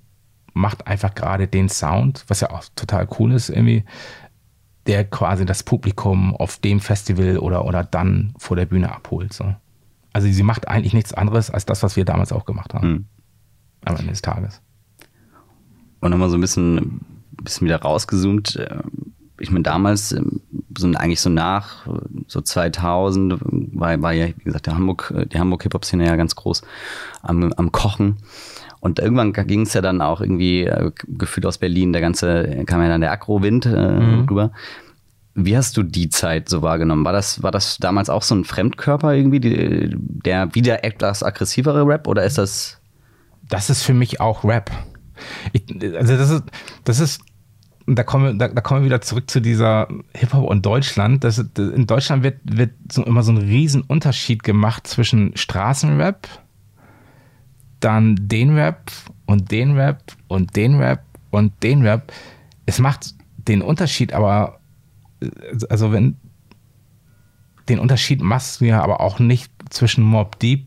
macht 0.55 0.87
einfach 0.87 1.14
gerade 1.14 1.47
den 1.47 1.69
Sound, 1.69 2.25
was 2.29 2.41
ja 2.41 2.51
auch 2.51 2.64
total 2.75 3.09
cool 3.19 3.33
ist 3.33 3.49
irgendwie, 3.51 3.85
der 4.88 5.05
quasi 5.05 5.44
das 5.44 5.62
Publikum 5.62 6.35
auf 6.35 6.59
dem 6.59 6.81
Festival 6.81 7.38
oder, 7.38 7.64
oder 7.64 7.85
dann 7.85 8.35
vor 8.38 8.57
der 8.57 8.66
Bühne 8.66 8.92
abholt. 8.92 9.33
So. 9.33 9.55
Also 10.12 10.29
sie 10.29 10.42
macht 10.42 10.66
eigentlich 10.66 10.94
nichts 10.94 11.14
anderes 11.14 11.51
als 11.51 11.66
das, 11.66 11.83
was 11.83 11.96
wir 11.96 12.05
damals 12.05 12.33
auch 12.33 12.44
gemacht 12.44 12.74
haben. 12.74 12.88
Mhm. 12.88 13.05
Am 13.85 13.96
Ende 13.96 14.11
des 14.11 14.22
Tages 14.22 14.61
und 16.01 16.11
nochmal 16.11 16.31
so 16.31 16.37
ein 16.37 16.40
bisschen, 16.40 17.01
bisschen 17.42 17.66
wieder 17.66 17.81
rausgezoomt. 17.81 18.57
Äh, 18.57 18.79
ich 19.40 19.51
meine, 19.51 19.62
damals, 19.62 20.12
ähm, 20.12 20.40
so 20.77 20.87
eigentlich 20.88 21.20
so 21.20 21.31
nach, 21.31 21.87
so 22.27 22.40
2000, 22.40 23.38
war, 23.40 24.01
war 24.03 24.12
ja, 24.12 24.29
wie 24.29 24.44
gesagt, 24.44 24.66
der 24.66 24.74
Hamburg, 24.74 25.12
äh, 25.16 25.27
die 25.27 25.38
Hamburg-Hip-Hop-Szene 25.38 26.07
ja 26.07 26.16
ganz 26.16 26.35
groß 26.35 26.62
am, 27.22 27.53
am 27.53 27.72
Kochen. 27.72 28.16
Und 28.81 28.99
irgendwann 28.99 29.33
ging 29.33 29.62
es 29.62 29.75
ja 29.75 29.81
dann 29.81 30.01
auch 30.01 30.21
irgendwie 30.21 30.64
äh, 30.64 30.93
gefühlt 31.07 31.47
aus 31.47 31.59
Berlin, 31.59 31.93
der 31.93 32.03
ganze, 32.03 32.64
kam 32.67 32.81
ja 32.83 32.88
dann 32.88 33.01
der 33.01 33.12
Agro-Wind 33.12 33.67
äh, 33.67 33.71
mhm. 33.71 34.27
rüber. 34.29 34.53
Wie 35.35 35.57
hast 35.57 35.77
du 35.77 35.83
die 35.83 36.09
Zeit 36.09 36.49
so 36.49 36.62
wahrgenommen? 36.62 37.05
War 37.05 37.12
das, 37.12 37.43
war 37.43 37.51
das 37.51 37.79
damals 37.79 38.11
auch 38.11 38.23
so 38.23 38.35
ein 38.35 38.45
Fremdkörper 38.45 39.14
irgendwie, 39.14 39.41
die, 39.41 39.95
der 39.97 40.55
wieder 40.55 40.85
etwas 40.85 41.23
aggressivere 41.23 41.87
Rap 41.87 42.09
oder 42.09 42.25
ist 42.25 42.38
das? 42.38 42.81
Das 43.49 43.71
ist 43.71 43.83
für 43.83 43.95
mich 43.95 44.21
auch 44.21 44.45
Rap. 44.45 44.71
Ich, 45.53 45.64
also 45.97 46.17
das 46.17 46.31
ist, 46.31 46.43
das 46.85 47.01
ist, 47.01 47.23
da 47.87 48.03
kommen, 48.03 48.38
da, 48.38 48.49
da 48.49 48.61
kommen 48.61 48.83
wir 48.83 48.87
wieder 48.87 49.01
zurück 49.01 49.31
zu 49.31 49.41
dieser 49.41 49.88
Hip-Hop 50.14 50.49
und 50.49 50.67
Deutschland. 50.67 51.25
Das, 51.25 51.38
in 51.38 51.87
Deutschland 51.87 52.23
wird, 52.23 52.41
wird 52.45 52.73
so 52.91 53.05
immer 53.05 53.23
so 53.23 53.33
ein 53.33 53.38
Riesenunterschied 53.38 54.43
gemacht 54.43 54.87
zwischen 54.87 55.37
Straßenrap, 55.37 56.29
dann 57.81 58.17
den 58.21 58.57
Rap 58.57 58.91
und 59.27 59.51
den 59.51 59.77
Rap 59.77 60.03
und 60.29 60.57
den 60.57 60.77
Rap 60.77 61.03
und 61.31 61.62
den 61.62 61.83
Rap. 61.83 62.12
Es 62.67 62.79
macht 62.79 63.14
den 63.37 63.62
Unterschied 63.62 64.12
aber, 64.12 64.61
also 65.69 65.93
wenn, 65.93 66.17
den 67.68 67.79
Unterschied 67.79 68.22
machst 68.22 68.61
du 68.61 68.66
ja 68.66 68.83
aber 68.83 69.01
auch 69.01 69.18
nicht 69.18 69.53
zwischen 69.70 70.03
Mob 70.03 70.39
Deep, 70.39 70.66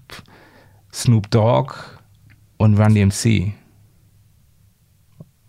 Snoop 0.93 1.30
Dogg 1.32 1.74
und 2.57 2.78
Run 2.78 2.93
DMC. 2.93 3.53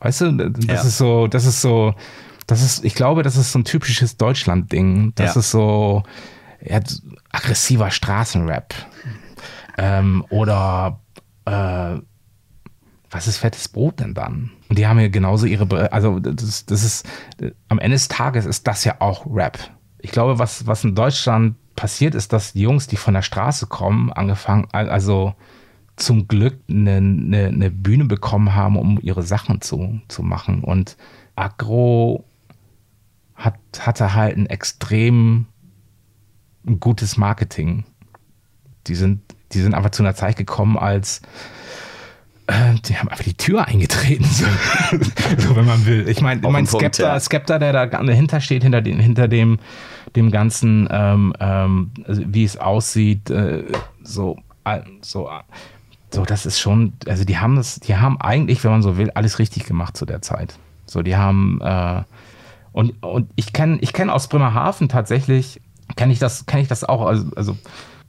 Weißt 0.01 0.23
du, 0.23 0.33
das 0.33 0.65
ja. 0.67 0.75
ist 0.83 0.99
so, 0.99 1.27
das 1.27 1.45
ist 1.45 1.61
so, 1.61 1.95
das 2.47 2.63
ist, 2.63 2.85
ich 2.85 2.95
glaube, 2.95 3.23
das 3.23 3.37
ist 3.37 3.53
so 3.53 3.61
ein 3.61 3.65
typisches 3.65 4.17
Deutschland-Ding. 4.17 5.13
Das 5.15 5.35
ja. 5.35 5.41
ist 5.41 5.51
so 5.51 6.03
ja, 6.61 6.81
aggressiver 7.31 7.91
Straßenrap. 7.91 8.75
Ähm, 9.79 10.25
oder 10.31 11.01
äh, 11.45 12.01
was 13.11 13.29
ist 13.29 13.39
fettes 13.39 13.69
Brot 13.69 14.01
denn 14.01 14.15
dann? 14.15 14.51
Und 14.69 14.79
die 14.79 14.87
haben 14.87 14.99
ja 14.99 15.09
genauso 15.09 15.47
ihre, 15.47 15.93
also 15.93 16.19
das, 16.19 16.65
das 16.65 16.83
ist, 16.83 17.09
am 17.69 17.79
Ende 17.79 17.95
des 17.95 18.09
Tages 18.09 18.47
ist 18.47 18.67
das 18.67 18.85
ja 18.85 18.97
auch 19.01 19.27
Rap. 19.27 19.59
Ich 19.99 20.11
glaube, 20.11 20.39
was, 20.39 20.67
was 20.67 20.83
in 20.83 20.95
Deutschland 20.95 21.57
passiert, 21.77 22.15
ist, 22.15 22.33
dass 22.33 22.55
die 22.55 22.63
Jungs, 22.63 22.87
die 22.87 22.97
von 22.97 23.15
der 23.15 23.23
Straße 23.23 23.67
kommen, 23.67 24.13
angefangen, 24.13 24.67
also 24.73 25.35
zum 25.97 26.27
Glück 26.27 26.59
eine, 26.69 26.97
eine, 26.97 27.47
eine, 27.49 27.71
Bühne 27.71 28.07
bekommen 28.07 28.55
haben, 28.55 28.77
um 28.77 28.99
ihre 29.03 29.23
Sachen 29.23 29.61
zu, 29.61 30.01
zu 30.09 30.23
machen. 30.23 30.65
Und 30.65 30.97
Agro 31.37 32.25
hat, 33.35 33.59
hatte 33.79 34.15
halt 34.15 34.37
ein 34.37 34.47
extrem 34.47 35.47
gutes 36.81 37.17
Marketing. 37.17 37.85
Die 38.87 38.95
sind, 38.95 39.21
die 39.53 39.61
sind 39.61 39.75
einfach 39.75 39.91
zu 39.91 40.03
einer 40.03 40.15
Zeit 40.15 40.37
gekommen, 40.37 40.77
als 40.79 41.23
äh, 42.47 42.75
die 42.87 42.97
haben 42.97 43.09
einfach 43.09 43.25
die 43.25 43.35
Tür 43.35 43.67
eingetreten, 43.67 44.25
so, 44.25 44.45
so 45.39 45.57
wenn 45.57 45.65
man 45.65 45.87
will. 45.87 46.09
Ich 46.09 46.21
meine, 46.21 46.41
mein 46.49 46.67
Skepta, 46.67 47.15
ja. 47.15 47.21
Skepta, 47.21 47.59
der 47.59 47.73
da 47.73 47.87
dahinter 47.87 48.41
steht, 48.41 48.63
hinter, 48.63 48.83
den, 48.83 48.99
hinter 48.99 49.29
dem, 49.29 49.59
dem 50.17 50.31
ganzen, 50.31 50.89
ähm, 50.91 51.33
ähm, 51.39 51.91
also 52.07 52.23
wie 52.27 52.45
es 52.45 52.57
aussieht, 52.57 53.31
äh, 53.31 53.65
so, 54.03 54.39
so, 55.01 55.31
so, 56.11 56.25
das 56.25 56.47
ist 56.47 56.61
schon, 56.61 56.95
also 57.07 57.25
die 57.25 57.39
haben 57.39 57.57
das, 57.57 57.81
die 57.81 57.97
haben 57.97 58.21
eigentlich, 58.21 58.65
wenn 58.65 58.73
man 58.73 58.83
so 58.83 58.97
will, 58.97 59.11
alles 59.11 59.39
richtig 59.39 59.65
gemacht 59.65 59.97
zu 59.97 60.05
der 60.05 60.21
Zeit. 60.21 60.59
So, 60.87 61.03
die 61.03 61.17
haben, 61.17 61.61
äh, 61.63 62.03
und, 62.73 63.03
und 63.03 63.31
ich 63.37 63.53
kenne 63.53 63.79
ich 63.81 63.93
kenn 63.93 64.11
aus 64.11 64.29
Bremerhaven 64.29 64.89
tatsächlich, 64.89 65.61
kenne 65.97 66.13
ich 66.13 66.19
das, 66.19 66.47
kenne 66.47 66.63
ich 66.63 66.69
das 66.69 66.85
auch, 66.85 67.07
also, 67.07 67.27
also 67.37 67.57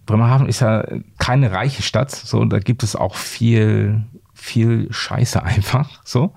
Bremerhaven 0.05 0.47
ist 0.47 0.59
ja 0.59 0.85
keine 1.17 1.51
reiche 1.51 1.81
Stadt, 1.81 2.11
so, 2.11 2.43
da 2.45 2.59
gibt 2.59 2.83
es 2.83 2.95
auch 2.95 3.15
viel, 3.15 4.03
viel 4.33 4.91
Scheiße 4.91 5.41
einfach, 5.43 6.01
so. 6.03 6.33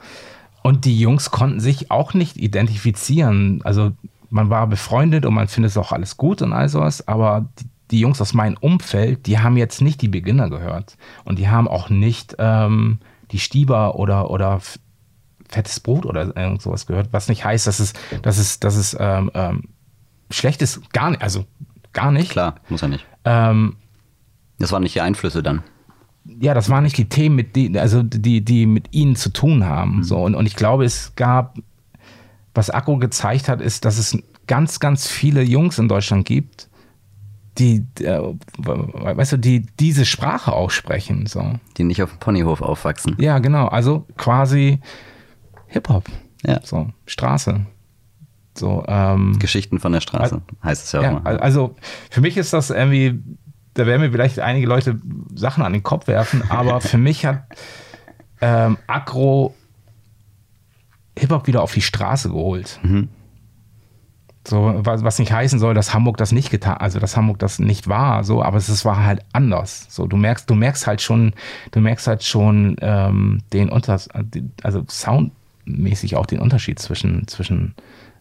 Und 0.62 0.84
die 0.84 0.98
Jungs 0.98 1.30
konnten 1.30 1.60
sich 1.60 1.92
auch 1.92 2.12
nicht 2.12 2.36
identifizieren. 2.36 3.60
Also 3.62 3.92
man 4.30 4.50
war 4.50 4.66
befreundet 4.66 5.24
und 5.24 5.32
man 5.32 5.46
findet 5.46 5.70
es 5.70 5.76
auch 5.76 5.92
alles 5.92 6.16
gut 6.16 6.42
und 6.42 6.52
all 6.52 6.68
sowas, 6.68 7.06
aber 7.06 7.48
die, 7.60 7.64
die, 7.92 8.00
Jungs 8.00 8.20
aus 8.20 8.34
meinem 8.34 8.56
Umfeld, 8.60 9.26
die 9.28 9.38
haben 9.38 9.56
jetzt 9.56 9.80
nicht 9.80 10.02
die 10.02 10.08
Beginner 10.08 10.50
gehört. 10.50 10.96
Und 11.24 11.38
die 11.38 11.48
haben 11.48 11.68
auch 11.68 11.88
nicht 11.88 12.34
ähm, 12.40 12.98
die 13.30 13.38
Stieber 13.38 13.94
oder, 13.94 14.28
oder 14.28 14.60
fettes 15.48 15.78
Brot 15.78 16.04
oder 16.04 16.36
irgend 16.36 16.62
sowas 16.62 16.86
gehört, 16.86 17.12
was 17.12 17.28
nicht 17.28 17.44
heißt, 17.44 17.68
dass 17.68 17.78
es, 17.78 17.92
dass 18.22 18.38
es, 18.38 18.58
dass 18.58 18.74
es 18.74 18.96
ähm, 18.98 19.30
ähm, 19.34 19.62
schlecht 20.30 20.62
ist. 20.62 20.92
Gar 20.92 21.10
nicht, 21.10 21.22
also 21.22 21.44
gar 21.96 22.12
nicht. 22.12 22.30
Klar, 22.30 22.54
muss 22.68 22.82
er 22.82 22.88
nicht. 22.88 23.04
Ähm, 23.24 23.76
das 24.58 24.70
waren 24.70 24.84
nicht 24.84 24.94
die 24.94 25.00
Einflüsse 25.00 25.42
dann 25.42 25.62
ja, 26.40 26.54
das 26.54 26.68
waren 26.70 26.84
nicht 26.84 26.98
die 26.98 27.08
Themen, 27.08 27.36
mit 27.36 27.56
die, 27.56 27.78
also 27.78 28.02
die, 28.02 28.44
die 28.44 28.66
mit 28.66 28.88
ihnen 28.92 29.16
zu 29.16 29.30
tun 29.30 29.64
haben. 29.64 29.98
Mhm. 29.98 30.04
So, 30.04 30.18
und, 30.18 30.34
und 30.34 30.46
ich 30.46 30.56
glaube, 30.56 30.84
es 30.84 31.14
gab, 31.16 31.58
was 32.54 32.70
Akku 32.70 32.98
gezeigt 32.98 33.48
hat, 33.48 33.60
ist, 33.60 33.84
dass 33.84 33.98
es 33.98 34.18
ganz, 34.46 34.80
ganz 34.80 35.06
viele 35.06 35.42
Jungs 35.42 35.78
in 35.78 35.88
Deutschland 35.88 36.26
gibt, 36.26 36.68
die, 37.58 37.86
äh, 38.00 38.20
weißt 38.58 39.32
du, 39.32 39.36
die 39.38 39.66
diese 39.80 40.04
Sprache 40.04 40.52
aussprechen. 40.52 41.26
So. 41.26 41.54
Die 41.78 41.84
nicht 41.84 42.02
auf 42.02 42.10
dem 42.10 42.18
Ponyhof 42.18 42.60
aufwachsen. 42.60 43.16
Ja, 43.18 43.38
genau. 43.38 43.68
Also 43.68 44.06
quasi 44.16 44.80
Hip-Hop. 45.68 46.04
Ja. 46.44 46.60
So, 46.62 46.88
Straße. 47.06 47.66
So, 48.56 48.84
ähm, 48.88 49.38
Geschichten 49.38 49.78
von 49.78 49.92
der 49.92 50.00
Straße, 50.00 50.40
heißt 50.64 50.84
es 50.84 50.92
ja, 50.92 51.02
ja 51.02 51.16
auch 51.16 51.22
mal. 51.22 51.38
Also 51.38 51.76
für 52.10 52.20
mich 52.20 52.36
ist 52.36 52.52
das 52.52 52.70
irgendwie 52.70 53.20
da 53.76 53.86
werden 53.86 54.00
mir 54.00 54.10
vielleicht 54.10 54.40
einige 54.40 54.66
Leute 54.66 54.98
Sachen 55.34 55.62
an 55.62 55.72
den 55.72 55.82
Kopf 55.82 56.06
werfen, 56.06 56.42
aber 56.48 56.80
für 56.80 56.98
mich 56.98 57.26
hat 57.26 57.44
ähm, 58.40 58.78
Agro 58.86 59.54
Hip-Hop 61.18 61.46
wieder 61.46 61.62
auf 61.62 61.72
die 61.72 61.82
Straße 61.82 62.28
geholt. 62.28 62.78
Mhm. 62.82 63.08
So, 64.46 64.74
was, 64.76 65.02
was 65.02 65.18
nicht 65.18 65.32
heißen 65.32 65.58
soll, 65.58 65.74
dass 65.74 65.92
Hamburg 65.92 66.18
das 66.18 66.30
nicht 66.30 66.50
getan, 66.50 66.76
also 66.76 67.00
dass 67.00 67.16
Hamburg 67.16 67.38
das 67.40 67.58
nicht 67.58 67.88
war, 67.88 68.22
so, 68.22 68.42
aber 68.42 68.58
es, 68.58 68.68
es 68.68 68.84
war 68.84 69.04
halt 69.04 69.24
anders. 69.32 69.86
So, 69.88 70.06
du 70.06 70.16
merkst, 70.16 70.48
du 70.48 70.54
merkst 70.54 70.86
halt 70.86 71.02
schon, 71.02 71.32
du 71.72 71.80
merkst 71.80 72.06
halt 72.06 72.22
schon 72.22 72.76
ähm, 72.80 73.42
den 73.52 73.70
Unter, 73.70 74.00
also 74.62 74.84
soundmäßig 74.88 76.16
auch 76.16 76.26
den 76.26 76.38
Unterschied 76.38 76.78
zwischen, 76.78 77.26
zwischen 77.26 77.74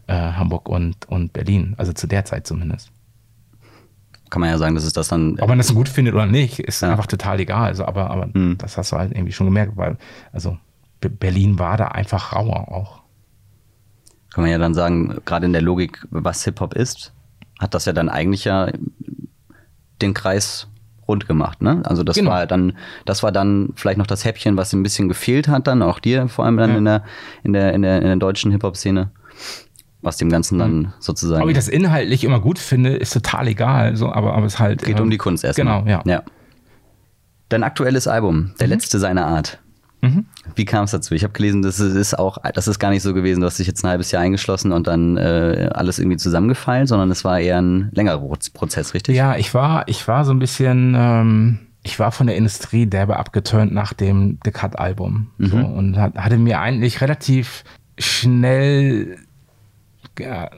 äh, 0.07 0.13
Hamburg 0.13 0.69
und, 0.69 1.05
und 1.07 1.33
Berlin, 1.33 1.75
also 1.77 1.93
zu 1.93 2.07
der 2.07 2.25
Zeit 2.25 2.47
zumindest 2.47 2.91
kann 4.35 4.41
man 4.41 4.49
ja 4.49 4.57
sagen, 4.57 4.75
dass 4.75 4.83
es 4.83 4.91
das 4.91 5.07
dann. 5.07 5.39
Ob 5.39 5.47
man 5.47 5.57
das 5.57 5.73
gut 5.73 5.87
findet 5.87 6.13
oder 6.13 6.25
nicht, 6.25 6.59
ist 6.59 6.81
ja. 6.81 6.91
einfach 6.91 7.07
total 7.07 7.39
egal. 7.39 7.67
Also, 7.67 7.85
aber 7.85 8.09
aber 8.09 8.27
mhm. 8.33 8.57
das 8.57 8.77
hast 8.77 8.91
du 8.91 8.97
halt 8.97 9.11
irgendwie 9.11 9.31
schon 9.31 9.47
gemerkt, 9.47 9.77
weil, 9.77 9.97
also 10.33 10.57
Berlin 10.99 11.59
war 11.59 11.77
da 11.77 11.89
einfach 11.89 12.33
rauer 12.33 12.69
auch. 12.69 13.01
Kann 14.33 14.43
man 14.43 14.51
ja 14.51 14.57
dann 14.57 14.73
sagen, 14.73 15.21
gerade 15.23 15.45
in 15.45 15.53
der 15.53 15.61
Logik, 15.61 16.05
was 16.09 16.43
Hip-Hop 16.43 16.73
ist, 16.73 17.13
hat 17.59 17.73
das 17.73 17.85
ja 17.85 17.93
dann 17.93 18.09
eigentlich 18.09 18.43
ja 18.43 18.69
den 20.01 20.13
Kreis 20.13 20.67
rund 21.07 21.27
gemacht, 21.27 21.61
ne? 21.61 21.81
Also 21.85 22.03
das 22.03 22.17
genau. 22.17 22.31
war 22.31 22.47
dann, 22.47 22.73
das 23.05 23.23
war 23.23 23.31
dann 23.31 23.69
vielleicht 23.75 23.99
noch 23.99 24.07
das 24.07 24.25
Häppchen, 24.25 24.57
was 24.57 24.73
ein 24.73 24.83
bisschen 24.83 25.07
gefehlt 25.07 25.47
hat, 25.47 25.67
dann 25.67 25.81
auch 25.81 25.99
dir, 25.99 26.27
vor 26.27 26.43
allem 26.43 26.57
dann 26.57 26.71
ja. 26.71 26.77
in 26.77 26.85
der, 26.85 27.03
in 27.43 27.53
der, 27.53 27.73
in 27.73 27.81
der, 27.83 27.97
in 27.97 28.07
der 28.07 28.15
deutschen 28.17 28.51
Hip-Hop-Szene 28.51 29.11
was 30.05 30.17
dem 30.17 30.29
Ganzen 30.29 30.59
dann 30.59 30.77
mhm. 30.77 30.93
sozusagen. 30.99 31.43
Ob 31.43 31.49
ich 31.49 31.55
das 31.55 31.67
inhaltlich 31.67 32.23
immer 32.23 32.39
gut 32.39 32.59
finde, 32.59 32.95
ist 32.95 33.11
total 33.13 33.47
egal. 33.47 33.95
So, 33.95 34.11
aber, 34.11 34.33
aber 34.33 34.45
es 34.45 34.59
halt. 34.59 34.83
Geht 34.83 34.99
äh, 34.99 35.01
um 35.01 35.09
die 35.09 35.17
Kunst 35.17 35.43
erstmal. 35.43 35.83
Genau, 35.83 35.89
ja. 35.89 36.03
ja. 36.05 36.23
Dein 37.49 37.63
aktuelles 37.63 38.07
Album, 38.07 38.53
der 38.59 38.67
mhm. 38.67 38.73
letzte 38.73 38.99
seiner 38.99 39.25
Art. 39.27 39.59
Mhm. 40.01 40.25
Wie 40.55 40.65
kam 40.65 40.83
es 40.83 40.91
dazu? 40.91 41.15
Ich 41.15 41.23
habe 41.23 41.33
gelesen, 41.33 41.61
das 41.61 41.79
ist 41.79 42.17
auch, 42.17 42.37
das 42.53 42.67
ist 42.67 42.79
gar 42.79 42.91
nicht 42.91 43.01
so 43.01 43.13
gewesen. 43.13 43.41
Du 43.41 43.47
hast 43.47 43.57
dich 43.59 43.67
jetzt 43.67 43.83
ein 43.83 43.89
halbes 43.89 44.11
Jahr 44.11 44.21
eingeschlossen 44.21 44.71
und 44.71 44.87
dann 44.87 45.17
äh, 45.17 45.69
alles 45.73 45.99
irgendwie 45.99 46.17
zusammengefallen, 46.17 46.87
sondern 46.87 47.11
es 47.11 47.23
war 47.23 47.39
eher 47.39 47.61
ein 47.61 47.89
längerer 47.93 48.19
Prozess, 48.53 48.93
richtig? 48.93 49.15
Ja, 49.15 49.35
ich 49.35 49.53
war, 49.53 49.87
ich 49.87 50.07
war 50.07 50.25
so 50.25 50.31
ein 50.31 50.39
bisschen, 50.39 50.93
ähm, 50.95 51.59
ich 51.83 51.99
war 51.99 52.11
von 52.11 52.27
der 52.27 52.35
Industrie 52.35 52.85
derbe 52.85 53.17
abgeturnt 53.17 53.73
nach 53.73 53.93
dem 53.93 54.39
The 54.43 54.51
Cut-Album 54.51 55.27
mhm. 55.37 55.45
so, 55.47 55.57
und 55.57 55.97
hat, 55.97 56.15
hatte 56.15 56.37
mir 56.37 56.59
eigentlich 56.59 57.01
relativ 57.01 57.63
schnell 57.97 59.17
ja, 60.19 60.49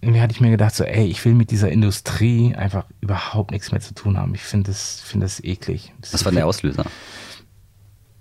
irgendwie 0.00 0.20
hatte 0.20 0.32
ich 0.32 0.40
mir 0.40 0.50
gedacht, 0.50 0.74
so, 0.74 0.84
ey, 0.84 1.06
ich 1.06 1.24
will 1.24 1.34
mit 1.34 1.50
dieser 1.50 1.70
Industrie 1.70 2.54
einfach 2.54 2.86
überhaupt 3.00 3.50
nichts 3.50 3.70
mehr 3.70 3.80
zu 3.80 3.94
tun 3.94 4.16
haben. 4.16 4.34
Ich 4.34 4.42
finde 4.42 4.70
das, 4.70 5.00
find 5.00 5.22
das 5.22 5.42
eklig. 5.44 5.92
Das 6.00 6.14
Was 6.14 6.24
war 6.24 6.32
der 6.32 6.46
Auslöser? 6.46 6.84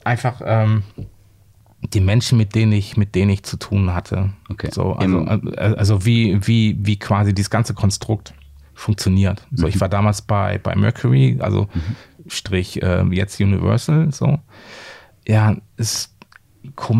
Einfach 0.03 0.41
ähm, 0.43 0.83
die 1.81 2.01
Menschen, 2.01 2.37
mit 2.37 2.53
denen 2.55 2.73
ich, 2.73 2.97
mit 2.97 3.15
denen 3.15 3.31
ich 3.31 3.43
zu 3.43 3.57
tun 3.57 3.93
hatte. 3.93 4.33
Okay. 4.49 4.69
So, 4.71 4.93
also, 4.93 5.25
äh, 5.25 5.75
also 5.77 6.05
wie, 6.05 6.45
wie, 6.45 6.77
wie 6.79 6.99
quasi 6.99 7.33
dieses 7.33 7.49
ganze 7.49 7.73
Konstrukt 7.73 8.33
funktioniert. 8.73 9.47
So, 9.53 9.65
mhm. 9.65 9.69
ich 9.69 9.79
war 9.79 9.89
damals 9.89 10.21
bei, 10.21 10.57
bei 10.57 10.75
Mercury, 10.75 11.37
also 11.39 11.69
mhm. 11.73 11.95
Strich 12.27 12.81
äh, 12.81 13.03
jetzt 13.11 13.39
Universal, 13.39 14.11
so. 14.11 14.39
Ja, 15.27 15.55
es 15.77 16.13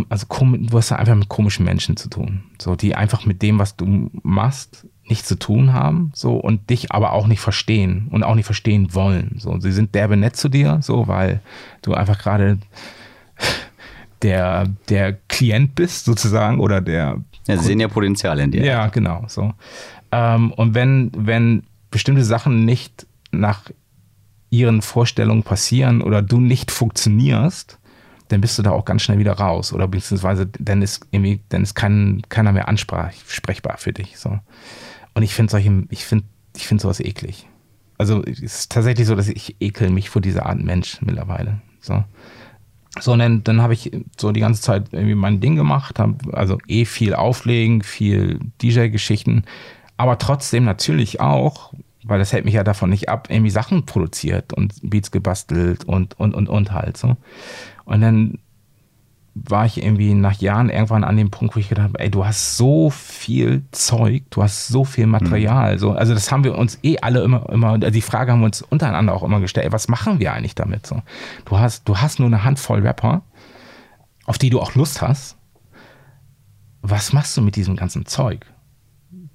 also 0.10 0.26
du 0.28 0.78
hast 0.78 0.92
einfach 0.92 1.16
mit 1.16 1.30
komischen 1.30 1.66
Menschen 1.66 1.98
zu 1.98 2.10
tun, 2.10 2.44
so 2.62 2.76
die 2.76 2.96
einfach 2.96 3.26
mit 3.26 3.42
dem, 3.42 3.60
was 3.60 3.76
du 3.76 4.10
machst, 4.24 4.86
nichts 5.08 5.28
zu 5.28 5.38
tun 5.38 5.74
haben, 5.74 6.12
so 6.14 6.36
und 6.36 6.70
dich 6.70 6.92
aber 6.92 7.14
auch 7.14 7.28
nicht 7.28 7.40
verstehen 7.40 8.08
und 8.12 8.24
auch 8.24 8.36
nicht 8.36 8.46
verstehen 8.46 8.94
wollen. 8.94 9.36
So, 9.40 9.60
sie 9.60 9.72
sind 9.72 9.96
derbe 9.96 10.18
nett 10.18 10.36
zu 10.36 10.50
dir, 10.50 10.80
so 10.82 11.08
weil 11.08 11.42
du 11.82 11.94
einfach 11.94 12.20
gerade 12.20 12.60
der 14.22 14.68
der 14.88 15.14
Klient 15.28 15.76
bist 15.76 16.06
sozusagen 16.06 16.60
oder 16.60 16.82
der. 16.82 17.24
Ja, 17.48 17.58
sie 17.58 17.66
sehen 17.66 17.80
ja 17.80 17.88
Potenzial 17.88 18.40
in 18.40 18.52
dir. 18.52 18.64
Ja, 18.64 18.88
genau. 18.88 19.24
So 19.28 19.54
ähm, 20.12 20.52
und 20.54 20.76
wenn 20.76 21.12
wenn 21.16 21.64
bestimmte 21.92 22.24
Sachen 22.24 22.66
nicht 22.66 23.08
nach 23.32 23.70
ihren 24.52 24.82
Vorstellungen 24.82 25.44
passieren 25.44 26.02
oder 26.02 26.22
du 26.22 26.40
nicht 26.40 26.72
funktionierst, 26.72 27.79
dann 28.30 28.42
bist 28.42 28.58
du 28.58 28.64
da 28.64 28.72
auch 28.72 28.86
ganz 28.86 29.02
schnell 29.02 29.20
wieder 29.20 29.34
raus. 29.34 29.74
Oder 29.74 29.88
beziehungsweise 29.88 30.48
dann 30.48 30.82
ist 30.82 31.06
irgendwie, 31.12 31.42
dann 31.50 31.64
ist 31.64 31.76
kein, 31.76 32.22
keiner 32.30 32.52
mehr 32.52 32.68
ansprechbar 32.68 33.78
für 33.78 33.94
dich. 33.94 34.18
So. 34.18 34.40
Und 35.14 35.24
ich 35.24 35.34
finde 35.34 35.52
solche, 35.52 35.84
ich 35.90 36.06
finde, 36.06 36.26
ich 36.56 36.68
finde 36.68 36.82
sowas 36.82 37.00
eklig. 37.00 37.48
Also 37.98 38.24
es 38.24 38.40
ist 38.40 38.72
tatsächlich 38.72 39.08
so, 39.08 39.16
dass 39.16 39.28
ich 39.28 39.58
ekel 39.60 39.90
mich 39.90 40.10
vor 40.10 40.22
dieser 40.22 40.46
Art 40.46 40.60
Mensch 40.62 41.02
mittlerweile. 41.02 41.62
So. 41.82 42.04
So, 43.00 43.14
und 43.14 43.20
dann, 43.20 43.44
dann 43.44 43.62
habe 43.62 43.74
ich 43.74 43.92
so 44.20 44.32
die 44.32 44.40
ganze 44.40 44.62
Zeit 44.62 44.90
irgendwie 44.92 45.16
mein 45.16 45.40
Ding 45.40 45.56
gemacht, 45.56 46.00
hab 46.00 46.34
also 46.34 46.58
eh 46.68 46.86
viel 46.86 47.14
Auflegen, 47.14 47.84
viel 47.84 48.40
DJ-Geschichten, 48.62 49.44
aber 49.96 50.18
trotzdem 50.18 50.64
natürlich 50.64 51.20
auch, 51.20 51.74
weil 52.10 52.20
das 52.20 52.34
hält 52.34 52.46
mich 52.46 52.54
ja 52.54 52.64
davon 52.64 52.90
nicht 52.90 53.10
ab, 53.10 53.28
irgendwie 53.30 53.50
Sachen 53.50 53.86
produziert 53.86 54.54
und 54.54 54.74
Beats 54.82 55.12
gebastelt 55.12 55.86
und, 55.86 56.20
und, 56.20 56.34
und, 56.34 56.50
und 56.50 56.72
halt 56.72 56.98
so. 56.98 57.18
Und 57.86 58.02
dann 58.02 58.40
war 59.48 59.66
ich 59.66 59.82
irgendwie 59.82 60.14
nach 60.14 60.40
Jahren 60.42 60.70
irgendwann 60.70 61.04
an 61.04 61.16
dem 61.16 61.32
Punkt, 61.32 61.56
wo 61.56 61.60
ich 61.60 61.70
gedacht 61.70 61.90
habe, 61.90 62.00
ey, 62.00 62.10
du 62.10 62.26
hast 62.26 62.58
so 62.58 62.90
viel 62.90 63.64
Zeug, 63.72 64.24
du 64.32 64.44
hast 64.44 64.68
so 64.68 64.84
viel 64.84 65.08
Material. 65.08 65.76
Mhm. 65.76 65.80
So, 65.80 65.92
also 65.92 66.14
das 66.14 66.32
haben 66.32 66.44
wir 66.44 66.58
uns 66.58 66.80
eh 66.84 66.98
alle 67.00 67.22
immer, 67.22 67.48
immer, 67.50 67.78
die 67.78 68.02
Frage 68.02 68.32
haben 68.32 68.40
wir 68.40 68.46
uns 68.46 68.62
untereinander 68.62 69.14
auch 69.14 69.24
immer 69.24 69.40
gestellt, 69.40 69.68
ey, 69.68 69.72
was 69.72 69.88
machen 69.88 70.20
wir 70.20 70.34
eigentlich 70.34 70.56
damit? 70.56 70.86
So, 70.86 71.02
du 71.46 71.60
hast, 71.60 71.88
du 71.88 71.98
hast 71.98 72.20
nur 72.20 72.28
eine 72.28 72.44
Handvoll 72.44 72.82
Rapper, 72.82 73.22
auf 74.26 74.38
die 74.38 74.50
du 74.50 74.60
auch 74.60 74.76
Lust 74.76 75.02
hast. 75.02 75.38
Was 76.82 77.14
machst 77.14 77.36
du 77.38 77.42
mit 77.42 77.56
diesem 77.56 77.76
ganzen 77.76 78.06
Zeug? 78.06 78.46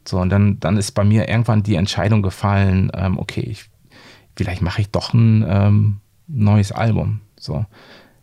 So, 0.07 0.19
und 0.19 0.31
dann, 0.31 0.61
dann 0.61 0.77
ist 0.77 0.93
bei 0.93 1.05
mir 1.05 1.29
irgendwann 1.29 1.63
die 1.63 1.77
Entscheidung 1.77 2.23
gefallen, 2.23 2.91
ähm, 2.95 3.19
okay, 3.19 3.41
ich, 3.41 3.71
vielleicht 4.37 4.63
mache 4.63 4.83
ich 4.83 4.91
doch 4.91 5.15
ein 5.15 5.45
ähm, 5.49 6.01
neues 6.27 6.73
Album. 6.73 7.21
So 7.39 7.65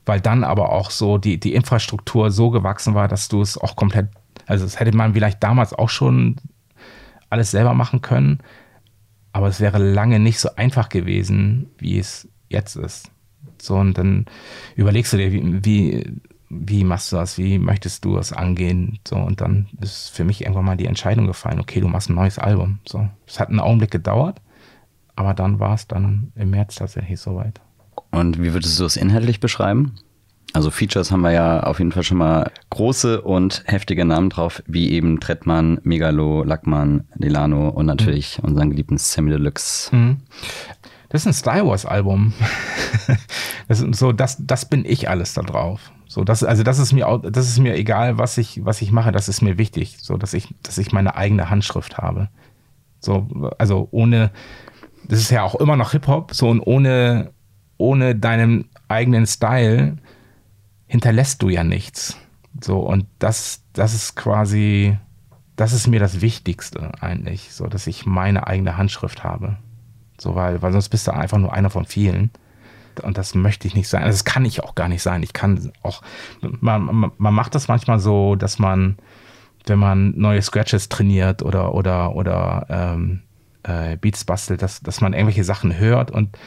weil 0.05 0.19
dann 0.19 0.43
aber 0.43 0.71
auch 0.71 0.91
so 0.91 1.17
die, 1.17 1.39
die 1.39 1.53
Infrastruktur 1.53 2.31
so 2.31 2.49
gewachsen 2.49 2.93
war, 2.93 3.07
dass 3.07 3.27
du 3.27 3.41
es 3.41 3.57
auch 3.57 3.75
komplett, 3.75 4.09
Also 4.47 4.65
das 4.65 4.79
hätte 4.79 4.95
man 4.95 5.13
vielleicht 5.13 5.43
damals 5.43 5.73
auch 5.73 5.89
schon 5.89 6.37
alles 7.29 7.51
selber 7.51 7.73
machen 7.73 8.01
können, 8.01 8.39
aber 9.31 9.47
es 9.47 9.59
wäre 9.59 9.77
lange 9.77 10.19
nicht 10.19 10.39
so 10.39 10.55
einfach 10.55 10.89
gewesen, 10.89 11.69
wie 11.77 11.97
es 11.99 12.27
jetzt 12.49 12.75
ist. 12.75 13.09
So, 13.61 13.75
und 13.77 13.97
dann 13.97 14.25
überlegst 14.75 15.13
du 15.13 15.17
dir, 15.17 15.31
wie, 15.31 15.63
wie, 15.63 16.21
wie 16.51 16.83
machst 16.83 17.11
du 17.11 17.15
das, 17.15 17.37
wie 17.37 17.57
möchtest 17.59 18.03
du 18.03 18.15
das 18.15 18.33
angehen? 18.33 18.99
So, 19.07 19.15
und 19.15 19.39
dann 19.39 19.67
ist 19.79 20.09
für 20.09 20.25
mich 20.25 20.41
irgendwann 20.41 20.65
mal 20.65 20.77
die 20.77 20.85
Entscheidung 20.85 21.27
gefallen, 21.27 21.59
okay, 21.59 21.79
du 21.79 21.87
machst 21.87 22.09
ein 22.09 22.15
neues 22.15 22.37
Album. 22.37 22.79
So, 22.85 23.07
es 23.25 23.39
hat 23.39 23.49
einen 23.49 23.61
Augenblick 23.61 23.91
gedauert, 23.91 24.41
aber 25.15 25.33
dann 25.33 25.59
war 25.59 25.73
es 25.73 25.87
dann 25.87 26.33
im 26.35 26.49
März 26.49 26.75
tatsächlich 26.75 27.19
soweit. 27.19 27.61
Und 28.11 28.41
wie 28.41 28.53
würdest 28.53 28.79
du 28.79 28.85
es 28.85 28.97
inhaltlich 28.97 29.39
beschreiben? 29.39 29.95
Also 30.53 30.69
Features 30.69 31.11
haben 31.11 31.21
wir 31.21 31.31
ja 31.31 31.63
auf 31.63 31.79
jeden 31.79 31.93
Fall 31.93 32.03
schon 32.03 32.17
mal 32.17 32.51
große 32.71 33.21
und 33.21 33.63
heftige 33.67 34.03
Namen 34.03 34.29
drauf, 34.29 34.61
wie 34.67 34.91
eben 34.91 35.21
Trettmann, 35.21 35.79
Megalo, 35.83 36.43
Lackmann, 36.43 37.05
Delano 37.15 37.69
und 37.69 37.85
natürlich 37.85 38.37
mhm. 38.37 38.49
unseren 38.49 38.69
geliebten 38.71 38.97
Sammy 38.97 39.31
Deluxe. 39.31 39.95
Mhm. 39.95 40.17
Das 41.11 41.23
ist 41.23 41.27
ein 41.27 41.33
Star 41.33 41.67
Wars 41.67 41.85
Album. 41.85 42.33
das 43.67 43.81
ist 43.81 43.95
so, 43.99 44.13
das, 44.13 44.37
das 44.39 44.63
bin 44.63 44.85
ich 44.85 45.09
alles 45.09 45.33
da 45.33 45.41
drauf. 45.41 45.91
So, 46.07 46.23
das, 46.23 46.41
also 46.41 46.63
das 46.63 46.79
ist 46.79 46.93
mir, 46.93 47.19
das 47.23 47.49
ist 47.49 47.59
mir 47.59 47.75
egal, 47.75 48.17
was 48.17 48.37
ich, 48.37 48.63
was 48.63 48.81
ich 48.81 48.93
mache. 48.93 49.11
Das 49.11 49.27
ist 49.27 49.41
mir 49.41 49.57
wichtig, 49.57 49.97
so, 49.99 50.15
dass 50.15 50.33
ich, 50.33 50.55
dass 50.63 50.77
ich 50.77 50.93
meine 50.93 51.15
eigene 51.15 51.49
Handschrift 51.49 51.97
habe. 51.97 52.29
So, 53.01 53.27
also 53.57 53.89
ohne, 53.91 54.31
das 55.03 55.19
ist 55.19 55.31
ja 55.31 55.43
auch 55.43 55.55
immer 55.55 55.75
noch 55.75 55.91
Hip 55.91 56.07
Hop, 56.07 56.33
so 56.33 56.47
und 56.47 56.61
ohne, 56.61 57.31
ohne 57.77 58.15
deinen 58.15 58.69
eigenen 58.87 59.27
Style 59.27 59.97
hinterlässt 60.87 61.41
du 61.41 61.49
ja 61.49 61.65
nichts. 61.65 62.17
So, 62.63 62.79
und 62.79 63.05
das, 63.19 63.63
das 63.73 63.93
ist 63.93 64.15
quasi, 64.15 64.97
das 65.57 65.73
ist 65.73 65.87
mir 65.87 65.99
das 65.99 66.21
Wichtigste 66.21 66.91
eigentlich, 67.01 67.51
so, 67.51 67.67
dass 67.67 67.87
ich 67.87 68.05
meine 68.05 68.47
eigene 68.47 68.77
Handschrift 68.77 69.25
habe. 69.25 69.57
So, 70.21 70.35
weil, 70.35 70.61
weil 70.61 70.71
sonst 70.71 70.89
bist 70.89 71.07
du 71.07 71.13
einfach 71.13 71.39
nur 71.39 71.51
einer 71.51 71.71
von 71.71 71.85
vielen. 71.85 72.29
Und 73.01 73.17
das 73.17 73.33
möchte 73.33 73.67
ich 73.67 73.73
nicht 73.73 73.87
sein. 73.87 74.03
Also 74.03 74.13
das 74.13 74.23
kann 74.23 74.45
ich 74.45 74.63
auch 74.63 74.75
gar 74.75 74.87
nicht 74.87 75.01
sein. 75.01 75.23
Ich 75.23 75.33
kann 75.33 75.71
auch, 75.81 76.03
man, 76.41 77.11
man 77.17 77.33
macht 77.33 77.55
das 77.55 77.67
manchmal 77.67 77.99
so, 77.99 78.35
dass 78.35 78.59
man, 78.59 78.97
wenn 79.65 79.79
man 79.79 80.13
neue 80.15 80.43
Scratches 80.43 80.89
trainiert 80.89 81.41
oder, 81.41 81.73
oder, 81.73 82.15
oder 82.15 82.67
ähm, 82.69 83.21
äh, 83.63 83.97
Beats 83.97 84.23
bastelt, 84.23 84.61
dass, 84.61 84.81
dass 84.81 85.01
man 85.01 85.13
irgendwelche 85.13 85.43
Sachen 85.43 85.75
hört 85.79 86.11
und 86.11 86.37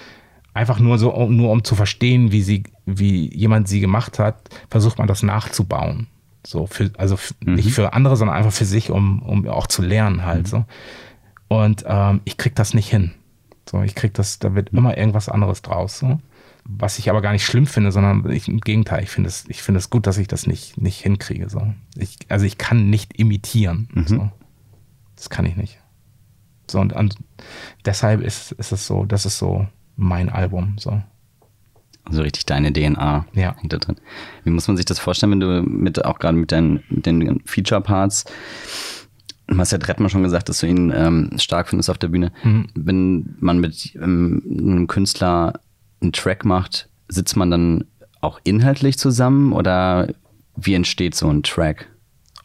einfach 0.53 0.79
nur 0.79 0.97
so, 0.97 1.27
nur 1.29 1.51
um 1.51 1.65
zu 1.65 1.75
verstehen, 1.75 2.31
wie 2.31 2.43
sie, 2.43 2.63
wie 2.87 3.35
jemand 3.35 3.67
sie 3.67 3.81
gemacht 3.81 4.21
hat, 4.21 4.51
versucht 4.71 4.99
man 4.99 5.09
das 5.09 5.25
nachzubauen. 5.25 6.07
So 6.47 6.69
für, 6.69 6.93
also 6.97 7.19
mhm. 7.41 7.55
nicht 7.55 7.73
für 7.73 7.93
andere, 7.93 8.17
sondern 8.17 8.37
einfach 8.37 8.53
für 8.53 8.67
sich, 8.67 8.91
um, 8.91 9.21
um 9.23 9.49
auch 9.49 9.67
zu 9.67 9.83
lernen 9.83 10.25
halt 10.25 10.43
mhm. 10.43 10.47
so. 10.47 10.65
Und 11.49 11.85
ähm, 11.89 12.21
ich 12.25 12.37
krieg 12.37 12.55
das 12.55 12.73
nicht 12.73 12.89
hin. 12.89 13.15
So, 13.69 13.83
ich 13.83 13.95
krieg 13.95 14.15
das, 14.15 14.39
da 14.39 14.55
wird 14.55 14.71
immer 14.71 14.97
irgendwas 14.97 15.29
anderes 15.29 15.63
draus. 15.63 15.99
So. 15.99 16.21
Was 16.65 16.99
ich 16.99 17.11
aber 17.11 17.23
gar 17.23 17.33
nicht 17.33 17.45
schlimm 17.45 17.67
finde, 17.67 17.93
sondern 17.93 18.31
ich, 18.31 18.49
im 18.49 18.61
Gegenteil, 18.61 19.03
ich 19.03 19.11
finde 19.11 19.29
es, 19.29 19.45
ich 19.49 19.63
finde 19.63 19.79
es 19.79 19.91
gut, 19.91 20.07
dass 20.07 20.19
ich 20.19 20.29
das 20.29 20.47
nicht, 20.47 20.81
nicht 20.81 21.01
hinkriege. 21.01 21.49
So. 21.49 21.75
Ich, 21.97 22.19
also 22.29 22.47
ich 22.47 22.59
kann 22.59 22.91
nicht 22.91 23.19
imitieren. 23.19 23.89
Mhm. 23.93 24.07
So. 24.07 24.31
Das 25.17 25.31
kann 25.31 25.47
ich 25.47 25.57
nicht. 25.57 25.79
So, 26.71 26.81
und, 26.81 26.93
und 26.93 27.17
deshalb 27.85 28.23
ist, 28.23 28.53
ist 28.53 28.73
es 28.73 28.87
so, 28.87 29.05
das 29.05 29.27
ist 29.27 29.39
so 29.39 29.67
mein 29.97 30.29
Album. 30.29 30.77
So. 30.79 31.03
Also 32.05 32.23
richtig 32.23 32.45
deine 32.47 32.73
DNA 32.73 33.27
ja. 33.33 33.57
hinter 33.61 33.79
drin. 33.79 33.97
Wie 34.45 34.51
muss 34.51 34.69
man 34.69 34.77
sich 34.77 34.87
das 34.87 34.99
vorstellen, 34.99 35.33
wenn 35.33 35.41
du 35.41 35.63
mit 35.63 36.05
auch 36.05 36.19
gerade 36.19 36.37
mit 36.37 36.53
deinen, 36.53 36.83
mit 36.89 37.07
den 37.07 37.41
Feature-Parts, 37.47 38.27
du 39.47 39.59
hast 39.59 39.73
ja 39.73 39.79
Drettmann 39.79 40.11
schon 40.11 40.23
gesagt, 40.23 40.49
dass 40.49 40.61
du 40.61 40.67
ihn 40.67 40.93
ähm, 40.95 41.31
stark 41.37 41.69
findest 41.69 41.91
auf 41.91 41.99
der 41.99 42.09
Bühne. 42.09 42.33
Mhm. 42.43 42.67
Wenn 42.75 43.37
man 43.41 43.59
mit 43.59 43.95
ähm, 43.97 44.43
einem 44.47 44.87
Künstler 44.87 45.61
einen 46.01 46.13
Track 46.13 46.45
macht, 46.45 46.89
sitzt 47.09 47.37
man 47.37 47.51
dann 47.51 47.85
auch 48.21 48.41
inhaltlich 48.45 48.99
zusammen 48.99 49.53
oder 49.53 50.09
wie 50.57 50.75
entsteht 50.75 51.15
so 51.15 51.29
ein 51.29 51.43
Track? 51.43 51.91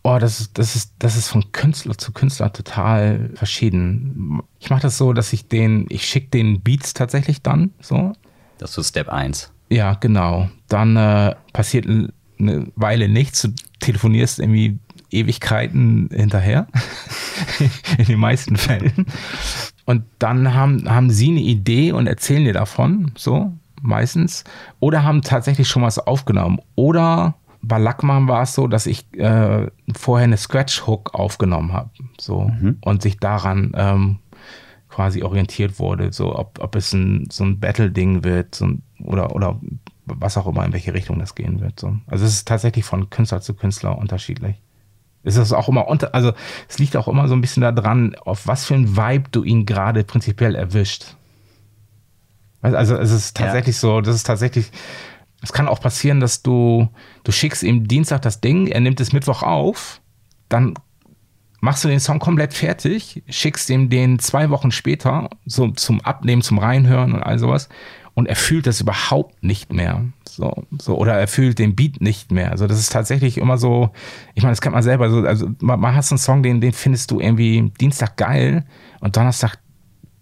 Oh, 0.04 0.18
das 0.18 0.40
ist, 0.40 0.58
das 0.58 0.76
ist, 0.76 0.94
das 1.00 1.18
ist 1.18 1.28
von 1.28 1.52
Künstler 1.52 1.98
zu 1.98 2.12
Künstler 2.12 2.54
total 2.54 3.32
verschieden. 3.36 4.42
Ich 4.60 4.70
mache 4.70 4.82
das 4.82 4.98
so, 4.98 5.14
dass 5.14 5.34
ich 5.34 5.48
den, 5.48 5.86
ich 5.90 6.06
schicke 6.06 6.30
den 6.30 6.62
Beats 6.62 6.94
tatsächlich 6.94 7.42
dann 7.42 7.72
so. 7.82 8.14
Das 8.58 8.72
ist 8.72 8.76
so 8.76 8.84
Step 8.84 9.10
1. 9.10 9.52
Ja, 9.70 9.94
genau. 9.96 10.50
Dann 10.68 10.96
äh, 10.96 11.36
passiert 11.54 11.86
eine 11.86 12.72
Weile 12.76 13.10
nichts. 13.10 13.42
Du 13.42 13.50
telefonierst 13.80 14.40
irgendwie 14.40 14.80
Ewigkeiten 15.12 16.10
hinterher. 16.14 16.68
In 17.98 18.06
den 18.06 18.20
meisten 18.20 18.56
Fällen. 18.58 19.06
Und 19.86 20.04
dann 20.20 20.54
haben, 20.54 20.90
haben 20.90 21.10
sie 21.10 21.30
eine 21.30 21.40
Idee 21.40 21.92
und 21.92 22.08
erzählen 22.08 22.46
dir 22.46 22.54
davon, 22.54 23.12
so 23.16 23.54
meistens. 23.82 24.44
Oder 24.80 25.04
haben 25.04 25.22
tatsächlich 25.22 25.68
schon 25.68 25.84
was 25.84 26.00
aufgenommen. 26.00 26.60
Oder 26.76 27.36
bei 27.62 27.78
Lackmann 27.78 28.28
war 28.28 28.44
es 28.44 28.54
so, 28.54 28.68
dass 28.68 28.86
ich 28.86 29.12
äh, 29.16 29.68
vorher 29.96 30.26
eine 30.26 30.38
Scratch-Hook 30.38 31.14
aufgenommen 31.14 31.74
habe. 31.74 31.90
So, 32.20 32.44
mhm. 32.44 32.78
und 32.82 33.02
sich 33.02 33.18
daran 33.18 33.72
ähm, 33.76 34.20
quasi 34.90 35.24
orientiert 35.24 35.80
wurde, 35.80 36.12
so 36.12 36.38
ob, 36.38 36.60
ob 36.60 36.76
es 36.76 36.94
ein, 36.94 37.28
so 37.32 37.44
ein 37.44 37.60
Battle-Ding 37.60 38.24
wird 38.24 38.56
so 38.56 38.66
ein, 38.66 38.84
oder, 39.00 39.36
oder 39.36 39.60
was 40.06 40.38
auch 40.38 40.48
immer, 40.48 40.66
in 40.66 40.74
welche 40.74 40.94
Richtung 40.94 41.20
das 41.20 41.36
gehen 41.36 41.62
wird. 41.62 41.80
So. 41.80 41.98
Also 42.08 42.26
es 42.26 42.34
ist 42.34 42.48
tatsächlich 42.48 42.86
von 42.86 43.10
Künstler 43.10 43.42
zu 43.42 43.54
Künstler 43.54 43.98
unterschiedlich. 43.98 44.62
Es 45.24 45.36
ist 45.36 45.52
auch 45.52 45.68
immer 45.68 45.88
unter, 45.88 46.16
also 46.16 46.34
es 46.68 46.80
liegt 46.80 46.96
auch 46.96 47.08
immer 47.08 47.28
so 47.28 47.36
ein 47.36 47.42
bisschen 47.42 47.62
daran, 47.62 48.16
auf 48.16 48.48
was 48.48 48.66
für 48.66 48.76
ein 48.76 48.96
Vibe 48.96 49.30
du 49.32 49.44
ihn 49.44 49.66
gerade 49.66 50.04
prinzipiell 50.04 50.56
erwischt. 50.56 51.16
Also 52.62 52.96
es 52.96 53.12
ist 53.12 53.38
tatsächlich 53.38 53.76
ja. 53.78 53.82
so, 53.82 54.02
das 54.02 54.16
ist 54.16 54.24
tatsächlich, 54.24 54.72
es 55.42 55.54
kann 55.54 55.68
auch 55.68 55.80
passieren, 55.80 56.20
dass 56.20 56.42
du, 56.42 56.90
du 57.24 57.32
schickst 57.32 57.64
ihm 57.64 57.88
Dienstag 57.88 58.22
das 58.22 58.42
Ding, 58.42 58.68
er 58.68 58.82
nimmt 58.82 59.00
es 59.00 59.14
Mittwoch 59.14 59.44
auf, 59.44 60.02
dann 60.50 60.74
machst 61.62 61.84
du 61.84 61.88
den 61.88 62.00
Song 62.00 62.20
komplett 62.20 62.54
fertig, 62.54 63.24
schickst 63.30 63.70
ihm 63.70 63.90
den 63.90 64.20
zwei 64.20 64.50
Wochen 64.50 64.72
später 64.72 65.30
so 65.46 65.70
zum 65.72 66.02
Abnehmen, 66.02 66.42
zum 66.42 66.58
Reinhören 66.58 67.14
und 67.14 67.24
all 67.24 67.40
sowas 67.40 67.70
und 68.14 68.28
er 68.28 68.36
fühlt 68.36 68.68
das 68.68 68.82
überhaupt 68.82 69.44
nicht 69.44 69.72
mehr. 69.74 70.06
So, 70.28 70.64
so, 70.80 70.98
oder 70.98 71.14
er 71.14 71.28
fühlt 71.28 71.60
den 71.60 71.76
Beat 71.76 72.02
nicht 72.02 72.32
mehr. 72.32 72.52
Also, 72.52 72.68
das 72.68 72.80
ist 72.80 72.92
tatsächlich 72.92 73.38
immer 73.38 73.58
so, 73.58 73.92
ich 74.36 74.44
meine, 74.44 74.52
das 74.52 74.62
kennt 74.62 74.74
man 74.74 74.84
selber 74.84 75.10
so, 75.10 75.20
also 75.20 75.50
man, 75.60 75.80
man 75.80 75.96
hast 75.96 76.12
einen 76.12 76.20
Song, 76.20 76.44
den, 76.44 76.62
den 76.62 76.74
findest 76.74 77.12
du 77.12 77.20
irgendwie 77.20 77.72
Dienstag 77.80 78.18
geil 78.18 78.66
und 79.00 79.16
Donnerstag 79.16 79.60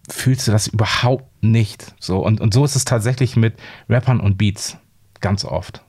fühlst 0.10 0.48
du 0.48 0.52
das 0.52 0.68
überhaupt 0.68 1.44
nicht. 1.44 1.96
So, 2.00 2.20
und, 2.20 2.40
und 2.40 2.54
so 2.54 2.64
ist 2.66 2.76
es 2.76 2.86
tatsächlich 2.86 3.36
mit 3.36 3.56
Rappern 3.90 4.20
und 4.20 4.38
Beats. 4.38 4.78
Ganz 5.20 5.44
oft. 5.46 5.84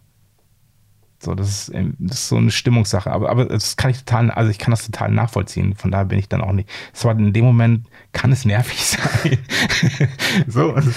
So, 1.20 1.34
das 1.34 1.48
ist, 1.68 1.72
das 1.98 2.18
ist 2.18 2.28
so 2.28 2.36
eine 2.36 2.52
Stimmungssache. 2.52 3.10
Aber, 3.10 3.28
aber 3.28 3.46
das 3.46 3.76
kann 3.76 3.90
ich 3.90 3.98
total, 3.98 4.30
also 4.30 4.50
ich 4.50 4.58
kann 4.58 4.70
das 4.70 4.86
total 4.86 5.10
nachvollziehen. 5.10 5.74
Von 5.74 5.90
daher 5.90 6.04
bin 6.04 6.18
ich 6.18 6.28
dann 6.28 6.42
auch 6.42 6.52
nicht. 6.52 6.68
Zwar 6.92 7.18
in 7.18 7.32
dem 7.32 7.44
Moment 7.44 7.86
kann 8.12 8.30
es 8.30 8.44
nervig 8.44 8.84
sein. 8.86 9.38
so. 10.46 10.72
Also, 10.72 10.90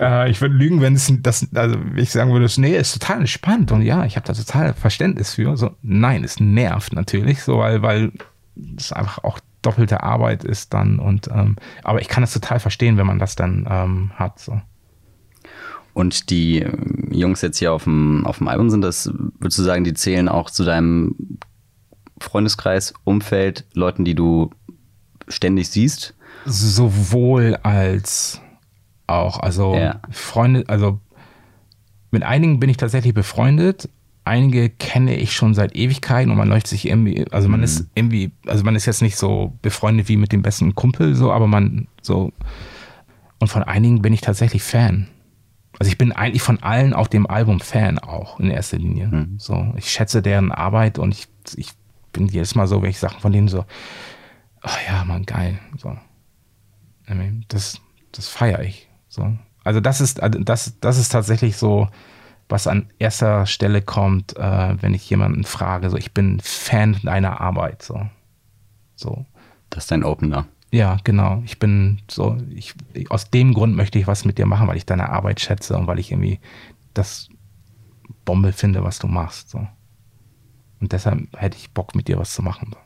äh, 0.00 0.30
ich 0.30 0.40
würde 0.40 0.54
lügen, 0.54 0.80
wenn 0.80 0.94
es 0.94 1.12
das, 1.20 1.46
also 1.54 1.76
ich 1.94 2.10
sagen 2.10 2.32
würde, 2.32 2.50
nee, 2.60 2.76
ist 2.76 2.92
total 2.92 3.20
entspannt 3.20 3.70
und 3.70 3.82
ja, 3.82 4.04
ich 4.04 4.16
habe 4.16 4.26
da 4.26 4.32
total 4.32 4.74
Verständnis 4.74 5.34
für. 5.34 5.56
So, 5.56 5.70
nein, 5.82 6.24
es 6.24 6.40
nervt 6.40 6.92
natürlich, 6.92 7.42
so, 7.42 7.58
weil, 7.58 7.82
weil 7.82 8.12
es 8.76 8.92
einfach 8.92 9.22
auch 9.22 9.38
doppelte 9.62 10.02
Arbeit 10.02 10.44
ist 10.44 10.74
dann 10.74 10.98
und 10.98 11.28
ähm, 11.28 11.56
aber 11.82 12.00
ich 12.00 12.08
kann 12.08 12.22
es 12.22 12.32
total 12.32 12.60
verstehen, 12.60 12.96
wenn 12.96 13.06
man 13.06 13.18
das 13.18 13.34
dann 13.34 13.66
ähm, 13.70 14.12
hat. 14.16 14.38
So. 14.38 14.60
Und 15.94 16.30
die 16.30 16.60
äh, 16.60 16.76
Jungs 17.10 17.40
jetzt 17.40 17.58
hier 17.58 17.72
auf 17.72 17.84
dem, 17.84 18.26
auf 18.26 18.38
dem 18.38 18.48
Album 18.48 18.68
sind, 18.68 18.82
das 18.82 19.10
würdest 19.38 19.58
du 19.58 19.62
sagen, 19.62 19.84
die 19.84 19.94
zählen 19.94 20.28
auch 20.28 20.50
zu 20.50 20.64
deinem 20.64 21.38
Freundeskreis, 22.18 22.94
Umfeld, 23.04 23.64
Leuten, 23.74 24.04
die 24.04 24.14
du 24.14 24.50
ständig 25.28 25.68
siehst? 25.70 26.14
Sowohl 26.44 27.56
als 27.62 28.40
auch. 29.06 29.40
Also 29.40 29.74
ja. 29.74 30.00
Freunde, 30.10 30.64
also 30.68 31.00
mit 32.10 32.22
einigen 32.22 32.60
bin 32.60 32.70
ich 32.70 32.76
tatsächlich 32.76 33.14
befreundet. 33.14 33.88
Einige 34.24 34.70
kenne 34.70 35.16
ich 35.16 35.34
schon 35.34 35.54
seit 35.54 35.76
Ewigkeiten 35.76 36.30
und 36.30 36.38
man 36.38 36.48
läuft 36.48 36.66
sich 36.66 36.88
irgendwie, 36.88 37.26
also 37.30 37.48
man 37.48 37.60
mhm. 37.60 37.64
ist 37.64 37.86
irgendwie, 37.94 38.32
also 38.46 38.64
man 38.64 38.74
ist 38.74 38.86
jetzt 38.86 39.02
nicht 39.02 39.16
so 39.16 39.52
befreundet 39.60 40.08
wie 40.08 40.16
mit 40.16 40.32
dem 40.32 40.42
besten 40.42 40.74
Kumpel, 40.74 41.14
so, 41.14 41.30
aber 41.30 41.46
man 41.46 41.88
so. 42.00 42.32
Und 43.38 43.48
von 43.48 43.62
einigen 43.62 44.00
bin 44.00 44.14
ich 44.14 44.22
tatsächlich 44.22 44.62
Fan. 44.62 45.08
Also 45.78 45.90
ich 45.90 45.98
bin 45.98 46.12
eigentlich 46.12 46.42
von 46.42 46.62
allen 46.62 46.92
auf 46.92 47.08
dem 47.08 47.26
Album 47.26 47.60
Fan 47.60 47.98
auch 47.98 48.38
in 48.38 48.50
erster 48.50 48.78
Linie. 48.78 49.08
Mhm. 49.08 49.38
So, 49.38 49.74
ich 49.76 49.90
schätze 49.90 50.22
deren 50.22 50.52
Arbeit 50.52 50.98
und 50.98 51.12
ich, 51.12 51.28
ich 51.56 51.72
bin 52.12 52.28
jedes 52.28 52.54
Mal 52.54 52.66
so, 52.66 52.82
wenn 52.82 52.90
ich 52.90 52.98
Sachen 52.98 53.20
von 53.20 53.32
denen 53.32 53.48
so, 53.48 53.64
ach 54.62 54.78
ja, 54.86 55.04
man, 55.04 55.24
geil. 55.24 55.58
So. 55.76 55.96
Das, 57.48 57.80
das 58.12 58.28
feiere 58.28 58.62
ich. 58.62 58.88
So. 59.08 59.36
Also 59.64 59.80
das 59.80 60.00
ist, 60.00 60.22
also 60.22 60.38
das, 60.38 60.78
das 60.80 60.98
ist 60.98 61.10
tatsächlich 61.10 61.56
so 61.56 61.88
was 62.48 62.66
an 62.66 62.90
erster 62.98 63.46
Stelle 63.46 63.82
kommt, 63.82 64.36
äh, 64.36 64.82
wenn 64.82 64.94
ich 64.94 65.08
jemanden 65.08 65.44
frage. 65.44 65.90
So, 65.90 65.96
ich 65.96 66.12
bin 66.12 66.40
Fan 66.40 66.98
deiner 67.02 67.40
Arbeit. 67.40 67.82
So. 67.82 68.06
so. 68.96 69.24
Das 69.70 69.84
ist 69.84 69.90
dein 69.90 70.04
Opener. 70.04 70.46
Ja, 70.74 70.96
genau. 71.04 71.40
Ich 71.44 71.60
bin 71.60 72.02
so, 72.10 72.36
ich, 72.50 72.74
aus 73.08 73.30
dem 73.30 73.54
Grund 73.54 73.76
möchte 73.76 73.96
ich 74.00 74.08
was 74.08 74.24
mit 74.24 74.38
dir 74.38 74.46
machen, 74.46 74.66
weil 74.66 74.76
ich 74.76 74.84
deine 74.84 75.08
Arbeit 75.08 75.38
schätze 75.40 75.76
und 75.76 75.86
weil 75.86 76.00
ich 76.00 76.10
irgendwie 76.10 76.40
das 76.94 77.28
Bombe 78.24 78.52
finde, 78.52 78.82
was 78.82 78.98
du 78.98 79.06
machst. 79.06 79.50
So. 79.50 79.64
Und 80.80 80.90
deshalb 80.90 81.28
hätte 81.36 81.56
ich 81.56 81.70
Bock, 81.70 81.94
mit 81.94 82.08
dir 82.08 82.18
was 82.18 82.34
zu 82.34 82.42
machen. 82.42 82.72
So. 82.72 82.78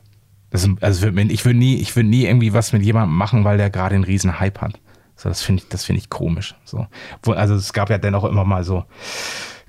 Das, 0.51 0.69
also 0.83 1.07
ich 1.09 1.45
würde 1.47 1.59
nie, 1.59 1.77
ich 1.77 1.97
nie 1.97 2.27
irgendwie 2.27 2.53
was 2.53 2.75
mit 2.75 2.83
jemandem 2.83 3.17
machen, 3.17 3.45
weil 3.45 3.57
der 3.57 3.71
gerade 3.71 3.95
einen 3.95 4.05
riesen 4.05 4.39
Hype 4.39 4.61
hat. 4.61 4.79
So, 5.17 5.31
das 5.31 5.41
finde 5.41 5.63
ich, 5.63 5.69
das 5.71 5.89
ich 5.89 6.11
komisch. 6.11 6.57
So, 6.67 6.87
also 7.25 7.55
es 7.55 7.73
gab 7.73 7.89
ja 7.89 7.97
dennoch 7.97 8.25
immer 8.25 8.45
mal 8.45 8.65
so 8.65 8.85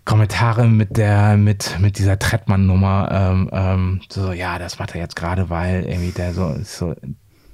Kommentare 0.04 0.68
mit 0.68 0.98
der, 0.98 1.38
mit, 1.38 1.78
mit 1.80 1.98
dieser 1.98 2.20
Trettmann-Nummer. 2.20 3.10
Ähm, 3.12 3.50
ähm, 3.54 4.02
so, 4.10 4.34
ja, 4.34 4.60
das 4.60 4.78
macht 4.78 4.94
er 4.94 5.00
jetzt 5.00 5.16
gerade, 5.16 5.50
weil 5.50 5.86
irgendwie 5.86 6.12
der 6.12 6.34
so, 6.34 6.58
so, 6.64 6.96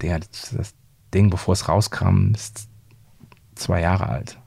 der, 0.02 0.20
das 0.20 0.74
Ding, 1.14 1.30
bevor 1.30 1.54
es 1.54 1.68
rauskam, 1.68 2.32
ist 2.34 2.68
zwei 3.56 3.82
Jahre 3.82 4.10
alt. 4.10 4.38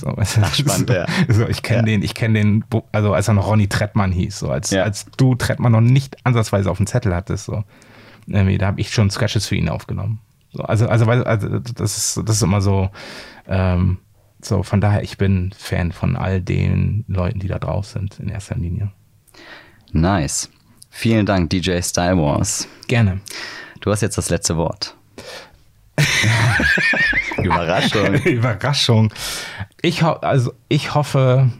So, 0.00 0.08
Ach, 0.16 0.54
spannend, 0.54 0.88
so, 0.88 0.94
ja. 0.94 1.06
So, 1.28 1.48
ich 1.48 1.62
kenne 1.62 1.78
ja. 1.90 1.96
den, 1.96 2.02
ich 2.02 2.14
kenne 2.14 2.38
den, 2.38 2.64
also 2.92 3.14
als 3.14 3.28
er 3.28 3.34
noch 3.34 3.46
Ronny 3.46 3.68
Trettmann 3.68 4.12
hieß, 4.12 4.38
so 4.38 4.50
als, 4.50 4.70
ja. 4.70 4.82
als 4.82 5.06
du 5.16 5.34
Trettmann 5.34 5.72
noch 5.72 5.80
nicht 5.80 6.16
ansatzweise 6.26 6.70
auf 6.70 6.78
dem 6.78 6.86
Zettel 6.86 7.14
hattest, 7.14 7.46
so. 7.46 7.64
Irgendwie, 8.26 8.56
da 8.56 8.66
habe 8.68 8.80
ich 8.80 8.90
schon 8.90 9.10
Sketches 9.10 9.46
für 9.46 9.56
ihn 9.56 9.68
aufgenommen. 9.68 10.20
So, 10.52 10.62
also, 10.62 10.86
also, 10.86 11.04
also 11.06 11.58
das, 11.58 11.96
ist, 11.96 12.28
das 12.28 12.36
ist 12.36 12.42
immer 12.42 12.62
so, 12.62 12.90
ähm, 13.46 13.98
so, 14.40 14.62
von 14.62 14.80
daher, 14.80 15.02
ich 15.02 15.18
bin 15.18 15.52
Fan 15.56 15.92
von 15.92 16.16
all 16.16 16.40
den 16.40 17.04
Leuten, 17.08 17.38
die 17.38 17.48
da 17.48 17.58
drauf 17.58 17.86
sind, 17.86 18.18
in 18.20 18.28
erster 18.28 18.56
Linie. 18.56 18.92
Nice. 19.92 20.50
Vielen 20.90 21.26
Dank, 21.26 21.50
DJ 21.50 21.80
Style 21.80 22.16
Wars. 22.18 22.68
Gerne. 22.88 23.20
Du 23.84 23.90
hast 23.90 24.00
jetzt 24.00 24.16
das 24.16 24.30
letzte 24.30 24.56
Wort. 24.56 24.96
Überraschung. 27.36 28.14
Überraschung. 28.24 29.12
Ich, 29.82 30.02
ho 30.02 30.12
also 30.12 30.54
ich 30.70 30.94
hoffe, 30.94 31.50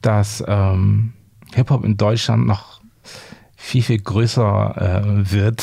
dass 0.00 0.42
ähm, 0.48 1.12
Hip-Hop 1.52 1.84
in 1.84 1.98
Deutschland 1.98 2.46
noch 2.46 2.80
viel, 3.54 3.82
viel 3.82 3.98
größer 3.98 5.02
äh, 5.04 5.30
wird 5.30 5.62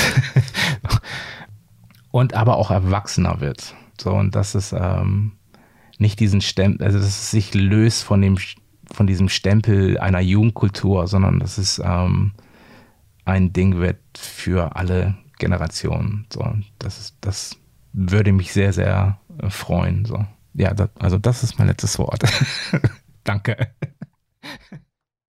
und 2.12 2.36
aber 2.36 2.58
auch 2.58 2.70
erwachsener 2.70 3.42
wird. 3.42 3.74
So, 4.00 4.12
und 4.12 4.36
dass 4.36 4.54
es 4.54 4.74
ähm, 4.74 5.32
nicht 5.98 6.20
diesen 6.20 6.42
Stempel, 6.42 6.86
also 6.86 7.00
dass 7.00 7.08
es 7.08 7.32
sich 7.32 7.56
löst 7.56 8.04
von 8.04 8.22
dem 8.22 8.38
von 8.94 9.08
diesem 9.08 9.28
Stempel 9.28 9.98
einer 9.98 10.20
Jugendkultur, 10.20 11.08
sondern 11.08 11.40
dass 11.40 11.58
es 11.58 11.82
ähm, 11.84 12.34
ein 13.26 13.54
Ding 13.54 13.80
wird 13.80 13.98
für 14.16 14.76
alle 14.76 15.16
Generationen. 15.42 16.28
So, 16.32 16.46
das 16.80 17.00
ist, 17.00 17.18
das 17.20 17.58
würde 17.94 18.32
mich 18.32 18.54
sehr, 18.54 18.72
sehr 18.72 19.20
äh, 19.40 19.50
freuen. 19.50 20.06
So. 20.06 20.24
Ja, 20.54 20.74
das, 20.74 20.90
also 21.00 21.18
das 21.18 21.44
ist 21.44 21.58
mein 21.58 21.68
letztes 21.68 21.98
Wort. 22.00 22.24
Danke. 23.24 23.74